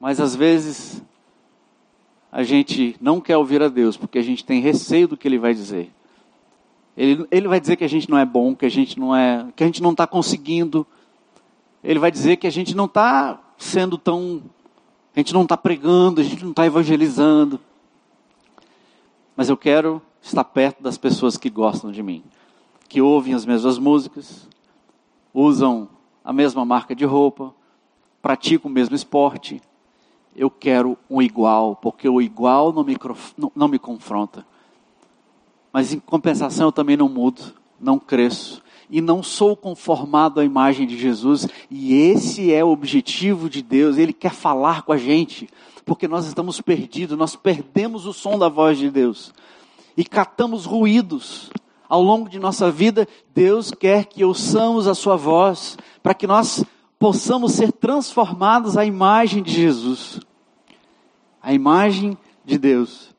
Mas 0.00 0.18
às 0.18 0.34
vezes 0.34 1.02
a 2.30 2.42
gente 2.42 2.96
não 3.00 3.20
quer 3.20 3.36
ouvir 3.36 3.62
a 3.62 3.68
Deus, 3.68 3.96
porque 3.96 4.18
a 4.18 4.22
gente 4.22 4.44
tem 4.44 4.60
receio 4.60 5.08
do 5.08 5.16
que 5.16 5.26
Ele 5.26 5.38
vai 5.38 5.54
dizer. 5.54 5.90
Ele, 6.96 7.26
ele 7.30 7.46
vai 7.46 7.60
dizer 7.60 7.76
que 7.76 7.84
a 7.84 7.88
gente 7.88 8.08
não 8.08 8.16
é 8.16 8.24
bom, 8.24 8.54
que 8.54 8.64
a 8.64 8.70
gente 8.70 8.98
não 8.98 9.14
é, 9.14 9.46
que 9.54 9.62
a 9.62 9.66
gente 9.66 9.82
não 9.82 9.90
está 9.90 10.06
conseguindo. 10.06 10.86
Ele 11.84 11.98
vai 11.98 12.10
dizer 12.10 12.36
que 12.36 12.46
a 12.46 12.50
gente 12.50 12.74
não 12.74 12.86
está 12.86 13.38
sendo 13.58 13.98
tão, 13.98 14.42
a 15.14 15.20
gente 15.20 15.34
não 15.34 15.42
está 15.42 15.56
pregando, 15.56 16.20
a 16.20 16.24
gente 16.24 16.42
não 16.42 16.50
está 16.50 16.64
evangelizando. 16.64 17.60
Mas 19.36 19.50
eu 19.50 19.56
quero 19.56 20.00
estar 20.22 20.44
perto 20.44 20.82
das 20.82 20.96
pessoas 20.96 21.36
que 21.36 21.50
gostam 21.50 21.92
de 21.92 22.02
mim, 22.02 22.24
que 22.88 23.02
ouvem 23.02 23.34
as 23.34 23.44
mesmas 23.44 23.78
músicas, 23.78 24.48
usam 25.34 25.88
a 26.24 26.32
mesma 26.32 26.64
marca 26.64 26.94
de 26.94 27.04
roupa, 27.04 27.54
praticam 28.22 28.70
o 28.70 28.74
mesmo 28.74 28.96
esporte, 28.96 29.60
eu 30.36 30.50
quero 30.50 30.98
um 31.08 31.22
igual, 31.22 31.76
porque 31.76 32.08
o 32.08 32.20
igual 32.20 32.72
não 32.72 32.84
me, 32.84 32.96
não, 33.54 33.66
me 33.66 33.78
confronta. 33.78 34.46
Mas 35.72 35.94
em 35.94 35.98
compensação 35.98 36.68
eu 36.68 36.72
também 36.72 36.96
não 36.96 37.08
mudo, 37.08 37.54
não 37.80 37.98
cresço. 37.98 38.62
E 38.88 39.00
não 39.00 39.22
sou 39.22 39.56
conformado 39.56 40.38
à 40.38 40.44
imagem 40.44 40.86
de 40.86 40.96
Jesus, 40.96 41.48
e 41.68 41.94
esse 41.94 42.52
é 42.52 42.62
o 42.64 42.68
objetivo 42.68 43.50
de 43.50 43.60
Deus, 43.60 43.98
Ele 43.98 44.12
quer 44.12 44.32
falar 44.32 44.82
com 44.82 44.92
a 44.92 44.96
gente, 44.96 45.48
porque 45.84 46.06
nós 46.06 46.24
estamos 46.26 46.60
perdidos, 46.60 47.18
nós 47.18 47.34
perdemos 47.34 48.06
o 48.06 48.12
som 48.12 48.38
da 48.38 48.48
voz 48.48 48.78
de 48.78 48.88
Deus, 48.88 49.34
e 49.96 50.04
catamos 50.04 50.66
ruídos 50.66 51.50
ao 51.88 52.00
longo 52.00 52.28
de 52.28 52.38
nossa 52.38 52.70
vida, 52.70 53.08
Deus 53.34 53.72
quer 53.72 54.04
que 54.04 54.24
ouçamos 54.24 54.86
a 54.86 54.94
Sua 54.94 55.16
voz, 55.16 55.76
para 56.00 56.14
que 56.14 56.26
nós 56.26 56.64
possamos 56.98 57.52
ser 57.52 57.72
transformados 57.72 58.76
à 58.76 58.84
imagem 58.84 59.42
de 59.42 59.52
Jesus. 59.52 60.20
A 61.42 61.52
imagem 61.52 62.16
de 62.44 62.58
Deus. 62.58 63.14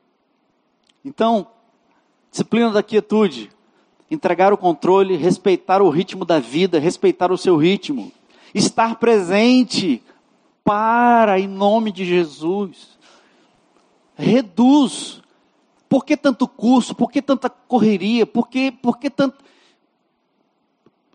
Então, 1.04 1.48
disciplina 2.30 2.72
da 2.72 2.84
quietude, 2.84 3.50
entregar 4.10 4.52
o 4.52 4.58
controle, 4.58 5.16
respeitar 5.16 5.82
o 5.82 5.90
ritmo 5.90 6.26
da 6.26 6.40
vida, 6.40 6.80
respeitar 6.80 7.32
o 7.32 7.38
seu 7.38 7.56
ritmo, 7.56 8.12
estar 8.54 8.96
presente 8.96 10.04
para 10.64 11.40
em 11.40 11.48
nome 11.48 11.92
de 11.92 12.06
Jesus. 12.06 12.98
Reduz. 14.16 15.22
Por 15.88 16.04
que 16.04 16.18
tanto 16.18 16.48
curso? 16.48 16.94
Por 16.94 17.10
que 17.10 17.22
tanta 17.22 17.50
correria? 17.50 18.26
Por 18.26 18.50
que, 18.50 18.72
por 18.72 18.98
que 18.98 19.10
tanto. 19.10 19.38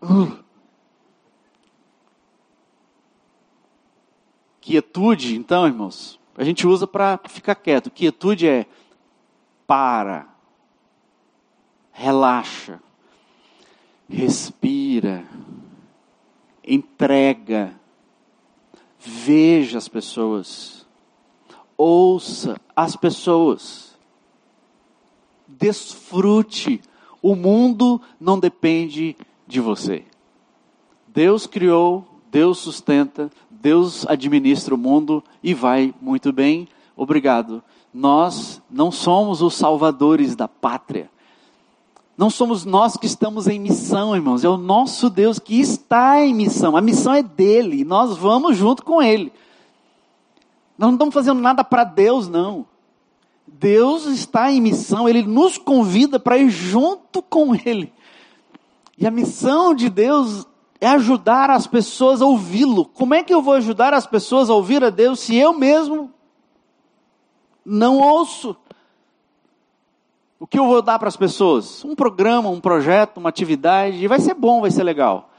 Uh. 0.01 0.42
Quietude, 4.63 5.35
então, 5.35 5.67
irmãos, 5.67 6.17
a 6.37 6.43
gente 6.45 6.65
usa 6.65 6.87
para 6.87 7.19
ficar 7.27 7.53
quieto. 7.53 7.91
Quietude 7.91 8.47
é 8.47 8.65
para, 9.67 10.25
relaxa, 11.91 12.79
respira, 14.07 15.25
entrega, 16.65 17.77
veja 18.97 19.77
as 19.77 19.89
pessoas, 19.89 20.87
ouça 21.75 22.57
as 22.73 22.95
pessoas, 22.95 23.99
desfrute. 25.45 26.79
O 27.21 27.35
mundo 27.35 27.99
não 28.17 28.39
depende 28.39 29.17
de 29.45 29.59
você. 29.59 30.05
Deus 31.09 31.45
criou 31.45 32.13
Deus 32.33 32.57
sustenta, 32.57 33.29
Deus 33.63 34.05
administra 34.09 34.75
o 34.75 34.77
mundo 34.77 35.23
e 35.41 35.53
vai 35.53 35.95
muito 36.01 36.33
bem, 36.33 36.67
obrigado. 36.97 37.63
Nós 37.93 38.61
não 38.69 38.91
somos 38.91 39.41
os 39.41 39.53
salvadores 39.55 40.35
da 40.35 40.49
pátria. 40.49 41.09
Não 42.17 42.29
somos 42.29 42.65
nós 42.65 42.97
que 42.97 43.05
estamos 43.05 43.47
em 43.47 43.61
missão, 43.61 44.13
irmãos, 44.13 44.43
é 44.43 44.49
o 44.49 44.57
nosso 44.57 45.09
Deus 45.09 45.39
que 45.39 45.61
está 45.61 46.19
em 46.19 46.33
missão. 46.33 46.75
A 46.75 46.81
missão 46.81 47.13
é 47.13 47.23
dele, 47.23 47.85
nós 47.85 48.17
vamos 48.17 48.57
junto 48.57 48.83
com 48.83 49.01
ele. 49.01 49.31
Nós 50.77 50.89
não 50.89 50.95
estamos 50.95 51.13
fazendo 51.13 51.39
nada 51.39 51.63
para 51.63 51.85
Deus, 51.85 52.27
não. 52.27 52.65
Deus 53.47 54.05
está 54.07 54.51
em 54.51 54.59
missão, 54.59 55.07
ele 55.07 55.23
nos 55.23 55.57
convida 55.57 56.19
para 56.19 56.37
ir 56.37 56.49
junto 56.49 57.21
com 57.21 57.55
ele. 57.55 57.93
E 58.97 59.07
a 59.07 59.11
missão 59.11 59.73
de 59.73 59.89
Deus 59.89 60.45
é 60.83 60.87
ajudar 60.87 61.49
as 61.49 61.65
pessoas 61.65 62.21
a 62.21 62.25
ouvi-lo. 62.25 62.83
Como 62.83 63.13
é 63.13 63.23
que 63.23 63.33
eu 63.33 63.41
vou 63.41 63.53
ajudar 63.53 63.93
as 63.93 64.05
pessoas 64.05 64.49
a 64.49 64.53
ouvir 64.53 64.83
a 64.83 64.89
Deus 64.89 65.21
se 65.21 65.33
eu 65.33 65.53
mesmo 65.53 66.11
não 67.65 67.99
ouço? 67.99 68.53
O 70.37 70.45
que 70.45 70.59
eu 70.59 70.67
vou 70.67 70.81
dar 70.81 70.99
para 70.99 71.07
as 71.07 71.15
pessoas? 71.15 71.85
Um 71.85 71.95
programa, 71.95 72.49
um 72.49 72.59
projeto, 72.59 73.17
uma 73.17 73.29
atividade, 73.29 74.03
e 74.03 74.09
vai 74.09 74.19
ser 74.19 74.33
bom, 74.33 74.59
vai 74.59 74.71
ser 74.71 74.83
legal. 74.83 75.29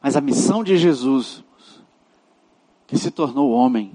Mas 0.00 0.16
a 0.16 0.20
missão 0.22 0.64
de 0.64 0.78
Jesus, 0.78 1.44
que 2.86 2.96
se 2.96 3.10
tornou 3.10 3.50
homem, 3.50 3.92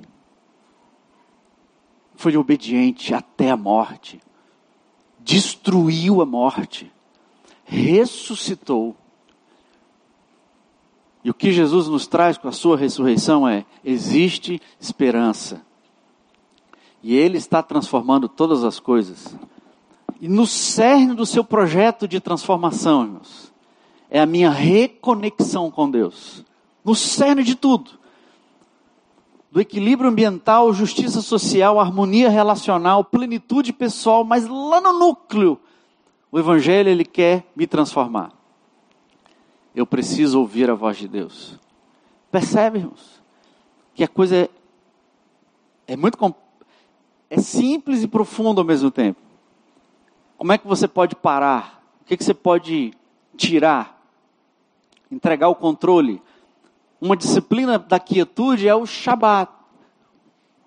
foi 2.13 2.37
obediente 2.37 3.11
até 3.11 3.49
a 3.49 3.57
morte, 3.57 4.21
destruiu 5.19 6.21
a 6.21 6.27
morte, 6.27 6.93
ressuscitou. 7.63 8.95
E 11.25 11.29
o 11.31 11.33
que 11.33 11.51
Jesus 11.51 11.87
nos 11.87 12.05
traz 12.05 12.37
com 12.37 12.47
a 12.47 12.51
sua 12.51 12.77
ressurreição 12.77 13.47
é: 13.47 13.65
existe 13.83 14.61
esperança. 14.79 15.65
E 17.01 17.15
Ele 17.15 17.39
está 17.39 17.63
transformando 17.63 18.29
todas 18.29 18.63
as 18.63 18.79
coisas. 18.79 19.35
E 20.21 20.27
no 20.27 20.45
cerne 20.45 21.15
do 21.15 21.25
seu 21.25 21.43
projeto 21.43 22.07
de 22.07 22.19
transformação, 22.19 23.01
irmãos, 23.01 23.51
é 24.07 24.19
a 24.19 24.25
minha 24.27 24.51
reconexão 24.51 25.71
com 25.71 25.89
Deus. 25.89 26.45
No 26.83 26.93
cerne 26.93 27.43
de 27.43 27.55
tudo. 27.55 27.89
Do 29.51 29.59
equilíbrio 29.59 30.11
ambiental, 30.11 30.71
justiça 30.73 31.23
social, 31.23 31.79
harmonia 31.79 32.29
relacional, 32.29 33.03
plenitude 33.03 33.73
pessoal, 33.73 34.23
mas 34.23 34.47
lá 34.47 34.79
no 34.79 34.93
núcleo, 34.93 35.59
o 36.31 36.37
Evangelho 36.37 36.89
ele 36.89 37.03
quer 37.03 37.47
me 37.55 37.65
transformar. 37.65 38.31
Eu 39.75 39.85
preciso 39.85 40.39
ouvir 40.39 40.69
a 40.69 40.73
voz 40.73 40.95
de 40.95 41.07
Deus. 41.07 41.59
Percebe, 42.31 42.79
irmãos? 42.79 43.21
Que 43.93 44.05
a 44.05 44.07
coisa 44.07 44.37
é, 44.37 44.49
é 45.85 45.97
muito 45.97 46.17
é 47.29 47.37
simples 47.39 48.01
e 48.01 48.07
profundo 48.07 48.61
ao 48.61 48.65
mesmo 48.65 48.89
tempo. 48.89 49.19
Como 50.37 50.53
é 50.53 50.57
que 50.57 50.65
você 50.65 50.87
pode 50.87 51.15
parar? 51.15 51.83
O 52.01 52.05
que, 52.05 52.15
que 52.15 52.23
você 52.23 52.33
pode 52.33 52.93
tirar? 53.35 54.01
Entregar 55.11 55.49
o 55.49 55.55
controle? 55.55 56.21
Uma 57.01 57.17
disciplina 57.17 57.77
da 57.77 57.99
quietude 57.99 58.69
é 58.69 58.75
o 58.75 58.85
Shabat, 58.85 59.51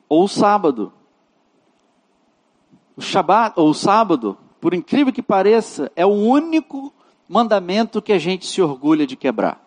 ou 0.06 0.24
o 0.24 0.28
sábado. 0.28 0.92
O 2.94 3.00
Shabat, 3.00 3.59
ou 3.59 3.70
o 3.70 3.74
sábado, 3.74 4.36
por 4.61 4.74
incrível 4.74 5.12
que 5.12 5.22
pareça, 5.22 5.90
é 5.96 6.04
o 6.04 6.11
único 6.11 6.92
mandamento 7.29 8.01
que 8.01 8.12
a 8.12 8.18
gente 8.18 8.47
se 8.47 8.62
orgulha 8.62 9.07
de 9.07 9.16
quebrar. 9.16 9.62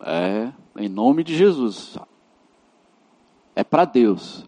É, 0.00 0.50
em 0.76 0.88
nome 0.88 1.22
de 1.22 1.36
Jesus. 1.36 1.96
É 3.54 3.62
para 3.62 3.84
Deus. 3.84 4.44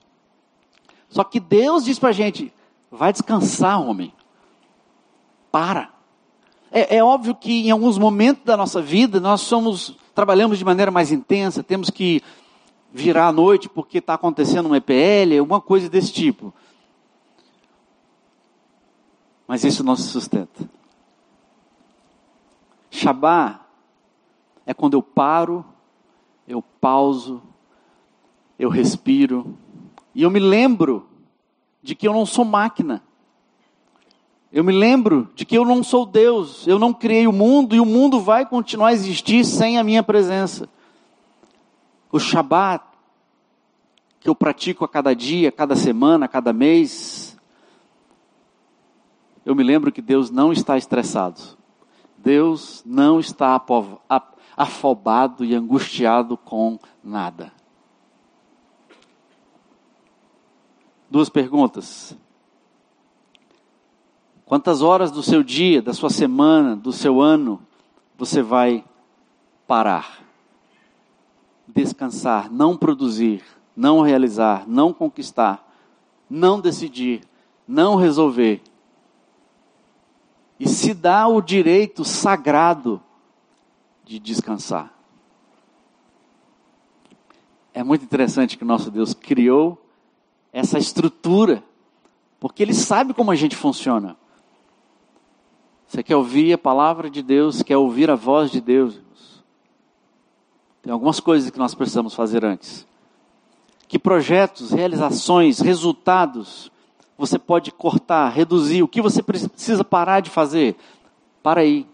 Só 1.09 1.23
que 1.23 1.39
Deus 1.39 1.85
diz 1.85 1.99
para 1.99 2.09
a 2.09 2.12
gente: 2.12 2.53
vai 2.91 3.12
descansar, 3.12 3.81
homem. 3.81 4.12
Para. 5.51 5.93
É, 6.70 6.97
é, 6.97 7.05
óbvio 7.05 7.35
que 7.35 7.66
em 7.66 7.70
alguns 7.70 7.99
momentos 7.99 8.45
da 8.45 8.57
nossa 8.57 8.81
vida 8.81 9.20
nós 9.20 9.43
somos, 9.43 9.95
trabalhamos 10.14 10.59
de 10.59 10.64
maneira 10.64 10.91
mais 10.91 11.12
intensa, 11.12 11.62
temos 11.62 11.91
que 11.91 12.23
virar 12.91 13.29
à 13.29 13.33
noite 13.33 13.68
porque 13.68 13.99
está 13.99 14.14
acontecendo 14.14 14.70
um 14.70 14.75
EPL, 14.75 15.39
alguma 15.39 15.61
coisa 15.61 15.91
desse 15.91 16.11
tipo. 16.12 16.53
Mas 19.47 19.64
isso 19.64 19.85
não 19.85 19.95
se 19.95 20.05
sustenta. 20.05 20.66
Shabá 22.95 23.66
é 24.66 24.74
quando 24.74 24.93
eu 24.93 25.03
paro, 25.03 25.64
eu 26.47 26.61
pauso, 26.61 27.43
eu 28.59 28.68
respiro, 28.68 29.57
e 30.14 30.22
eu 30.22 30.30
me 30.30 30.38
lembro 30.38 31.09
de 31.82 31.95
que 31.95 32.07
eu 32.07 32.12
não 32.12 32.26
sou 32.26 32.45
máquina. 32.45 33.03
Eu 34.53 34.62
me 34.62 34.72
lembro 34.72 35.30
de 35.34 35.47
que 35.47 35.57
eu 35.57 35.64
não 35.64 35.82
sou 35.82 36.05
Deus, 36.05 36.66
eu 36.66 36.78
não 36.78 36.93
criei 36.93 37.26
o 37.26 37.32
mundo 37.32 37.74
e 37.74 37.80
o 37.80 37.86
mundo 37.86 38.20
vai 38.20 38.45
continuar 38.45 38.88
a 38.88 38.93
existir 38.93 39.43
sem 39.47 39.78
a 39.78 39.82
minha 39.82 40.03
presença. 40.03 40.68
O 42.11 42.18
Shabat, 42.18 42.84
que 44.20 44.28
eu 44.28 44.34
pratico 44.34 44.84
a 44.84 44.88
cada 44.88 45.14
dia, 45.14 45.49
a 45.49 45.53
cada 45.53 45.74
semana, 45.74 46.26
a 46.26 46.28
cada 46.28 46.53
mês, 46.53 47.38
eu 49.47 49.55
me 49.55 49.62
lembro 49.62 49.90
que 49.90 50.03
Deus 50.03 50.30
não 50.30 50.53
está 50.53 50.76
estressado. 50.76 51.61
Deus 52.23 52.83
não 52.87 53.18
está 53.18 53.61
afobado 54.57 55.45
e 55.45 55.55
angustiado 55.55 56.37
com 56.37 56.79
nada. 57.03 57.53
Duas 61.11 61.29
perguntas. 61.29 62.16
Quantas 64.47 64.83
horas 64.83 65.11
do 65.11 65.23
seu 65.23 65.43
dia, 65.43 65.83
da 65.83 65.93
sua 65.93 66.11
semana, 66.11 66.77
do 66.77 66.93
seu 66.93 67.20
ano 67.20 67.61
você 68.16 68.41
vai 68.41 68.85
parar? 69.66 70.23
Descansar, 71.66 72.53
não 72.53 72.77
produzir, 72.77 73.43
não 73.75 74.01
realizar, 74.01 74.68
não 74.68 74.93
conquistar, 74.93 75.66
não 76.31 76.61
decidir, 76.61 77.23
não 77.66 77.97
resolver. 77.97 78.62
E 80.62 80.68
se 80.68 80.94
dá 80.94 81.26
o 81.26 81.42
direito 81.42 82.04
sagrado 82.04 83.02
de 84.04 84.20
descansar. 84.20 84.94
É 87.74 87.82
muito 87.82 88.04
interessante 88.04 88.56
que 88.56 88.62
o 88.62 88.66
nosso 88.66 88.88
Deus 88.88 89.12
criou 89.12 89.84
essa 90.52 90.78
estrutura, 90.78 91.64
porque 92.38 92.62
Ele 92.62 92.74
sabe 92.74 93.12
como 93.12 93.32
a 93.32 93.34
gente 93.34 93.56
funciona. 93.56 94.16
Você 95.88 96.00
quer 96.00 96.14
ouvir 96.14 96.52
a 96.52 96.58
palavra 96.58 97.10
de 97.10 97.24
Deus, 97.24 97.60
quer 97.64 97.76
ouvir 97.76 98.08
a 98.08 98.14
voz 98.14 98.48
de 98.48 98.60
Deus. 98.60 99.00
Tem 100.80 100.92
algumas 100.92 101.18
coisas 101.18 101.50
que 101.50 101.58
nós 101.58 101.74
precisamos 101.74 102.14
fazer 102.14 102.44
antes. 102.44 102.86
Que 103.88 103.98
projetos, 103.98 104.70
realizações, 104.70 105.58
resultados 105.58 106.70
você 107.23 107.39
pode 107.39 107.70
cortar, 107.70 108.29
reduzir? 108.31 108.83
O 108.83 108.89
que 108.89 109.01
você 109.01 109.23
precisa 109.23 109.85
parar 109.85 110.18
de 110.18 110.29
fazer? 110.29 110.75
Para 111.41 111.61
aí. 111.61 111.87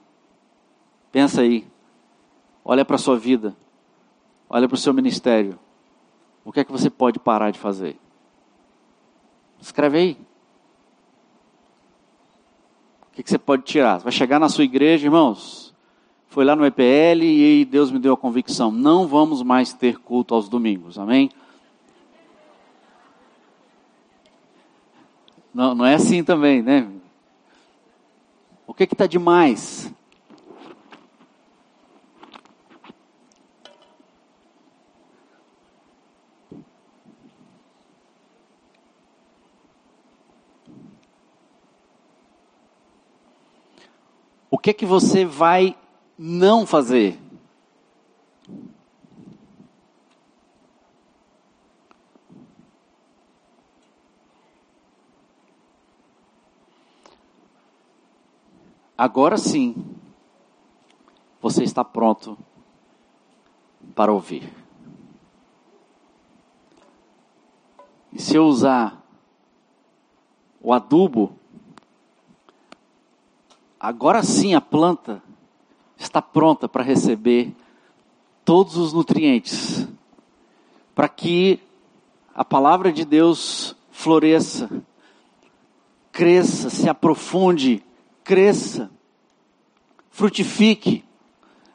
Pensa 1.13 1.43
aí. 1.43 1.67
Olha 2.65 2.83
para 2.83 2.97
a 2.97 2.99
sua 2.99 3.19
vida. 3.19 3.55
Olha 4.49 4.67
para 4.67 4.75
o 4.75 4.79
seu 4.79 4.95
ministério. 4.95 5.59
O 6.43 6.51
que 6.51 6.61
é 6.61 6.65
que 6.65 6.73
você 6.73 6.89
pode 6.89 7.19
parar 7.19 7.51
de 7.51 7.59
fazer? 7.59 7.99
Escreve 9.61 9.99
aí. 9.99 10.17
O 13.03 13.17
que, 13.17 13.23
que 13.23 13.29
você 13.29 13.39
pode 13.39 13.65
tirar? 13.65 13.99
Vai 13.99 14.13
chegar 14.13 14.39
na 14.39 14.49
sua 14.49 14.65
igreja, 14.65 15.09
irmãos. 15.09 15.75
Foi 16.29 16.43
lá 16.43 16.57
no 16.57 16.65
EPL 16.65 17.23
e 17.23 17.67
Deus 17.67 17.91
me 17.91 17.99
deu 17.99 18.15
a 18.15 18.17
convicção. 18.17 18.73
Não 18.73 19.07
vamos 19.07 19.43
mais 19.43 19.75
ter 19.75 19.99
culto 19.99 20.35
aos 20.35 20.49
domingos. 20.49 20.99
Amém? 20.99 21.29
Não, 25.53 25.75
não 25.75 25.85
é 25.85 25.95
assim 25.95 26.23
também, 26.23 26.63
né? 26.63 26.89
O 28.67 28.75
que 28.75 28.85
está 28.85 29.07
demais? 29.07 29.93
O 44.51 44.59
que 44.59 44.73
que 44.73 44.87
você 44.87 45.25
vai 45.25 45.77
não 46.19 46.67
fazer? 46.67 47.19
Agora 58.99 59.37
sim, 59.37 59.77
você 61.41 61.63
está 61.63 61.85
pronto 61.85 62.37
para 63.95 64.13
ouvir. 64.13 64.53
E 68.13 68.21
se 68.21 68.35
eu 68.35 68.47
usar 68.47 69.01
o 70.61 70.73
adubo, 70.73 71.33
agora 73.79 74.21
sim 74.25 74.57
a 74.57 74.61
planta 74.61 75.23
está 75.97 76.21
pronta 76.21 76.69
para 76.69 76.83
receber 76.83 77.55
todos 78.45 78.77
os 78.77 78.93
nutrientes, 78.93 79.87
para 80.93 81.09
que 81.09 81.61
a 82.35 82.45
palavra 82.45 82.93
de 82.93 83.05
Deus 83.05 83.77
floresça, 83.93 84.69
cresça, 86.11 86.69
se 86.69 86.89
aprofunde, 86.89 87.85
cresça, 88.29 88.91
frutifique. 90.11 91.03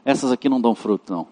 Essas 0.06 0.32
aqui 0.32 0.47
não 0.47 0.62
dão 0.62 0.76
fruto, 0.76 1.12
não. 1.12 1.28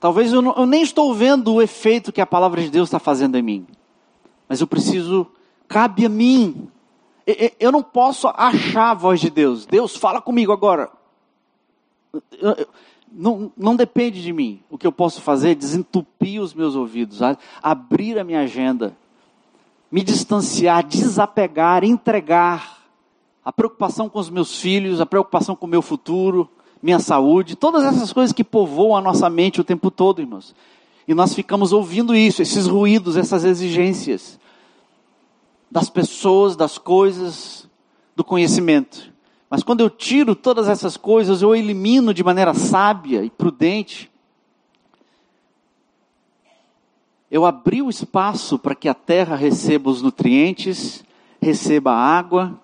Talvez 0.00 0.32
eu, 0.32 0.40
não, 0.40 0.54
eu 0.56 0.64
nem 0.64 0.82
estou 0.82 1.12
vendo 1.12 1.52
o 1.52 1.60
efeito 1.60 2.10
que 2.10 2.22
a 2.22 2.26
palavra 2.26 2.62
de 2.62 2.70
Deus 2.70 2.88
está 2.88 2.98
fazendo 2.98 3.36
em 3.36 3.42
mim, 3.42 3.66
mas 4.48 4.62
eu 4.62 4.66
preciso, 4.66 5.30
cabe 5.68 6.06
a 6.06 6.08
mim. 6.08 6.66
Eu 7.60 7.70
não 7.70 7.82
posso 7.82 8.26
achar 8.28 8.92
a 8.92 8.94
voz 8.94 9.20
de 9.20 9.28
Deus. 9.28 9.66
Deus, 9.66 9.94
fala 9.94 10.20
comigo 10.20 10.50
agora. 10.50 10.90
Não, 13.12 13.52
não 13.54 13.76
depende 13.76 14.22
de 14.22 14.32
mim. 14.32 14.62
O 14.70 14.78
que 14.78 14.86
eu 14.86 14.92
posso 14.92 15.20
fazer 15.20 15.50
é 15.50 15.54
desentupir 15.54 16.40
os 16.40 16.54
meus 16.54 16.74
ouvidos, 16.74 17.20
abrir 17.62 18.18
a 18.18 18.24
minha 18.24 18.40
agenda, 18.40 18.96
me 19.92 20.02
distanciar, 20.02 20.84
desapegar, 20.84 21.84
entregar 21.84 22.82
a 23.44 23.52
preocupação 23.52 24.08
com 24.08 24.18
os 24.18 24.30
meus 24.30 24.58
filhos, 24.58 25.02
a 25.02 25.06
preocupação 25.06 25.54
com 25.54 25.66
o 25.66 25.68
meu 25.68 25.82
futuro, 25.82 26.48
minha 26.82 26.98
saúde, 26.98 27.56
todas 27.56 27.84
essas 27.84 28.12
coisas 28.12 28.32
que 28.32 28.42
povoam 28.42 28.96
a 28.96 29.00
nossa 29.02 29.28
mente 29.28 29.60
o 29.60 29.64
tempo 29.64 29.90
todo, 29.90 30.22
irmãos. 30.22 30.54
E 31.06 31.12
nós 31.12 31.34
ficamos 31.34 31.72
ouvindo 31.72 32.14
isso, 32.14 32.40
esses 32.40 32.66
ruídos, 32.66 33.16
essas 33.16 33.44
exigências 33.44 34.40
das 35.70 35.90
pessoas, 35.90 36.54
das 36.54 36.78
coisas, 36.78 37.68
do 38.14 38.22
conhecimento. 38.22 39.12
Mas 39.50 39.62
quando 39.62 39.80
eu 39.80 39.90
tiro 39.90 40.34
todas 40.34 40.68
essas 40.68 40.96
coisas, 40.96 41.42
eu 41.42 41.54
elimino 41.54 42.14
de 42.14 42.22
maneira 42.24 42.54
sábia 42.54 43.24
e 43.24 43.30
prudente. 43.30 44.10
Eu 47.32 47.46
abri 47.46 47.80
o 47.80 47.88
espaço 47.88 48.58
para 48.58 48.74
que 48.74 48.90
a 48.90 48.92
terra 48.92 49.34
receba 49.34 49.88
os 49.88 50.02
nutrientes, 50.02 51.02
receba 51.40 51.90
a 51.90 51.96
água, 51.96 52.60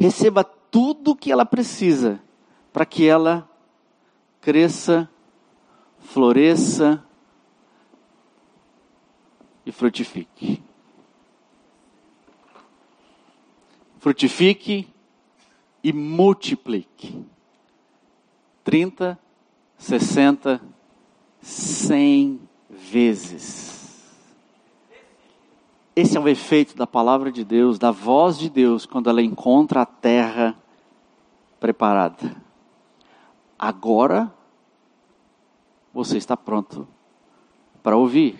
receba 0.00 0.42
tudo 0.42 1.10
o 1.10 1.14
que 1.14 1.30
ela 1.30 1.44
precisa 1.44 2.18
para 2.72 2.86
que 2.86 3.06
ela 3.06 3.46
cresça, 4.40 5.10
floresça 6.00 7.04
e 9.66 9.70
frutifique. 9.70 10.62
Frutifique 13.98 14.88
e 15.84 15.92
multiplique. 15.92 17.26
30, 18.64 19.18
60, 19.76 20.62
100 21.42 22.40
vezes. 22.70 23.77
Esse 25.98 26.16
é 26.16 26.20
o 26.20 26.28
efeito 26.28 26.76
da 26.76 26.86
palavra 26.86 27.32
de 27.32 27.42
Deus, 27.42 27.76
da 27.76 27.90
voz 27.90 28.38
de 28.38 28.48
Deus, 28.48 28.86
quando 28.86 29.10
ela 29.10 29.20
encontra 29.20 29.82
a 29.82 29.84
terra 29.84 30.56
preparada. 31.58 32.36
Agora 33.58 34.32
você 35.92 36.16
está 36.16 36.36
pronto 36.36 36.86
para 37.82 37.96
ouvir. 37.96 38.38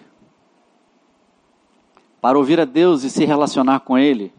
Para 2.20 2.38
ouvir 2.38 2.61
a 2.61 2.64
Deus 2.64 3.02
e 3.02 3.11
se 3.11 3.24
relacionar 3.24 3.80
com 3.80 3.98
Ele, 3.98 4.32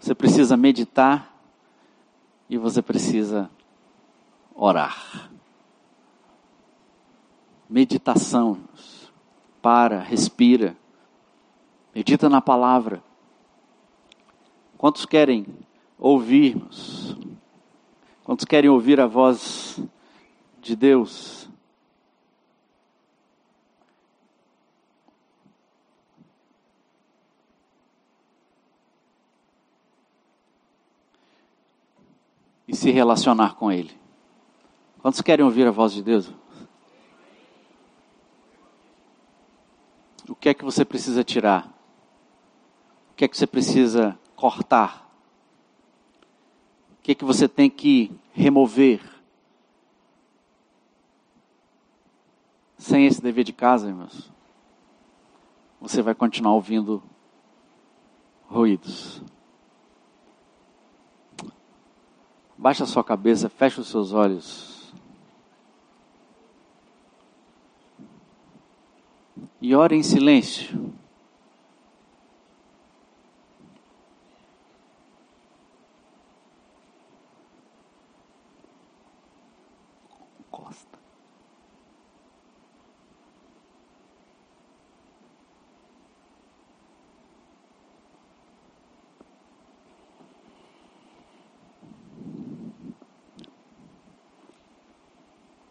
você 0.00 0.12
precisa 0.12 0.56
meditar 0.56 1.32
e 2.50 2.58
você 2.58 2.82
precisa 2.82 3.48
orar. 4.56 5.30
Meditação. 7.70 8.58
Para, 9.62 10.00
respira. 10.00 10.81
Medita 11.94 12.28
na 12.28 12.40
palavra. 12.40 13.02
Quantos 14.78 15.04
querem 15.04 15.46
ouvirmos? 15.98 17.16
Quantos 18.24 18.44
querem 18.44 18.70
ouvir 18.70 19.00
a 19.00 19.06
voz 19.06 19.80
de 20.60 20.74
Deus? 20.74 21.48
E 32.66 32.74
se 32.74 32.90
relacionar 32.90 33.54
com 33.56 33.70
Ele. 33.70 34.00
Quantos 35.00 35.20
querem 35.20 35.44
ouvir 35.44 35.66
a 35.66 35.70
voz 35.70 35.92
de 35.92 36.02
Deus? 36.02 36.32
O 40.28 40.34
que 40.34 40.48
é 40.48 40.54
que 40.54 40.64
você 40.64 40.84
precisa 40.84 41.22
tirar? 41.22 41.81
O 43.12 43.14
que 43.14 43.26
é 43.26 43.28
que 43.28 43.36
você 43.36 43.46
precisa 43.46 44.18
cortar? 44.34 45.06
O 46.98 47.02
que 47.02 47.12
é 47.12 47.14
que 47.14 47.24
você 47.26 47.46
tem 47.46 47.68
que 47.68 48.10
remover? 48.32 49.02
Sem 52.78 53.06
esse 53.06 53.20
dever 53.20 53.44
de 53.44 53.52
casa, 53.52 53.88
irmãos, 53.88 54.32
você 55.78 56.00
vai 56.00 56.14
continuar 56.14 56.54
ouvindo 56.54 57.02
ruídos. 58.48 59.22
Baixa 62.56 62.86
sua 62.86 63.04
cabeça, 63.04 63.50
fecha 63.50 63.82
os 63.82 63.88
seus 63.88 64.12
olhos. 64.12 64.92
E 69.60 69.76
ore 69.76 69.96
em 69.96 70.02
silêncio. 70.02 70.92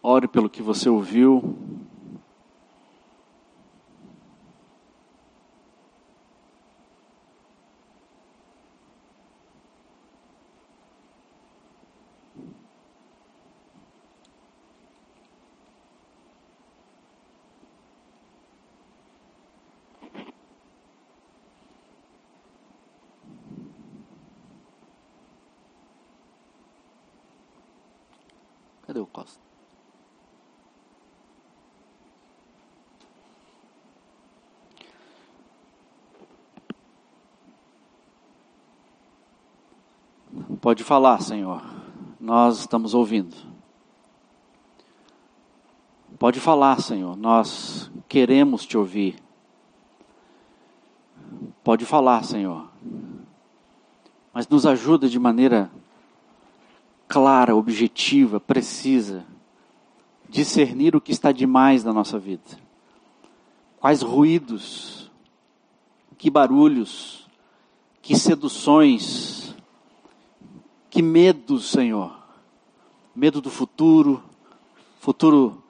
Ore 0.04 0.28
pelo 0.28 0.49
que 0.49 0.62
você 0.62 0.89
ouviu. 0.89 1.56
Cadê 28.86 28.99
o 28.99 29.06
Costa? 29.06 29.52
Pode 40.62 40.84
falar, 40.84 41.20
Senhor. 41.24 41.64
Nós 42.20 42.59
estamos 42.59 42.93
ouvindo. 42.93 43.36
Pode 46.20 46.39
falar, 46.39 46.80
Senhor. 46.80 47.18
Nós 47.18 47.89
queremos 48.07 48.64
te 48.64 48.78
ouvir. 48.78 49.16
Pode 51.64 51.84
falar, 51.84 52.24
Senhor. 52.24 52.70
Mas 54.32 54.47
nos 54.47 54.68
ajuda 54.68 55.09
de 55.09 55.18
maneira 55.18 55.72
clara, 57.07 57.55
objetiva, 57.55 58.39
precisa, 58.39 59.26
discernir 60.30 60.95
o 60.95 61.01
que 61.01 61.12
está 61.12 61.32
demais 61.32 61.84
na 61.84 61.91
nossa 61.91 62.20
vida. 62.20 62.43
Quais 63.80 64.03
ruídos, 64.03 65.12
que 66.20 66.30
barulhos, 66.30 67.28
que 67.99 68.16
seduções, 68.16 69.40
que 70.91 71.01
medo, 71.01 71.57
Senhor, 71.57 72.13
medo 73.15 73.39
do 73.39 73.49
futuro, 73.49 74.21
futuro, 74.99 75.63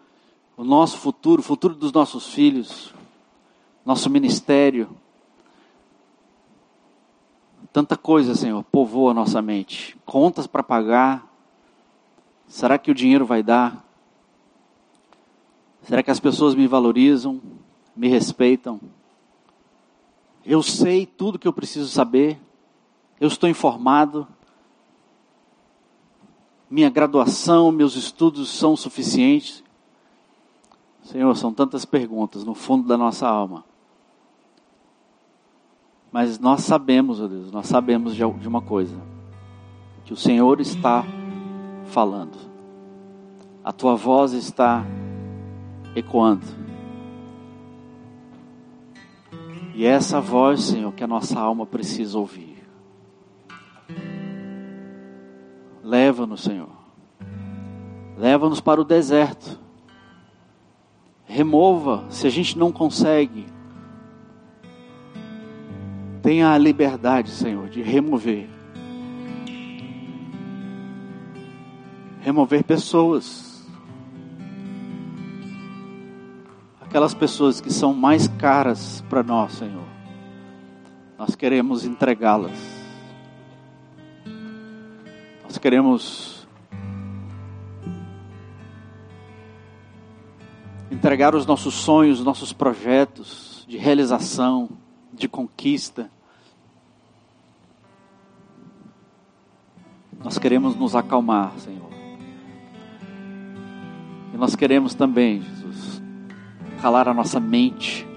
o 0.58 0.64
nosso 0.64 0.98
futuro, 0.98 1.44
futuro 1.44 1.76
dos 1.76 1.92
nossos 1.92 2.34
filhos, 2.34 2.92
nosso 3.86 4.10
ministério. 4.10 4.90
Tanta 7.72 7.96
coisa, 7.96 8.34
Senhor, 8.34 8.64
povoa 8.64 9.14
nossa 9.14 9.44
mente. 9.44 9.96
Contas 10.06 10.48
para 10.48 10.64
pagar. 10.64 11.32
Será 12.48 12.80
que 12.80 12.90
o 12.90 12.96
dinheiro 12.96 13.26
vai 13.26 13.44
dar? 13.44 13.86
Será 15.84 16.02
que 16.02 16.10
as 16.10 16.20
pessoas 16.20 16.56
me 16.56 16.66
valorizam, 16.66 17.40
me 17.96 18.08
respeitam? 18.08 18.82
Eu 20.44 20.64
sei 20.64 21.06
tudo 21.06 21.38
que 21.38 21.48
eu 21.48 21.54
preciso 21.54 21.90
saber. 21.90 22.42
Eu 23.20 23.28
estou 23.28 23.48
informado. 23.48 24.28
Minha 26.72 26.90
graduação, 26.90 27.70
meus 27.70 27.98
estudos 27.98 28.50
são 28.50 28.78
suficientes. 28.78 29.62
Senhor, 31.04 31.36
são 31.36 31.52
tantas 31.52 31.84
perguntas 31.84 32.46
no 32.46 32.56
fundo 32.56 32.88
da 32.88 32.98
nossa 32.98 33.28
alma. 33.28 33.66
Mas 36.14 36.40
nós 36.40 36.62
sabemos, 36.62 37.20
ó 37.20 37.28
Deus, 37.28 37.52
nós 37.52 37.68
sabemos 37.68 38.16
de 38.16 38.24
uma 38.24 38.62
coisa: 38.62 38.96
que 40.06 40.14
o 40.14 40.18
Senhor 40.18 40.62
está 40.62 41.04
falando, 41.88 42.38
a 43.62 43.74
tua 43.74 43.96
voz 43.96 44.32
está 44.32 44.86
ecoando. 45.94 46.46
E 49.76 49.86
é 49.86 49.90
essa 49.90 50.22
voz, 50.22 50.62
Senhor, 50.62 50.94
que 50.94 51.04
a 51.04 51.08
nossa 51.08 51.38
alma 51.38 51.66
precisa 51.66 52.18
ouvir. 52.18 52.51
Leva-nos, 55.84 56.42
Senhor. 56.42 56.70
Leva-nos 58.18 58.62
para 58.62 58.82
o 58.82 58.86
deserto. 58.86 59.60
Remova, 61.26 62.06
se 62.10 62.28
a 62.28 62.30
gente 62.30 62.58
não 62.58 62.72
consegue. 62.72 63.46
Tenha 66.22 66.52
a 66.52 66.58
liberdade, 66.58 67.30
Senhor, 67.30 67.70
de 67.70 67.82
remover. 67.82 68.50
Remover 72.22 72.64
pessoas 72.64 73.52
aquelas 76.92 77.14
pessoas 77.14 77.62
que 77.62 77.72
são 77.72 77.94
mais 77.94 78.28
caras 78.28 79.02
para 79.10 79.24
nós, 79.24 79.54
Senhor. 79.54 79.86
Nós 81.18 81.36
queremos 81.36 81.86
entregá-las. 81.86 82.81
Queremos 85.62 86.48
entregar 90.90 91.36
os 91.36 91.46
nossos 91.46 91.76
sonhos, 91.76 92.20
os 92.20 92.26
nossos 92.26 92.52
projetos 92.52 93.64
de 93.68 93.78
realização, 93.78 94.70
de 95.14 95.28
conquista. 95.28 96.10
Nós 100.24 100.40
queremos 100.40 100.76
nos 100.76 100.96
acalmar, 100.96 101.54
Senhor. 101.60 101.92
E 104.34 104.38
nós 104.38 104.56
queremos 104.56 104.96
também, 104.96 105.42
Jesus, 105.42 106.02
calar 106.82 107.08
a 107.08 107.14
nossa 107.14 107.40
mente, 107.40 108.08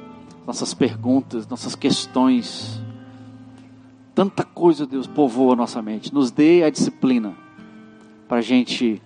nossas 0.47 0.73
perguntas, 0.73 1.47
nossas 1.47 1.75
questões. 1.75 2.84
Tanta 4.15 4.45
coisa, 4.45 4.87
Deus, 4.87 5.07
povoa 5.07 5.55
a 5.55 5.57
nossa 5.57 5.83
mente. 5.83 6.15
Nos 6.15 6.31
dê 6.31 6.63
a 6.63 6.71
disciplina 6.71 7.35
para 8.29 8.39
a 8.39 8.43
gente 8.43 9.03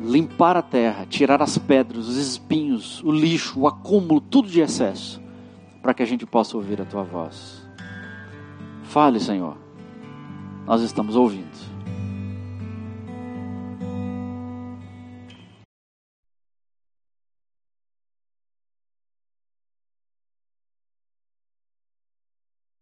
limpar 0.00 0.56
a 0.56 0.62
terra, 0.62 1.04
tirar 1.04 1.42
as 1.42 1.58
pedras, 1.58 2.08
os 2.08 2.16
espinhos, 2.16 3.02
o 3.02 3.10
lixo, 3.10 3.60
o 3.60 3.66
acúmulo, 3.66 4.20
tudo 4.20 4.48
de 4.48 4.60
excesso, 4.60 5.20
para 5.82 5.92
que 5.92 6.02
a 6.02 6.06
gente 6.06 6.24
possa 6.24 6.56
ouvir 6.56 6.80
a 6.80 6.84
tua 6.84 7.02
voz. 7.02 7.68
Fale, 8.84 9.20
Senhor. 9.20 9.56
Nós 10.64 10.82
estamos 10.82 11.14
ouvindo. 11.14 11.57